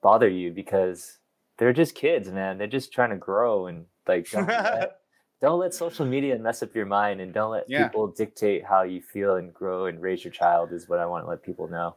bother 0.01 0.29
you 0.29 0.51
because 0.51 1.19
they're 1.57 1.73
just 1.73 1.95
kids 1.95 2.29
man 2.29 2.57
they're 2.57 2.67
just 2.67 2.91
trying 2.91 3.09
to 3.11 3.17
grow 3.17 3.67
and 3.67 3.85
like 4.07 4.29
don't 4.31 4.47
let, 4.49 4.91
don't 5.39 5.59
let 5.59 5.73
social 5.73 6.05
media 6.05 6.37
mess 6.37 6.63
up 6.63 6.73
your 6.75 6.85
mind 6.85 7.21
and 7.21 7.33
don't 7.33 7.51
let 7.51 7.69
Yeah. 7.69 7.87
people 7.87 8.07
dictate 8.07 8.63
how 8.65 8.83
you 8.83 9.01
feel 9.01 9.35
and 9.35 9.53
grow 9.53 9.85
and 9.87 10.01
raise 10.01 10.23
your 10.23 10.31
child 10.33 10.71
is 10.73 10.87
what 10.87 10.99
I 10.99 11.05
want 11.05 11.25
to 11.25 11.29
let 11.29 11.43
people 11.43 11.67
know. 11.67 11.95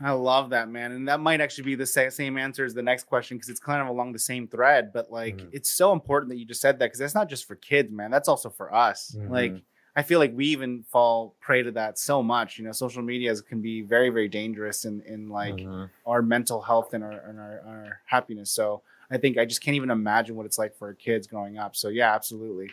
I 0.00 0.10
love 0.10 0.50
that, 0.50 0.68
man. 0.68 0.92
And 0.92 1.08
that 1.08 1.20
might 1.20 1.40
actually 1.40 1.64
be 1.64 1.76
the 1.76 1.86
same 1.86 2.36
answer 2.36 2.64
as 2.64 2.74
the 2.74 2.82
next 2.82 3.04
question 3.04 3.36
because 3.36 3.48
it's 3.48 3.60
kind 3.60 3.80
of 3.80 3.88
along 3.88 4.12
the 4.12 4.18
same 4.18 4.48
thread. 4.48 4.92
But 4.92 5.10
like, 5.10 5.36
Mhm. 5.38 5.48
it's 5.52 5.70
so 5.70 5.92
important 5.92 6.30
that 6.30 6.38
you 6.38 6.44
just 6.44 6.60
said 6.60 6.78
that 6.78 6.86
because 6.86 6.98
that's 6.98 7.14
not 7.14 7.28
just 7.28 7.46
for 7.46 7.54
kids, 7.54 7.92
man. 7.92 8.10
That's 8.10 8.28
also 8.28 8.50
for 8.50 8.74
us. 8.74 9.16
Like, 9.28 9.52
Mhm. 9.52 9.62
I 9.96 10.02
feel 10.02 10.18
like 10.18 10.32
we 10.34 10.46
even 10.46 10.82
fall 10.90 11.34
prey 11.40 11.62
to 11.62 11.70
that 11.72 11.98
so 11.98 12.22
much. 12.22 12.58
You 12.58 12.64
know, 12.64 12.72
social 12.72 13.02
media 13.02 13.34
can 13.36 13.60
be 13.60 13.82
very, 13.82 14.10
very 14.10 14.28
dangerous 14.28 14.84
in, 14.84 15.02
in 15.02 15.28
like 15.28 15.54
Mhm. 15.54 15.90
our 16.06 16.20
mental 16.22 16.60
health 16.62 16.94
and 16.94 17.04
our, 17.04 17.12
and 17.28 17.38
our, 17.38 17.60
our 17.66 18.00
happiness. 18.06 18.50
So 18.50 18.82
I 19.10 19.18
think 19.18 19.38
I 19.38 19.44
just 19.44 19.62
can't 19.62 19.74
even 19.76 19.90
imagine 19.90 20.34
what 20.36 20.46
it's 20.46 20.58
like 20.58 20.74
for 20.76 20.92
kids 20.94 21.26
growing 21.26 21.58
up. 21.58 21.76
So 21.76 21.88
yeah, 21.88 22.14
absolutely. 22.14 22.70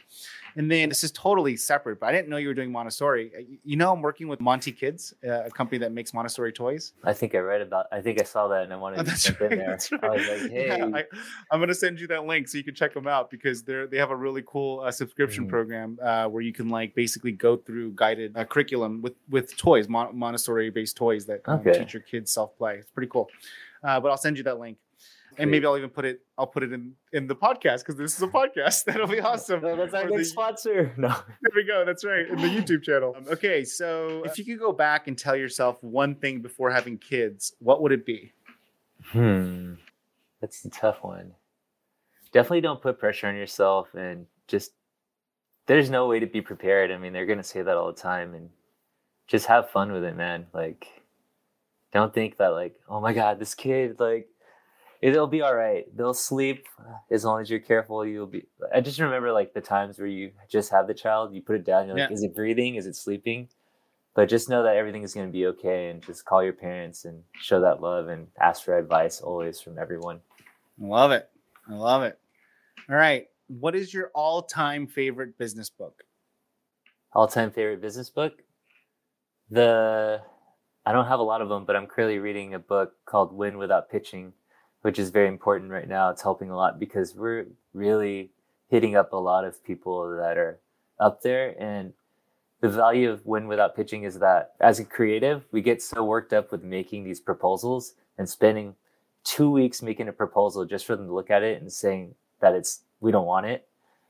And 0.55 0.69
then 0.71 0.89
this 0.89 1.03
is 1.03 1.11
totally 1.11 1.55
separate, 1.57 1.99
but 1.99 2.07
I 2.07 2.11
didn't 2.11 2.29
know 2.29 2.37
you 2.37 2.47
were 2.47 2.53
doing 2.53 2.71
Montessori. 2.71 3.31
Uh, 3.37 3.41
You 3.63 3.75
know, 3.77 3.91
I'm 3.93 4.01
working 4.01 4.27
with 4.27 4.39
Monti 4.41 4.71
Kids, 4.71 5.13
uh, 5.27 5.43
a 5.45 5.51
company 5.51 5.77
that 5.79 5.91
makes 5.91 6.13
Montessori 6.13 6.51
toys. 6.51 6.93
I 7.03 7.13
think 7.13 7.35
I 7.35 7.39
read 7.39 7.61
about. 7.61 7.85
I 7.91 8.01
think 8.01 8.19
I 8.21 8.23
saw 8.23 8.47
that 8.49 8.63
and 8.63 8.73
I 8.73 8.75
wanted 8.77 8.99
Oh, 9.01 9.03
to 9.03 9.15
jump 9.15 9.39
right. 9.41 9.51
in 9.51 9.57
there. 9.59 9.67
That's 9.69 9.91
right. 9.91 10.03
I 10.03 10.09
was 10.09 10.27
like, 10.27 10.51
hey, 10.51 10.67
Yeah, 10.67 10.89
I, 10.93 11.03
I'm 11.51 11.59
gonna 11.59 11.73
send 11.73 11.99
you 11.99 12.07
that 12.07 12.25
link 12.25 12.47
so 12.47 12.57
you 12.57 12.63
can 12.63 12.75
check 12.75 12.93
them 12.93 13.07
out 13.07 13.29
because 13.29 13.63
they're 13.63 13.87
they 13.87 13.97
have 13.97 14.11
a 14.11 14.15
really 14.15 14.43
cool 14.45 14.79
uh, 14.81 14.91
subscription 14.91 15.45
Mhm. 15.45 15.49
program 15.49 15.99
uh, 16.01 16.27
where 16.27 16.41
you 16.41 16.53
can 16.53 16.69
like 16.69 16.95
basically 16.95 17.31
go 17.31 17.55
through 17.57 17.91
guided 17.95 18.35
uh, 18.37 18.45
curriculum 18.45 19.01
with 19.01 19.13
with 19.29 19.55
toys, 19.57 19.87
Mon- 19.89 20.15
Montessori 20.17 20.69
based 20.69 20.95
toys 20.97 21.25
that 21.25 21.41
um, 21.45 21.59
Okay. 21.59 21.77
teach 21.79 21.93
your 21.93 22.03
kids 22.03 22.31
self 22.31 22.57
play. 22.57 22.75
It's 22.77 22.91
pretty 22.91 23.09
cool. 23.09 23.29
Uh, 23.83 23.99
but 23.99 24.11
I'll 24.11 24.17
send 24.17 24.37
you 24.37 24.43
that 24.43 24.59
link. 24.59 24.77
And 25.37 25.49
maybe 25.49 25.65
I'll 25.65 25.77
even 25.77 25.89
put 25.89 26.03
it. 26.05 26.21
I'll 26.37 26.47
put 26.47 26.61
it 26.63 26.73
in 26.73 26.93
in 27.13 27.25
the 27.27 27.35
podcast 27.35 27.79
because 27.79 27.95
this 27.95 28.15
is 28.15 28.21
a 28.21 28.27
podcast. 28.27 28.83
That'll 28.85 29.07
be 29.07 29.21
awesome. 29.21 29.61
no, 29.61 29.75
that's 29.77 29.93
our 29.93 30.07
For 30.09 30.17
the- 30.17 30.25
sponsor. 30.25 30.93
No. 30.97 31.07
there 31.07 31.51
we 31.55 31.63
go. 31.63 31.85
That's 31.85 32.03
right. 32.03 32.27
In 32.27 32.35
the 32.37 32.47
YouTube 32.61 32.83
channel. 32.83 33.15
Um, 33.17 33.25
okay, 33.29 33.63
so 33.63 34.23
if 34.25 34.37
you 34.37 34.43
could 34.45 34.59
go 34.59 34.71
back 34.73 35.07
and 35.07 35.17
tell 35.17 35.35
yourself 35.35 35.81
one 35.81 36.15
thing 36.15 36.41
before 36.41 36.69
having 36.69 36.97
kids, 36.97 37.53
what 37.59 37.81
would 37.81 37.91
it 37.91 38.05
be? 38.05 38.33
Hmm. 39.05 39.75
That's 40.41 40.65
a 40.65 40.69
tough 40.69 40.97
one. 41.01 41.33
Definitely 42.33 42.61
don't 42.61 42.81
put 42.81 42.99
pressure 42.99 43.27
on 43.27 43.35
yourself 43.35 43.93
and 43.93 44.25
just 44.47 44.71
there's 45.67 45.89
no 45.89 46.07
way 46.07 46.19
to 46.19 46.27
be 46.27 46.41
prepared. 46.41 46.91
I 46.91 46.97
mean, 46.97 47.13
they're 47.13 47.25
gonna 47.25 47.43
say 47.43 47.61
that 47.61 47.77
all 47.77 47.87
the 47.91 47.99
time 47.99 48.33
and 48.33 48.49
just 49.27 49.45
have 49.47 49.69
fun 49.69 49.91
with 49.91 50.03
it, 50.03 50.15
man. 50.15 50.47
Like 50.53 50.87
don't 51.93 52.13
think 52.13 52.37
that 52.37 52.49
like, 52.49 52.75
oh 52.89 52.99
my 53.01 53.13
god, 53.13 53.39
this 53.39 53.53
kid, 53.55 53.99
like 53.99 54.27
it'll 55.01 55.27
be 55.27 55.41
all 55.41 55.55
right. 55.55 55.85
They'll 55.95 56.13
sleep 56.13 56.67
uh, 56.79 56.93
as 57.09 57.25
long 57.25 57.41
as 57.41 57.49
you're 57.49 57.59
careful. 57.59 58.05
You'll 58.05 58.27
be 58.27 58.45
I 58.73 58.81
just 58.81 58.99
remember 58.99 59.31
like 59.31 59.53
the 59.53 59.61
times 59.61 59.97
where 59.97 60.07
you 60.07 60.31
just 60.49 60.71
have 60.71 60.87
the 60.87 60.93
child, 60.93 61.33
you 61.33 61.41
put 61.41 61.55
it 61.55 61.65
down, 61.65 61.87
you're 61.87 61.97
like, 61.97 62.09
Yeah. 62.09 62.13
is 62.13 62.23
it 62.23 62.35
breathing? 62.35 62.75
Is 62.75 62.85
it 62.85 62.95
sleeping? 62.95 63.49
But 64.13 64.27
just 64.29 64.49
know 64.49 64.63
that 64.63 64.75
everything 64.75 65.03
is 65.03 65.13
going 65.13 65.27
to 65.27 65.31
be 65.31 65.45
okay 65.47 65.89
and 65.89 66.03
just 66.03 66.25
call 66.25 66.43
your 66.43 66.53
parents 66.53 67.05
and 67.05 67.23
show 67.39 67.61
that 67.61 67.81
love 67.81 68.09
and 68.09 68.27
ask 68.39 68.63
for 68.63 68.77
advice 68.77 69.21
always 69.21 69.61
from 69.61 69.79
everyone. 69.79 70.19
Love 70.77 71.11
it. 71.11 71.29
I 71.69 71.73
love 71.73 72.03
it. 72.03 72.19
All 72.89 72.95
right. 72.97 73.27
What 73.47 73.73
is 73.75 73.93
your 73.93 74.11
all 74.13 74.41
time 74.43 74.85
favorite 74.87 75.37
business 75.37 75.69
book? 75.69 76.03
All 77.13 77.27
time 77.27 77.51
favorite 77.51 77.81
business 77.81 78.09
book? 78.09 78.33
The 79.49 80.21
I 80.85 80.91
don't 80.91 81.05
have 81.07 81.19
a 81.19 81.23
lot 81.23 81.41
of 81.41 81.49
them, 81.49 81.65
but 81.65 81.75
I'm 81.75 81.85
currently 81.87 82.19
reading 82.19 82.53
a 82.53 82.59
book 82.59 82.93
called 83.05 83.31
Win 83.33 83.57
Without 83.57 83.89
Pitching, 83.89 84.33
which 84.81 84.99
is 84.99 85.09
very 85.09 85.27
important 85.27 85.71
right 85.71 85.87
now. 85.87 86.09
It's 86.09 86.21
helping 86.21 86.49
a 86.49 86.55
lot 86.55 86.79
because 86.79 87.15
we're 87.15 87.47
really 87.73 88.31
hitting 88.69 88.95
up 88.95 89.13
a 89.13 89.17
lot 89.17 89.45
of 89.45 89.63
people 89.63 90.09
that 90.17 90.37
are 90.37 90.59
up 90.99 91.21
there. 91.21 91.55
And 91.61 91.93
the 92.61 92.69
value 92.69 93.11
of 93.11 93.25
Win 93.25 93.47
Without 93.47 93.75
Pitching 93.75 94.03
is 94.03 94.19
that 94.19 94.53
as 94.59 94.79
a 94.79 94.85
creative, 94.85 95.43
we 95.51 95.61
get 95.61 95.81
so 95.81 96.03
worked 96.03 96.33
up 96.33 96.51
with 96.51 96.63
making 96.63 97.03
these 97.03 97.19
proposals 97.19 97.95
and 98.17 98.29
spending 98.29 98.75
two 99.23 99.51
weeks 99.51 99.81
making 99.81 100.07
a 100.07 100.13
proposal 100.13 100.65
just 100.65 100.85
for 100.85 100.95
them 100.95 101.07
to 101.07 101.13
look 101.13 101.29
at 101.29 101.43
it 101.43 101.61
and 101.61 101.71
saying 101.71 102.15
that 102.39 102.53
it's 102.53 102.81
we 102.99 103.11
don't 103.11 103.25
want 103.25 103.45
it. 103.45 103.67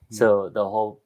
Hmm. 0.09 0.15
So 0.15 0.49
the 0.49 0.63
whole 0.63 1.01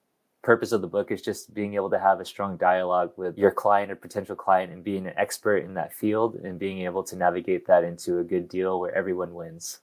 purpose 0.46 0.72
of 0.72 0.82
the 0.82 0.88
book 0.88 1.10
is 1.12 1.22
just 1.24 1.54
being 1.56 1.74
able 1.74 1.90
to 1.90 2.00
have 2.00 2.20
a 2.20 2.26
strong 2.26 2.56
dialogue 2.56 3.12
with 3.18 3.36
your 3.38 3.50
client 3.52 3.92
or 3.92 3.96
potential 3.96 4.36
client 4.36 4.72
and 4.72 4.84
being 4.84 5.08
an 5.08 5.14
expert 5.18 5.58
in 5.58 5.74
that 5.74 5.92
field 5.92 6.36
and 6.36 6.60
being 6.60 6.82
able 6.82 7.04
to 7.04 7.16
navigate 7.16 7.66
that 7.66 7.84
into 7.84 8.20
a 8.20 8.24
good 8.24 8.48
deal 8.48 8.80
where 8.80 8.94
everyone 8.94 9.34
wins. 9.34 9.80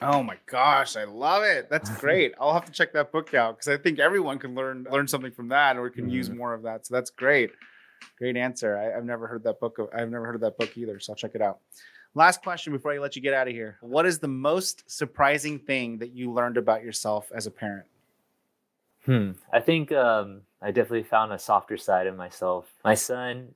Oh 0.00 0.22
my 0.22 0.36
gosh, 0.46 0.96
I 0.96 1.04
love 1.04 1.42
it. 1.44 1.68
That's 1.68 1.90
great. 2.00 2.32
I'll 2.40 2.54
have 2.54 2.64
to 2.64 2.72
check 2.72 2.94
that 2.94 3.12
book 3.12 3.34
out 3.34 3.56
because 3.58 3.68
I 3.68 3.76
think 3.76 3.98
everyone 3.98 4.38
can 4.38 4.54
learn 4.54 4.86
learn 4.90 5.06
something 5.06 5.32
from 5.32 5.48
that 5.48 5.76
or 5.76 5.90
can 5.90 6.08
use 6.08 6.30
Mhm. 6.30 6.38
more 6.38 6.54
of 6.54 6.62
that. 6.62 6.86
So 6.86 6.94
that's 6.94 7.10
great. 7.10 7.50
Great 8.18 8.36
answer. 8.36 8.76
I, 8.78 8.96
I've 8.96 9.04
never 9.04 9.26
heard 9.26 9.44
that 9.44 9.60
book. 9.60 9.78
Of, 9.78 9.88
I've 9.94 10.10
never 10.10 10.24
heard 10.24 10.34
of 10.34 10.40
that 10.40 10.56
book 10.56 10.76
either. 10.76 10.98
So 10.98 11.12
I'll 11.12 11.16
check 11.16 11.34
it 11.34 11.42
out. 11.42 11.58
Last 12.14 12.42
question 12.42 12.72
before 12.72 12.92
I 12.92 12.98
let 12.98 13.16
you 13.16 13.22
get 13.22 13.34
out 13.34 13.48
of 13.48 13.54
here. 13.54 13.76
What 13.82 14.06
is 14.06 14.18
the 14.18 14.28
most 14.28 14.90
surprising 14.90 15.58
thing 15.58 15.98
that 15.98 16.12
you 16.12 16.32
learned 16.32 16.56
about 16.56 16.82
yourself 16.82 17.30
as 17.34 17.46
a 17.46 17.50
parent? 17.50 17.86
Hmm. 19.04 19.32
I 19.52 19.60
think 19.60 19.90
um, 19.92 20.42
I 20.60 20.70
definitely 20.70 21.02
found 21.02 21.32
a 21.32 21.38
softer 21.38 21.76
side 21.76 22.06
of 22.06 22.16
myself. 22.16 22.72
My 22.84 22.94
son, 22.94 23.54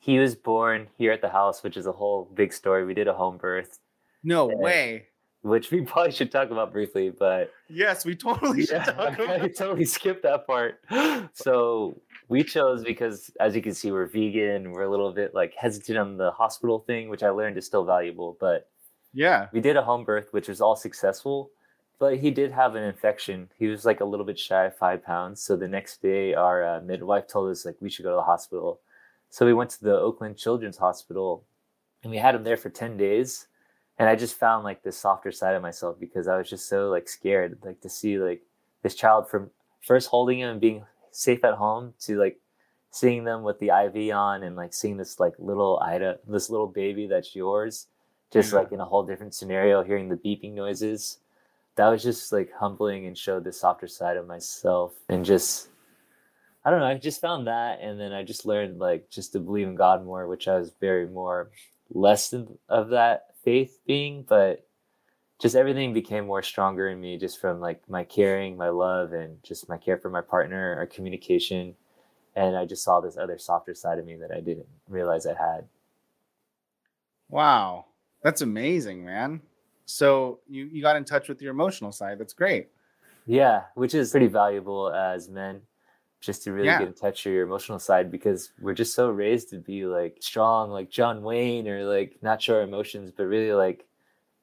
he 0.00 0.18
was 0.18 0.34
born 0.34 0.88
here 0.96 1.12
at 1.12 1.20
the 1.20 1.28
house, 1.28 1.62
which 1.62 1.76
is 1.76 1.86
a 1.86 1.92
whole 1.92 2.24
big 2.34 2.52
story. 2.52 2.84
We 2.84 2.94
did 2.94 3.08
a 3.08 3.14
home 3.14 3.36
birth, 3.36 3.78
No 4.22 4.48
Yeah. 4.50 4.56
way. 4.56 5.06
which 5.42 5.70
we 5.70 5.82
probably 5.86 6.12
should 6.12 6.32
talk 6.32 6.50
about 6.50 6.72
briefly, 6.72 7.10
but 7.10 7.52
Yes, 7.68 8.04
we 8.06 8.14
totally 8.16 8.62
should 8.64 8.76
Yeah, 8.76 8.84
talk 8.84 9.20
I 9.20 9.48
totally 9.48 9.84
skipped 9.84 10.22
that 10.22 10.46
part. 10.46 10.80
So 11.34 12.00
we 12.28 12.42
chose 12.42 12.82
because, 12.84 13.30
as 13.40 13.54
you 13.54 13.60
can 13.60 13.74
see, 13.74 13.92
we're 13.92 14.06
vegan. 14.06 14.72
We're 14.72 14.84
a 14.84 14.90
little 14.90 15.12
bit 15.12 15.34
like 15.34 15.52
hesitant 15.54 15.98
on 15.98 16.16
the 16.16 16.30
hospital 16.30 16.78
thing, 16.80 17.10
which 17.10 17.22
I 17.22 17.28
learned 17.30 17.58
is 17.58 17.66
still 17.66 17.84
valuable. 17.84 18.36
But 18.40 18.70
Yeah. 19.12 19.48
we 19.52 19.60
did 19.60 19.76
a 19.76 19.82
home 19.82 20.04
birth, 20.04 20.32
which 20.32 20.48
was 20.48 20.62
all 20.62 20.76
successful. 20.76 21.50
But 22.04 22.18
he 22.18 22.30
did 22.30 22.52
have 22.52 22.74
an 22.74 22.82
infection. 22.82 23.48
He 23.58 23.66
was 23.68 23.86
like 23.86 24.00
a 24.00 24.04
little 24.04 24.26
bit 24.26 24.38
shy 24.38 24.66
of 24.66 24.76
five 24.76 25.02
pounds. 25.02 25.40
So 25.40 25.56
the 25.56 25.66
next 25.66 26.02
day, 26.02 26.34
our 26.34 26.62
uh, 26.62 26.80
midwife 26.82 27.26
told 27.26 27.50
us 27.50 27.64
like 27.64 27.76
we 27.80 27.88
should 27.88 28.02
go 28.02 28.10
to 28.10 28.16
the 28.16 28.22
hospital. 28.22 28.80
So 29.30 29.46
we 29.46 29.54
went 29.54 29.70
to 29.70 29.82
the 29.82 29.98
Oakland 29.98 30.36
Children's 30.36 30.76
Hospital, 30.76 31.44
and 32.02 32.10
we 32.10 32.18
had 32.18 32.34
him 32.34 32.44
there 32.44 32.58
for 32.58 32.68
ten 32.68 32.98
days. 32.98 33.46
And 33.98 34.06
I 34.06 34.16
just 34.16 34.34
found 34.36 34.64
like 34.64 34.82
the 34.82 34.92
softer 34.92 35.32
side 35.32 35.54
of 35.54 35.62
myself 35.62 35.98
because 35.98 36.28
I 36.28 36.36
was 36.36 36.50
just 36.50 36.68
so 36.68 36.90
like 36.90 37.08
scared, 37.08 37.56
like 37.64 37.80
to 37.80 37.88
see 37.88 38.18
like 38.18 38.42
this 38.82 38.94
child 38.94 39.30
from 39.30 39.48
first 39.80 40.08
holding 40.08 40.40
him 40.40 40.50
and 40.50 40.60
being 40.60 40.84
safe 41.10 41.42
at 41.42 41.54
home 41.54 41.94
to 42.00 42.18
like 42.18 42.38
seeing 42.90 43.24
them 43.24 43.44
with 43.44 43.58
the 43.60 43.70
IV 43.70 44.14
on 44.14 44.42
and 44.42 44.56
like 44.56 44.74
seeing 44.74 44.98
this 44.98 45.18
like 45.18 45.32
little 45.38 45.80
Ida, 45.80 46.18
this 46.28 46.50
little 46.50 46.66
baby 46.68 47.06
that's 47.06 47.34
yours, 47.34 47.86
just 48.30 48.52
Yeah. 48.52 48.58
like 48.58 48.72
in 48.72 48.80
a 48.80 48.84
whole 48.84 49.04
different 49.04 49.32
scenario, 49.34 49.82
hearing 49.82 50.10
the 50.10 50.16
beeping 50.16 50.52
noises. 50.52 51.18
That 51.76 51.88
was 51.88 52.02
just 52.02 52.32
like 52.32 52.52
humbling 52.52 53.06
and 53.06 53.18
showed 53.18 53.44
the 53.44 53.52
softer 53.52 53.88
side 53.88 54.16
of 54.16 54.26
myself 54.26 54.94
and 55.08 55.24
just 55.24 55.68
I 56.64 56.70
don't 56.70 56.80
know. 56.80 56.86
I 56.86 56.94
just 56.94 57.20
found 57.20 57.46
that, 57.46 57.80
and 57.82 58.00
then 58.00 58.12
I 58.12 58.22
just 58.22 58.46
learned 58.46 58.78
like 58.78 59.10
just 59.10 59.32
to 59.32 59.40
believe 59.40 59.68
in 59.68 59.74
God 59.74 60.04
more, 60.04 60.26
which 60.26 60.48
I 60.48 60.58
was 60.58 60.72
very 60.80 61.06
more 61.06 61.50
less 61.90 62.30
than, 62.30 62.58
of 62.68 62.88
that 62.90 63.26
faith 63.44 63.80
being, 63.86 64.24
but 64.26 64.66
just 65.40 65.56
everything 65.56 65.92
became 65.92 66.26
more 66.26 66.42
stronger 66.42 66.88
in 66.88 67.00
me 67.00 67.18
just 67.18 67.38
from 67.38 67.60
like 67.60 67.82
my 67.88 68.02
caring, 68.02 68.56
my 68.56 68.70
love, 68.70 69.12
and 69.12 69.42
just 69.42 69.68
my 69.68 69.76
care 69.76 69.98
for 69.98 70.08
my 70.08 70.22
partner, 70.22 70.74
our 70.78 70.86
communication, 70.86 71.74
and 72.34 72.56
I 72.56 72.64
just 72.64 72.82
saw 72.82 73.00
this 73.00 73.18
other 73.18 73.36
softer 73.36 73.74
side 73.74 73.98
of 73.98 74.06
me 74.06 74.16
that 74.16 74.32
I 74.34 74.40
didn't 74.40 74.66
realize 74.88 75.26
I 75.26 75.34
had. 75.34 75.68
Wow, 77.28 77.86
that's 78.22 78.40
amazing, 78.40 79.04
man. 79.04 79.42
So 79.86 80.40
you 80.48 80.66
you 80.66 80.82
got 80.82 80.96
in 80.96 81.04
touch 81.04 81.28
with 81.28 81.42
your 81.42 81.52
emotional 81.52 81.92
side. 81.92 82.18
That's 82.18 82.34
great. 82.34 82.70
Yeah, 83.26 83.64
which 83.74 83.94
is 83.94 84.10
pretty 84.10 84.26
valuable 84.26 84.92
as 84.92 85.28
men, 85.28 85.62
just 86.20 86.42
to 86.44 86.52
really 86.52 86.74
Yeah. 86.74 86.74
get 86.74 86.88
in 86.88 86.94
touch 86.94 87.24
with 87.24 87.34
your 87.34 87.44
emotional 87.44 87.78
side 87.78 88.10
because 88.10 88.52
we're 88.58 88.74
just 88.74 88.94
so 88.94 89.08
raised 89.10 89.50
to 89.50 89.58
be 89.58 89.86
like 89.86 90.18
strong, 90.20 90.70
like 90.70 90.90
John 90.90 91.22
Wayne, 91.22 91.68
or 91.68 91.84
like 91.84 92.18
not 92.22 92.42
show 92.42 92.56
our 92.56 92.62
emotions, 92.62 93.12
but 93.12 93.24
really 93.24 93.52
like 93.54 93.86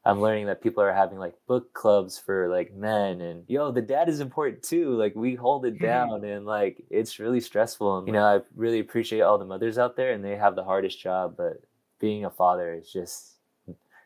I'm 0.05 0.21
learning 0.21 0.47
that 0.47 0.61
people 0.63 0.83
are 0.83 0.93
having 0.93 1.19
like 1.19 1.35
book 1.47 1.73
clubs 1.73 2.19
for 2.19 2.49
like 2.49 2.73
men 2.73 3.21
and 3.21 3.45
yo, 3.49 3.71
the 3.71 3.81
dad 3.83 4.09
is 4.09 4.21
important 4.21 4.63
too. 4.63 4.91
Like 4.95 5.15
we 5.15 5.35
hold 5.35 5.65
it 5.65 5.79
Mhm. 5.79 5.81
down 5.81 6.25
and 6.25 6.45
like 6.47 6.85
it's 6.91 7.19
really 7.19 7.41
stressful. 7.41 7.99
And 7.99 8.07
you 8.07 8.13
know, 8.13 8.25
I 8.25 8.41
really 8.55 8.79
appreciate 8.81 9.21
all 9.21 9.39
the 9.39 9.45
mothers 9.45 9.77
out 9.79 9.97
there 9.97 10.13
and 10.13 10.25
they 10.25 10.37
have 10.37 10.55
the 10.57 10.65
hardest 10.65 10.99
job, 11.01 11.37
but 11.37 11.65
being 11.99 12.25
a 12.25 12.31
father 12.31 12.73
is 12.75 12.91
just 12.93 13.40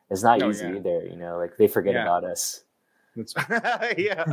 it's 0.09 0.23
not 0.23 0.41
Oh, 0.41 0.49
easy 0.49 0.65
yeah. 0.65 0.75
either, 0.75 1.05
you 1.05 1.15
know, 1.15 1.37
like 1.37 1.57
they 1.57 1.67
forget 1.67 1.93
Yeah. 1.95 2.03
about 2.03 2.23
us. 2.23 2.61
Yeah, 3.97 4.25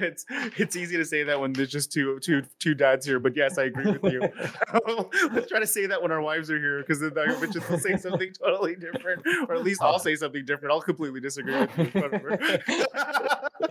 it's 0.00 0.26
it's 0.58 0.76
easy 0.76 0.98
to 0.98 1.04
say 1.06 1.22
that 1.22 1.40
when 1.40 1.54
there's 1.54 1.70
just 1.70 1.90
two 1.90 2.18
two 2.20 2.42
two 2.58 2.74
dads 2.74 3.06
here, 3.06 3.18
but 3.18 3.34
yes, 3.34 3.56
I 3.56 3.64
agree 3.64 3.90
with 3.96 4.12
you. 4.12 4.20
Let's 5.32 5.48
try 5.48 5.60
to 5.60 5.66
say 5.66 5.86
that 5.86 6.02
when 6.02 6.12
our 6.12 6.20
wives 6.20 6.50
are 6.50 6.58
here, 6.58 6.80
because 6.80 7.00
then 7.00 7.16
our 7.16 7.28
bitches 7.36 7.66
will 7.70 7.78
say 7.78 7.96
something 7.96 8.30
totally 8.34 8.76
different, 8.76 9.22
or 9.48 9.54
at 9.54 9.64
least 9.64 9.80
I'll 9.80 9.98
say 9.98 10.14
something 10.14 10.44
different. 10.44 10.72
I'll 10.74 10.82
completely 10.82 11.20
disagree 11.22 11.58
with 11.58 11.78
you. 11.78 11.84
Whatever. 12.02 12.38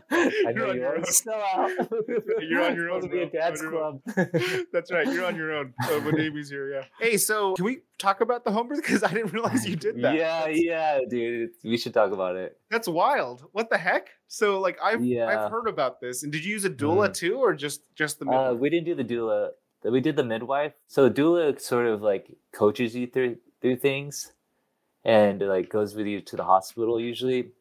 I 0.10 0.52
You're 0.56 0.70
on 0.70 0.76
you 0.76 0.82
your 0.82 0.88
are 0.94 0.98
own. 0.98 1.06
still 1.06 1.34
out. 1.34 1.70
You're 2.42 2.62
on 2.64 2.76
your 2.76 2.90
own, 2.90 3.08
be 3.10 3.22
a 3.22 3.30
dad's 3.30 3.62
On 3.62 3.72
your 3.72 3.84
own. 3.84 4.02
club. 4.12 4.28
That's 4.74 4.92
right. 4.92 5.06
You're 5.06 5.26
on 5.26 5.36
your 5.36 5.54
own. 5.56 5.74
Uh, 5.84 6.00
when 6.00 6.20
Amy's 6.20 6.50
here, 6.50 6.72
yeah. 6.74 6.84
Hey, 7.00 7.18
so 7.18 7.54
can 7.54 7.66
we 7.66 7.82
talk 7.98 8.22
about 8.22 8.44
the 8.44 8.52
home 8.52 8.68
birth? 8.68 8.78
Because 8.84 9.04
I 9.04 9.12
didn't 9.14 9.34
realize 9.34 9.68
you 9.68 9.76
did 9.76 9.96
that. 10.02 10.16
Yeah, 10.16 10.40
That's- 10.42 10.60
yeah, 10.62 11.00
dude. 11.10 11.50
We 11.64 11.78
should 11.78 11.94
talk 11.94 12.12
about 12.12 12.36
it. 12.36 12.58
That's 12.70 12.88
wild. 12.88 13.46
What 13.52 13.70
the 13.70 13.78
heck? 13.78 14.10
So 14.28 14.60
like 14.60 14.78
I've 14.84 15.04
Yeah. 15.04 15.28
I've 15.28 15.52
heard 15.52 15.68
about 15.68 16.00
this. 16.02 16.24
And 16.24 16.32
did 16.32 16.44
you 16.46 16.52
use 16.54 16.66
a 16.66 16.70
doula 16.70 17.10
Mhm. 17.10 17.14
too, 17.14 17.36
or 17.38 17.54
just 17.54 17.82
just 17.96 18.20
the 18.20 18.26
Uh, 18.26 18.32
midwife? 18.32 18.60
we 18.60 18.70
didn't 18.70 18.86
do 18.86 18.96
the 18.96 19.04
doula. 19.04 19.52
We 19.84 20.02
did 20.02 20.16
the 20.16 20.24
midwife. 20.24 20.74
So 20.88 21.10
doula 21.10 21.60
sort 21.60 21.86
of 21.88 22.02
like 22.02 22.36
coaches 22.52 22.96
you 22.96 23.08
through 23.08 23.38
through 23.62 23.78
things, 23.78 24.34
and 25.04 25.42
like 25.42 25.70
goes 25.70 25.96
with 25.96 26.08
you 26.08 26.22
to 26.22 26.36
the 26.36 26.44
hospital 26.44 27.00
usually, 27.00 27.52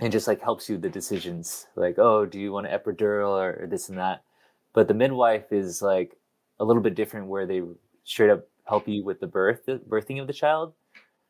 and 0.00 0.12
just 0.12 0.26
like 0.28 0.40
helps 0.42 0.68
you 0.68 0.74
with 0.76 0.82
the 0.82 0.90
decisions. 0.90 1.66
Like, 1.76 1.98
oh, 1.98 2.26
do 2.26 2.38
you 2.40 2.52
want 2.52 2.66
an 2.66 2.78
epidural 2.78 3.30
or, 3.30 3.62
or 3.62 3.66
this 3.66 3.88
and 3.88 3.98
that? 3.98 4.22
But 4.72 4.88
the 4.88 4.94
midwife 4.94 5.52
is 5.52 5.80
like 5.82 6.16
a 6.58 6.64
little 6.64 6.82
bit 6.82 6.94
different, 6.94 7.28
where 7.28 7.46
they 7.46 7.62
straight 8.04 8.30
up 8.30 8.44
help 8.64 8.88
you 8.88 9.04
with 9.04 9.20
the 9.20 9.26
birth, 9.26 9.66
birthing 9.66 10.20
of 10.20 10.26
the 10.26 10.32
child. 10.32 10.74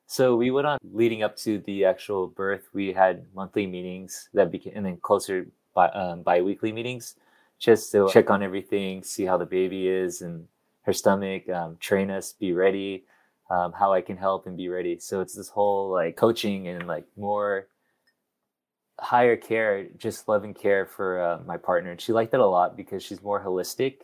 So 0.06 0.36
we 0.36 0.50
went 0.50 0.66
on 0.66 0.78
leading 0.92 1.22
up 1.22 1.36
to 1.38 1.58
the 1.60 1.84
actual 1.84 2.28
birth. 2.28 2.68
We 2.72 2.92
had 2.92 3.26
monthly 3.34 3.66
meetings 3.66 4.28
that 4.34 4.50
became, 4.50 4.74
and 4.76 4.86
then 4.86 4.98
closer 4.98 5.46
bi 5.74 5.88
um, 5.88 6.22
bi-weekly 6.22 6.72
meetings, 6.72 7.16
just 7.58 7.90
to 7.92 8.08
check 8.12 8.30
on 8.30 8.42
everything, 8.42 9.02
see 9.02 9.24
how 9.24 9.36
the 9.36 9.46
baby 9.46 9.88
is 9.88 10.20
and 10.22 10.46
her 10.82 10.92
stomach, 10.92 11.48
um, 11.48 11.76
train 11.80 12.10
us, 12.10 12.34
be 12.34 12.52
ready, 12.52 13.04
um, 13.50 13.72
how 13.72 13.92
I 13.92 14.02
can 14.02 14.16
help 14.16 14.46
and 14.46 14.56
be 14.56 14.68
ready. 14.68 14.98
So 14.98 15.20
it's 15.20 15.34
this 15.34 15.48
whole 15.48 15.90
like 15.90 16.16
coaching 16.16 16.68
and 16.68 16.86
like 16.86 17.06
more 17.16 17.68
higher 19.00 19.36
care, 19.36 19.86
just 19.96 20.28
love 20.28 20.44
and 20.44 20.54
care 20.54 20.86
for 20.86 21.20
uh, 21.20 21.40
my 21.46 21.56
partner. 21.56 21.90
And 21.90 22.00
she 22.00 22.12
liked 22.12 22.32
that 22.32 22.40
a 22.40 22.46
lot 22.46 22.76
because 22.76 23.02
she's 23.02 23.22
more 23.22 23.42
holistic. 23.42 24.00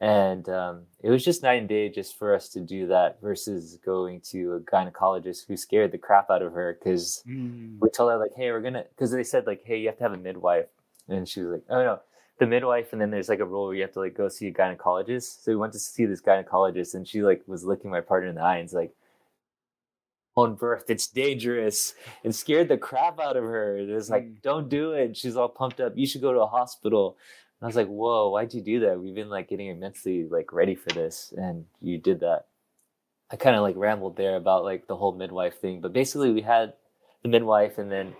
And 0.00 0.48
um, 0.48 0.82
it 1.02 1.10
was 1.10 1.24
just 1.24 1.42
night 1.42 1.58
and 1.58 1.68
day 1.68 1.88
just 1.88 2.16
for 2.16 2.32
us 2.32 2.48
to 2.50 2.60
do 2.60 2.86
that 2.86 3.20
versus 3.20 3.78
going 3.84 4.20
to 4.30 4.54
a 4.54 4.60
gynecologist 4.60 5.46
who 5.48 5.56
scared 5.56 5.90
the 5.90 5.98
crap 5.98 6.30
out 6.30 6.40
of 6.42 6.52
her 6.52 6.78
because 6.78 7.22
Mm. 7.26 7.78
we 7.80 7.90
told 7.90 8.12
her 8.12 8.16
like, 8.18 8.30
hey, 8.36 8.52
we're 8.52 8.60
gonna 8.60 8.84
because 8.90 9.10
they 9.10 9.24
said 9.24 9.46
like, 9.46 9.62
hey, 9.64 9.76
you 9.78 9.88
have 9.88 9.96
to 9.98 10.04
have 10.04 10.12
a 10.12 10.16
midwife, 10.16 10.66
and 11.08 11.28
she 11.28 11.40
was 11.40 11.50
like, 11.50 11.64
oh 11.68 11.82
no, 11.82 12.00
the 12.38 12.46
midwife, 12.46 12.92
and 12.92 13.00
then 13.00 13.10
there's 13.10 13.28
like 13.28 13.40
a 13.40 13.44
rule 13.44 13.66
where 13.66 13.74
you 13.74 13.82
have 13.82 13.92
to 13.94 13.98
like 13.98 14.14
go 14.16 14.28
see 14.28 14.46
a 14.46 14.52
gynecologist. 14.52 15.42
So 15.42 15.50
we 15.50 15.56
went 15.56 15.72
to 15.72 15.80
see 15.80 16.04
this 16.06 16.22
gynecologist, 16.22 16.94
and 16.94 17.06
she 17.08 17.22
like 17.24 17.42
was 17.48 17.64
looking 17.64 17.90
my 17.90 18.00
partner 18.00 18.28
in 18.28 18.36
the 18.36 18.40
eye 18.42 18.58
and 18.58 18.66
was 18.66 18.74
like, 18.74 18.92
on 20.36 20.54
birth, 20.54 20.84
it's 20.88 21.08
dangerous, 21.08 21.94
and 22.22 22.32
scared 22.32 22.68
the 22.68 22.78
crap 22.78 23.18
out 23.18 23.36
of 23.36 23.42
her. 23.42 23.76
It 23.78 23.92
was 23.92 24.08
like, 24.10 24.22
Mm. 24.26 24.42
don't 24.42 24.68
do 24.68 24.92
it. 24.92 25.16
She's 25.16 25.36
all 25.36 25.48
pumped 25.48 25.80
up. 25.80 25.94
You 25.96 26.06
should 26.06 26.20
go 26.22 26.32
to 26.32 26.40
a 26.42 26.46
hospital. 26.46 27.16
I 27.60 27.66
was 27.66 27.76
like, 27.76 27.88
whoa, 27.88 28.30
why'd 28.30 28.54
you 28.54 28.62
do 28.62 28.80
that? 28.80 29.00
We've 29.00 29.14
been 29.14 29.30
like 29.30 29.48
getting 29.48 29.68
immensely 29.68 30.26
like 30.30 30.52
ready 30.52 30.74
for 30.74 30.90
this, 30.90 31.32
and 31.36 31.64
you 31.80 31.98
did 31.98 32.20
that. 32.20 32.46
I 33.30 33.36
kind 33.36 33.56
of 33.56 33.62
like 33.62 33.76
rambled 33.76 34.16
there 34.16 34.36
about 34.36 34.64
like 34.64 34.86
the 34.86 34.96
whole 34.96 35.12
midwife 35.12 35.60
thing, 35.60 35.80
but 35.80 35.92
basically 35.92 36.32
we 36.32 36.40
had 36.40 36.74
the 37.22 37.28
midwife 37.28 37.78
and 37.78 37.90
then 37.90 38.14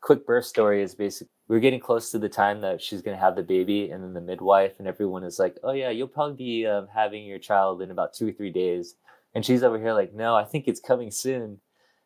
quick 0.00 0.26
birth 0.26 0.44
story 0.44 0.82
is 0.82 0.94
basically 0.94 1.28
we 1.48 1.56
are 1.56 1.60
getting 1.60 1.80
close 1.80 2.10
to 2.10 2.18
the 2.18 2.28
time 2.28 2.60
that 2.60 2.80
she's 2.80 3.02
going 3.02 3.16
to 3.16 3.22
have 3.22 3.36
the 3.36 3.42
baby 3.42 3.90
and 3.90 4.02
then 4.02 4.14
the 4.14 4.20
midwife 4.20 4.72
and 4.78 4.88
everyone 4.88 5.22
is 5.22 5.38
like 5.38 5.56
oh 5.62 5.72
yeah 5.72 5.90
you'll 5.90 6.08
probably 6.08 6.36
be 6.36 6.66
um, 6.66 6.88
having 6.92 7.24
your 7.24 7.38
child 7.38 7.82
in 7.82 7.90
about 7.90 8.12
two 8.12 8.28
or 8.28 8.32
three 8.32 8.50
days 8.50 8.96
and 9.34 9.44
she's 9.44 9.62
over 9.62 9.78
here 9.78 9.92
like 9.92 10.12
no 10.12 10.34
i 10.34 10.44
think 10.44 10.66
it's 10.66 10.80
coming 10.80 11.10
soon 11.10 11.58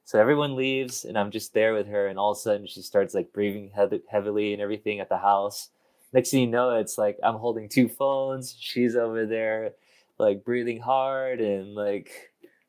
so 0.04 0.20
everyone 0.20 0.56
leaves 0.56 1.04
and 1.04 1.16
i'm 1.16 1.30
just 1.30 1.54
there 1.54 1.72
with 1.74 1.86
her 1.86 2.06
and 2.08 2.18
all 2.18 2.32
of 2.32 2.36
a 2.36 2.40
sudden 2.40 2.66
she 2.66 2.82
starts 2.82 3.14
like 3.14 3.32
breathing 3.32 3.70
heav- 3.74 4.02
heavily 4.10 4.52
and 4.52 4.60
everything 4.60 5.00
at 5.00 5.08
the 5.08 5.16
house 5.16 5.70
next 6.16 6.30
thing 6.30 6.40
you 6.40 6.46
know 6.46 6.70
it's 6.76 6.96
like 6.96 7.18
i'm 7.22 7.36
holding 7.36 7.68
two 7.68 7.88
phones 7.88 8.56
she's 8.58 8.96
over 8.96 9.26
there 9.26 9.72
like 10.18 10.42
breathing 10.44 10.80
hard 10.80 11.42
and 11.42 11.74
like 11.74 12.10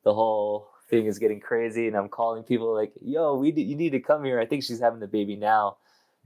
the 0.04 0.14
whole 0.14 0.70
thing 0.90 1.06
is 1.06 1.18
getting 1.18 1.40
crazy 1.40 1.88
and 1.88 1.96
i'm 1.96 2.10
calling 2.10 2.44
people 2.44 2.74
like 2.74 2.92
yo 3.02 3.36
we 3.36 3.54
you 3.54 3.76
need 3.78 3.92
to 3.92 4.02
come 4.02 4.26
here 4.26 4.38
i 4.38 4.46
think 4.46 4.64
she's 4.64 4.82
having 4.82 5.00
the 5.00 5.08
baby 5.08 5.36
now. 5.36 5.78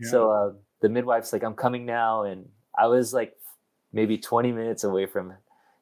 So 0.09 0.32
uh, 0.32 0.53
the 0.82 0.89
midwife's 0.89 1.32
like 1.32 1.43
i'm 1.43 1.53
coming 1.53 1.86
now 1.86 2.24
and 2.24 2.49
i 2.76 2.88
was 2.88 3.13
like 3.13 3.38
maybe 3.93 4.17
20 4.17 4.51
minutes 4.51 4.84
away 4.84 5.05
from 5.05 5.32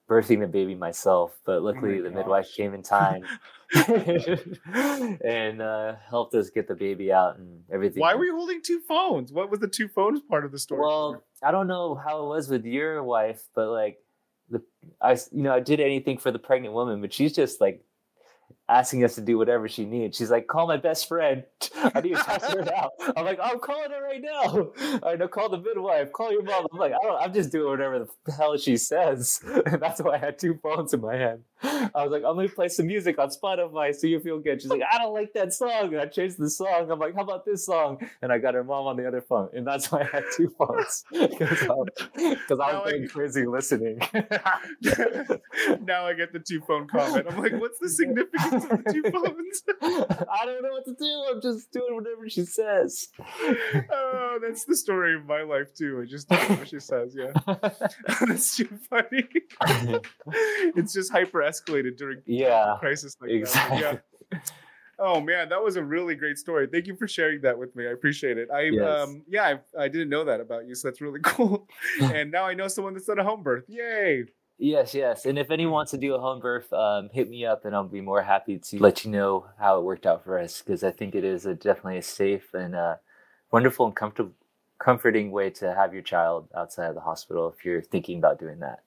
birthing 0.09 0.39
the 0.39 0.47
baby 0.47 0.75
myself 0.75 1.39
but 1.45 1.61
luckily 1.61 1.97
my 1.97 2.09
the 2.09 2.15
midwife 2.15 2.51
came 2.53 2.73
in 2.73 2.81
time 2.81 3.23
and 4.73 5.61
uh, 5.61 5.93
helped 6.09 6.33
us 6.33 6.49
get 6.49 6.67
the 6.67 6.73
baby 6.73 7.13
out 7.13 7.37
and 7.37 7.63
everything 7.71 8.01
Why 8.01 8.15
were 8.15 8.25
you 8.25 8.35
holding 8.35 8.61
two 8.63 8.79
phones? 8.79 9.31
What 9.31 9.51
was 9.51 9.59
the 9.59 9.67
two 9.67 9.87
phones 9.87 10.21
part 10.21 10.43
of 10.43 10.51
the 10.51 10.57
story? 10.57 10.81
well, 10.81 11.23
I 11.43 11.51
don't 11.51 11.67
know 11.67 11.93
how 11.93 12.23
it 12.23 12.27
was 12.27 12.49
with 12.49 12.65
your 12.65 13.03
wife, 13.03 13.43
but 13.53 13.69
like 13.69 13.99
the 14.49 14.63
I 14.99 15.13
you 15.31 15.43
know 15.43 15.53
I 15.53 15.59
did 15.59 15.79
anything 15.79 16.17
for 16.17 16.31
the 16.31 16.39
pregnant 16.39 16.73
woman, 16.73 16.99
but 16.99 17.13
she's 17.13 17.33
just 17.33 17.61
like 17.61 17.83
asking 18.69 19.03
us 19.03 19.15
to 19.15 19.21
do 19.21 19.37
whatever 19.37 19.67
she 19.67 19.85
needs. 19.85 20.17
She's 20.17 20.29
like, 20.31 20.47
"Call 20.47 20.67
my 20.67 20.77
best 20.77 21.07
friend. 21.07 21.43
I 21.75 22.01
need 22.01 22.15
to 22.15 22.23
talk 22.23 22.41
to 22.41 22.51
her 22.51 22.63
now." 22.63 22.89
I'm 23.17 23.25
like, 23.25 23.39
"I'm 23.41 23.59
calling 23.59 23.89
her 23.91 24.03
right 24.03 24.21
now." 24.21 24.71
I 25.03 25.15
know, 25.15 25.27
call 25.27 25.49
the 25.49 25.57
midwife. 25.57 26.11
Call 26.11 26.31
your 26.31 26.43
mom. 26.43 26.67
I'm 26.71 26.79
like, 26.79 26.93
I 26.93 26.97
don't, 27.05 27.21
I'm 27.21 27.33
just 27.33 27.51
doing 27.51 27.69
whatever 27.69 28.07
the 28.25 28.31
hell 28.31 28.55
she 28.57 28.77
says, 28.77 29.41
and 29.65 29.81
that's 29.81 30.01
why 30.01 30.15
I 30.15 30.17
had 30.17 30.39
two 30.39 30.59
phones 30.61 30.93
in 30.93 31.01
my 31.01 31.15
hand. 31.15 31.41
I 31.61 31.89
was 31.95 32.11
like, 32.11 32.23
I'm 32.23 32.35
gonna 32.35 32.47
play 32.49 32.69
some 32.69 32.87
music 32.87 33.19
on 33.19 33.29
Spotify 33.29 33.93
so 33.93 34.07
you 34.07 34.19
feel 34.19 34.39
good. 34.39 34.61
She's 34.61 34.71
like, 34.71 34.81
I 34.89 34.97
don't 34.97 35.13
like 35.13 35.33
that 35.33 35.53
song. 35.53 35.93
And 35.93 35.99
I 35.99 36.05
changed 36.05 36.37
the 36.37 36.49
song. 36.49 36.89
I'm 36.89 36.99
like, 36.99 37.15
how 37.15 37.23
about 37.23 37.45
this 37.45 37.65
song? 37.65 37.99
And 38.21 38.31
I 38.31 38.37
got 38.37 38.53
her 38.53 38.63
mom 38.63 38.87
on 38.87 38.95
the 38.95 39.07
other 39.07 39.21
phone. 39.21 39.49
And 39.53 39.67
that's 39.67 39.91
why 39.91 40.01
I 40.01 40.03
had 40.05 40.23
two 40.35 40.53
phones. 40.57 41.03
Because 41.11 42.59
I 42.59 42.71
Now 42.71 42.83
was 42.83 42.91
going 42.91 43.07
crazy 43.09 43.45
listening. 43.45 43.99
now 45.81 46.05
I 46.05 46.13
get 46.13 46.31
the 46.31 46.39
two 46.39 46.61
phone 46.61 46.87
comment. 46.87 47.27
I'm 47.29 47.37
like, 47.41 47.53
what's 47.59 47.79
the 47.79 47.89
significance 47.89 48.58
of 48.69 48.83
the 48.83 48.93
two 48.93 49.03
phones? 49.11 49.63
I 50.31 50.45
don't 50.45 50.63
know 50.63 50.71
what 50.71 50.85
to 50.85 50.95
do. 50.97 51.25
I'm 51.29 51.41
just 51.41 51.71
doing 51.71 51.95
whatever 51.95 52.29
she 52.29 52.45
says. 52.45 53.09
oh, 53.91 54.39
that's 54.41 54.65
the 54.65 54.75
story 54.75 55.15
of 55.15 55.25
my 55.25 55.41
life 55.43 55.73
too. 55.73 56.01
I 56.01 56.09
just 56.09 56.29
do 56.29 56.35
what 56.35 56.67
she 56.67 56.79
says. 56.79 57.15
Yeah, 57.17 57.31
that's 58.27 58.55
too 58.55 58.69
funny. 58.89 59.27
it's 60.75 60.93
just 60.93 61.11
hyper 61.11 61.39
escalated 61.39 61.97
during 61.97 62.21
yeah. 62.25 62.75
crisis 62.79 63.15
like 63.21 63.31
exactly. 63.31 63.81
that. 63.81 64.03
Yeah. 64.31 64.39
Oh 65.01 65.21
man, 65.21 65.47
that 65.49 65.63
was 65.63 65.77
a 65.77 65.83
really 65.83 66.15
great 66.15 66.37
story. 66.37 66.67
Thank 66.67 66.85
you 66.85 66.95
for 66.95 67.07
sharing 67.07 67.41
that 67.41 67.57
with 67.57 67.73
me. 67.75 67.87
I 67.87 67.91
appreciate 67.91 68.37
it. 68.37 68.49
I 68.51 68.63
Yes. 68.63 68.85
um 68.85 69.23
yeah, 69.27 69.59
I, 69.77 69.83
I 69.83 69.87
didn't 69.87 70.09
know 70.09 70.25
that 70.25 70.41
about 70.41 70.67
you, 70.67 70.75
so 70.75 70.89
that's 70.89 70.99
really 70.99 71.21
cool. 71.23 71.67
and 72.01 72.31
now 72.31 72.43
I 72.43 72.53
know 72.53 72.67
someone 72.67 72.93
that's 72.93 73.05
done 73.05 73.19
a 73.19 73.23
home 73.23 73.41
birth. 73.41 73.63
Yay! 73.69 74.25
Yes, 74.61 74.93
yes. 74.93 75.25
And 75.25 75.39
if 75.39 75.51
anyone 75.51 75.71
wants 75.71 75.91
to 75.91 75.97
do 75.97 76.15
a 76.15 76.19
home 76.19 76.41
birth, 76.41 76.71
um, 76.73 77.09
hit 77.13 77.29
me 77.29 77.45
up 77.45 77.63
and 77.63 77.73
I'll 77.73 77.85
be 77.85 78.01
more 78.01 78.21
happy 78.21 78.57
to 78.57 78.79
let 78.79 79.05
you 79.05 79.11
know 79.11 79.45
how 79.57 79.79
it 79.79 79.83
worked 79.83 80.05
out 80.05 80.25
for 80.25 80.37
us 80.37 80.61
because 80.61 80.83
I 80.83 80.91
think 80.91 81.15
it 81.15 81.23
is 81.23 81.45
a, 81.45 81.55
definitely 81.55 81.97
a 81.97 82.01
safe 82.01 82.53
and 82.53 82.75
uh, 82.75 82.95
wonderful 83.51 83.85
and 83.85 83.95
comfortable, 83.95 84.33
comforting 84.77 85.31
way 85.31 85.49
to 85.51 85.73
have 85.73 85.93
your 85.93 86.03
child 86.03 86.49
outside 86.55 86.87
of 86.87 86.95
the 86.95 87.01
hospital 87.01 87.53
if 87.57 87.63
you're 87.63 87.81
thinking 87.81 88.17
about 88.17 88.37
doing 88.37 88.59
that. 88.59 88.83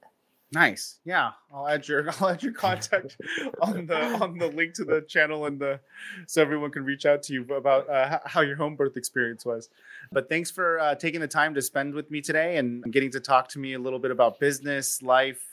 Nice. 0.54 0.98
Yeah, 1.06 1.30
I'll 1.52 1.66
add 1.66 1.88
your 1.88 2.06
I'll 2.20 2.28
add 2.28 2.42
your 2.42 2.52
contact 2.52 3.16
on 3.62 3.86
the 3.86 3.98
on 4.20 4.36
the 4.36 4.48
link 4.48 4.74
to 4.74 4.84
the 4.84 5.00
channel 5.00 5.46
and 5.46 5.58
the 5.58 5.80
so 6.26 6.42
everyone 6.42 6.70
can 6.70 6.84
reach 6.84 7.06
out 7.06 7.22
to 7.24 7.32
you 7.32 7.46
about 7.54 7.88
uh, 7.88 8.18
how 8.26 8.42
your 8.42 8.56
home 8.56 8.76
birth 8.76 8.98
experience 8.98 9.46
was. 9.46 9.70
But 10.12 10.28
thanks 10.28 10.50
for 10.50 10.78
uh, 10.78 10.94
taking 10.96 11.20
the 11.20 11.28
time 11.28 11.54
to 11.54 11.62
spend 11.62 11.94
with 11.94 12.10
me 12.10 12.20
today 12.20 12.58
and 12.58 12.84
getting 12.92 13.10
to 13.12 13.20
talk 13.20 13.48
to 13.50 13.58
me 13.58 13.72
a 13.72 13.78
little 13.78 13.98
bit 13.98 14.10
about 14.10 14.38
business, 14.40 15.00
life, 15.00 15.51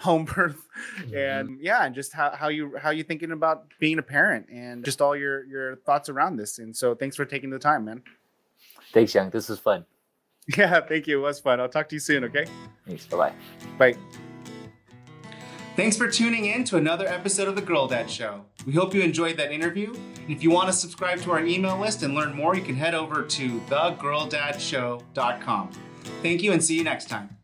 home 0.00 0.24
birth, 0.24 0.66
mm-hmm. 0.98 1.14
and 1.14 1.60
yeah, 1.60 1.84
and 1.84 1.94
just 1.94 2.12
how, 2.12 2.30
how 2.30 2.48
you 2.48 2.76
how 2.76 2.90
you 2.90 3.04
thinking 3.04 3.32
about 3.32 3.66
being 3.78 3.98
a 3.98 4.02
parent 4.02 4.48
and 4.50 4.84
just 4.84 5.00
all 5.00 5.16
your 5.16 5.44
your 5.44 5.76
thoughts 5.76 6.08
around 6.08 6.36
this. 6.36 6.58
And 6.58 6.76
so 6.76 6.94
thanks 6.94 7.16
for 7.16 7.24
taking 7.24 7.50
the 7.50 7.58
time, 7.58 7.84
man. 7.84 8.02
Thanks, 8.92 9.14
Young. 9.14 9.30
This 9.30 9.48
was 9.48 9.60
fun. 9.60 9.86
Yeah, 10.56 10.80
thank 10.80 11.06
you. 11.06 11.18
It 11.18 11.22
was 11.22 11.38
fun. 11.38 11.60
I'll 11.60 11.68
talk 11.68 11.88
to 11.90 11.94
you 11.94 12.00
soon. 12.00 12.24
Okay. 12.24 12.44
Thanks. 12.84 13.06
Bye 13.06 13.16
bye. 13.16 13.32
Bye. 13.78 13.94
Thanks 15.76 15.96
for 15.96 16.10
tuning 16.10 16.46
in 16.46 16.64
to 16.64 16.76
another 16.76 17.06
episode 17.06 17.46
of 17.46 17.54
The 17.54 17.62
Girl 17.62 17.86
Dad 17.86 18.10
Show. 18.10 18.44
We 18.66 18.72
hope 18.72 18.92
you 18.92 19.02
enjoyed 19.02 19.36
that 19.36 19.52
interview. 19.52 19.94
And 19.94 20.30
if 20.30 20.42
you 20.42 20.50
want 20.50 20.66
to 20.66 20.72
subscribe 20.72 21.20
to 21.20 21.30
our 21.30 21.44
email 21.44 21.78
list 21.78 22.02
and 22.02 22.14
learn 22.14 22.34
more, 22.34 22.56
you 22.56 22.62
can 22.62 22.74
head 22.74 22.94
over 22.94 23.22
to 23.22 23.60
thegirldadshow.com. 23.60 25.70
Thank 26.22 26.42
you 26.42 26.52
and 26.52 26.62
see 26.62 26.76
you 26.76 26.84
next 26.84 27.08
time. 27.08 27.39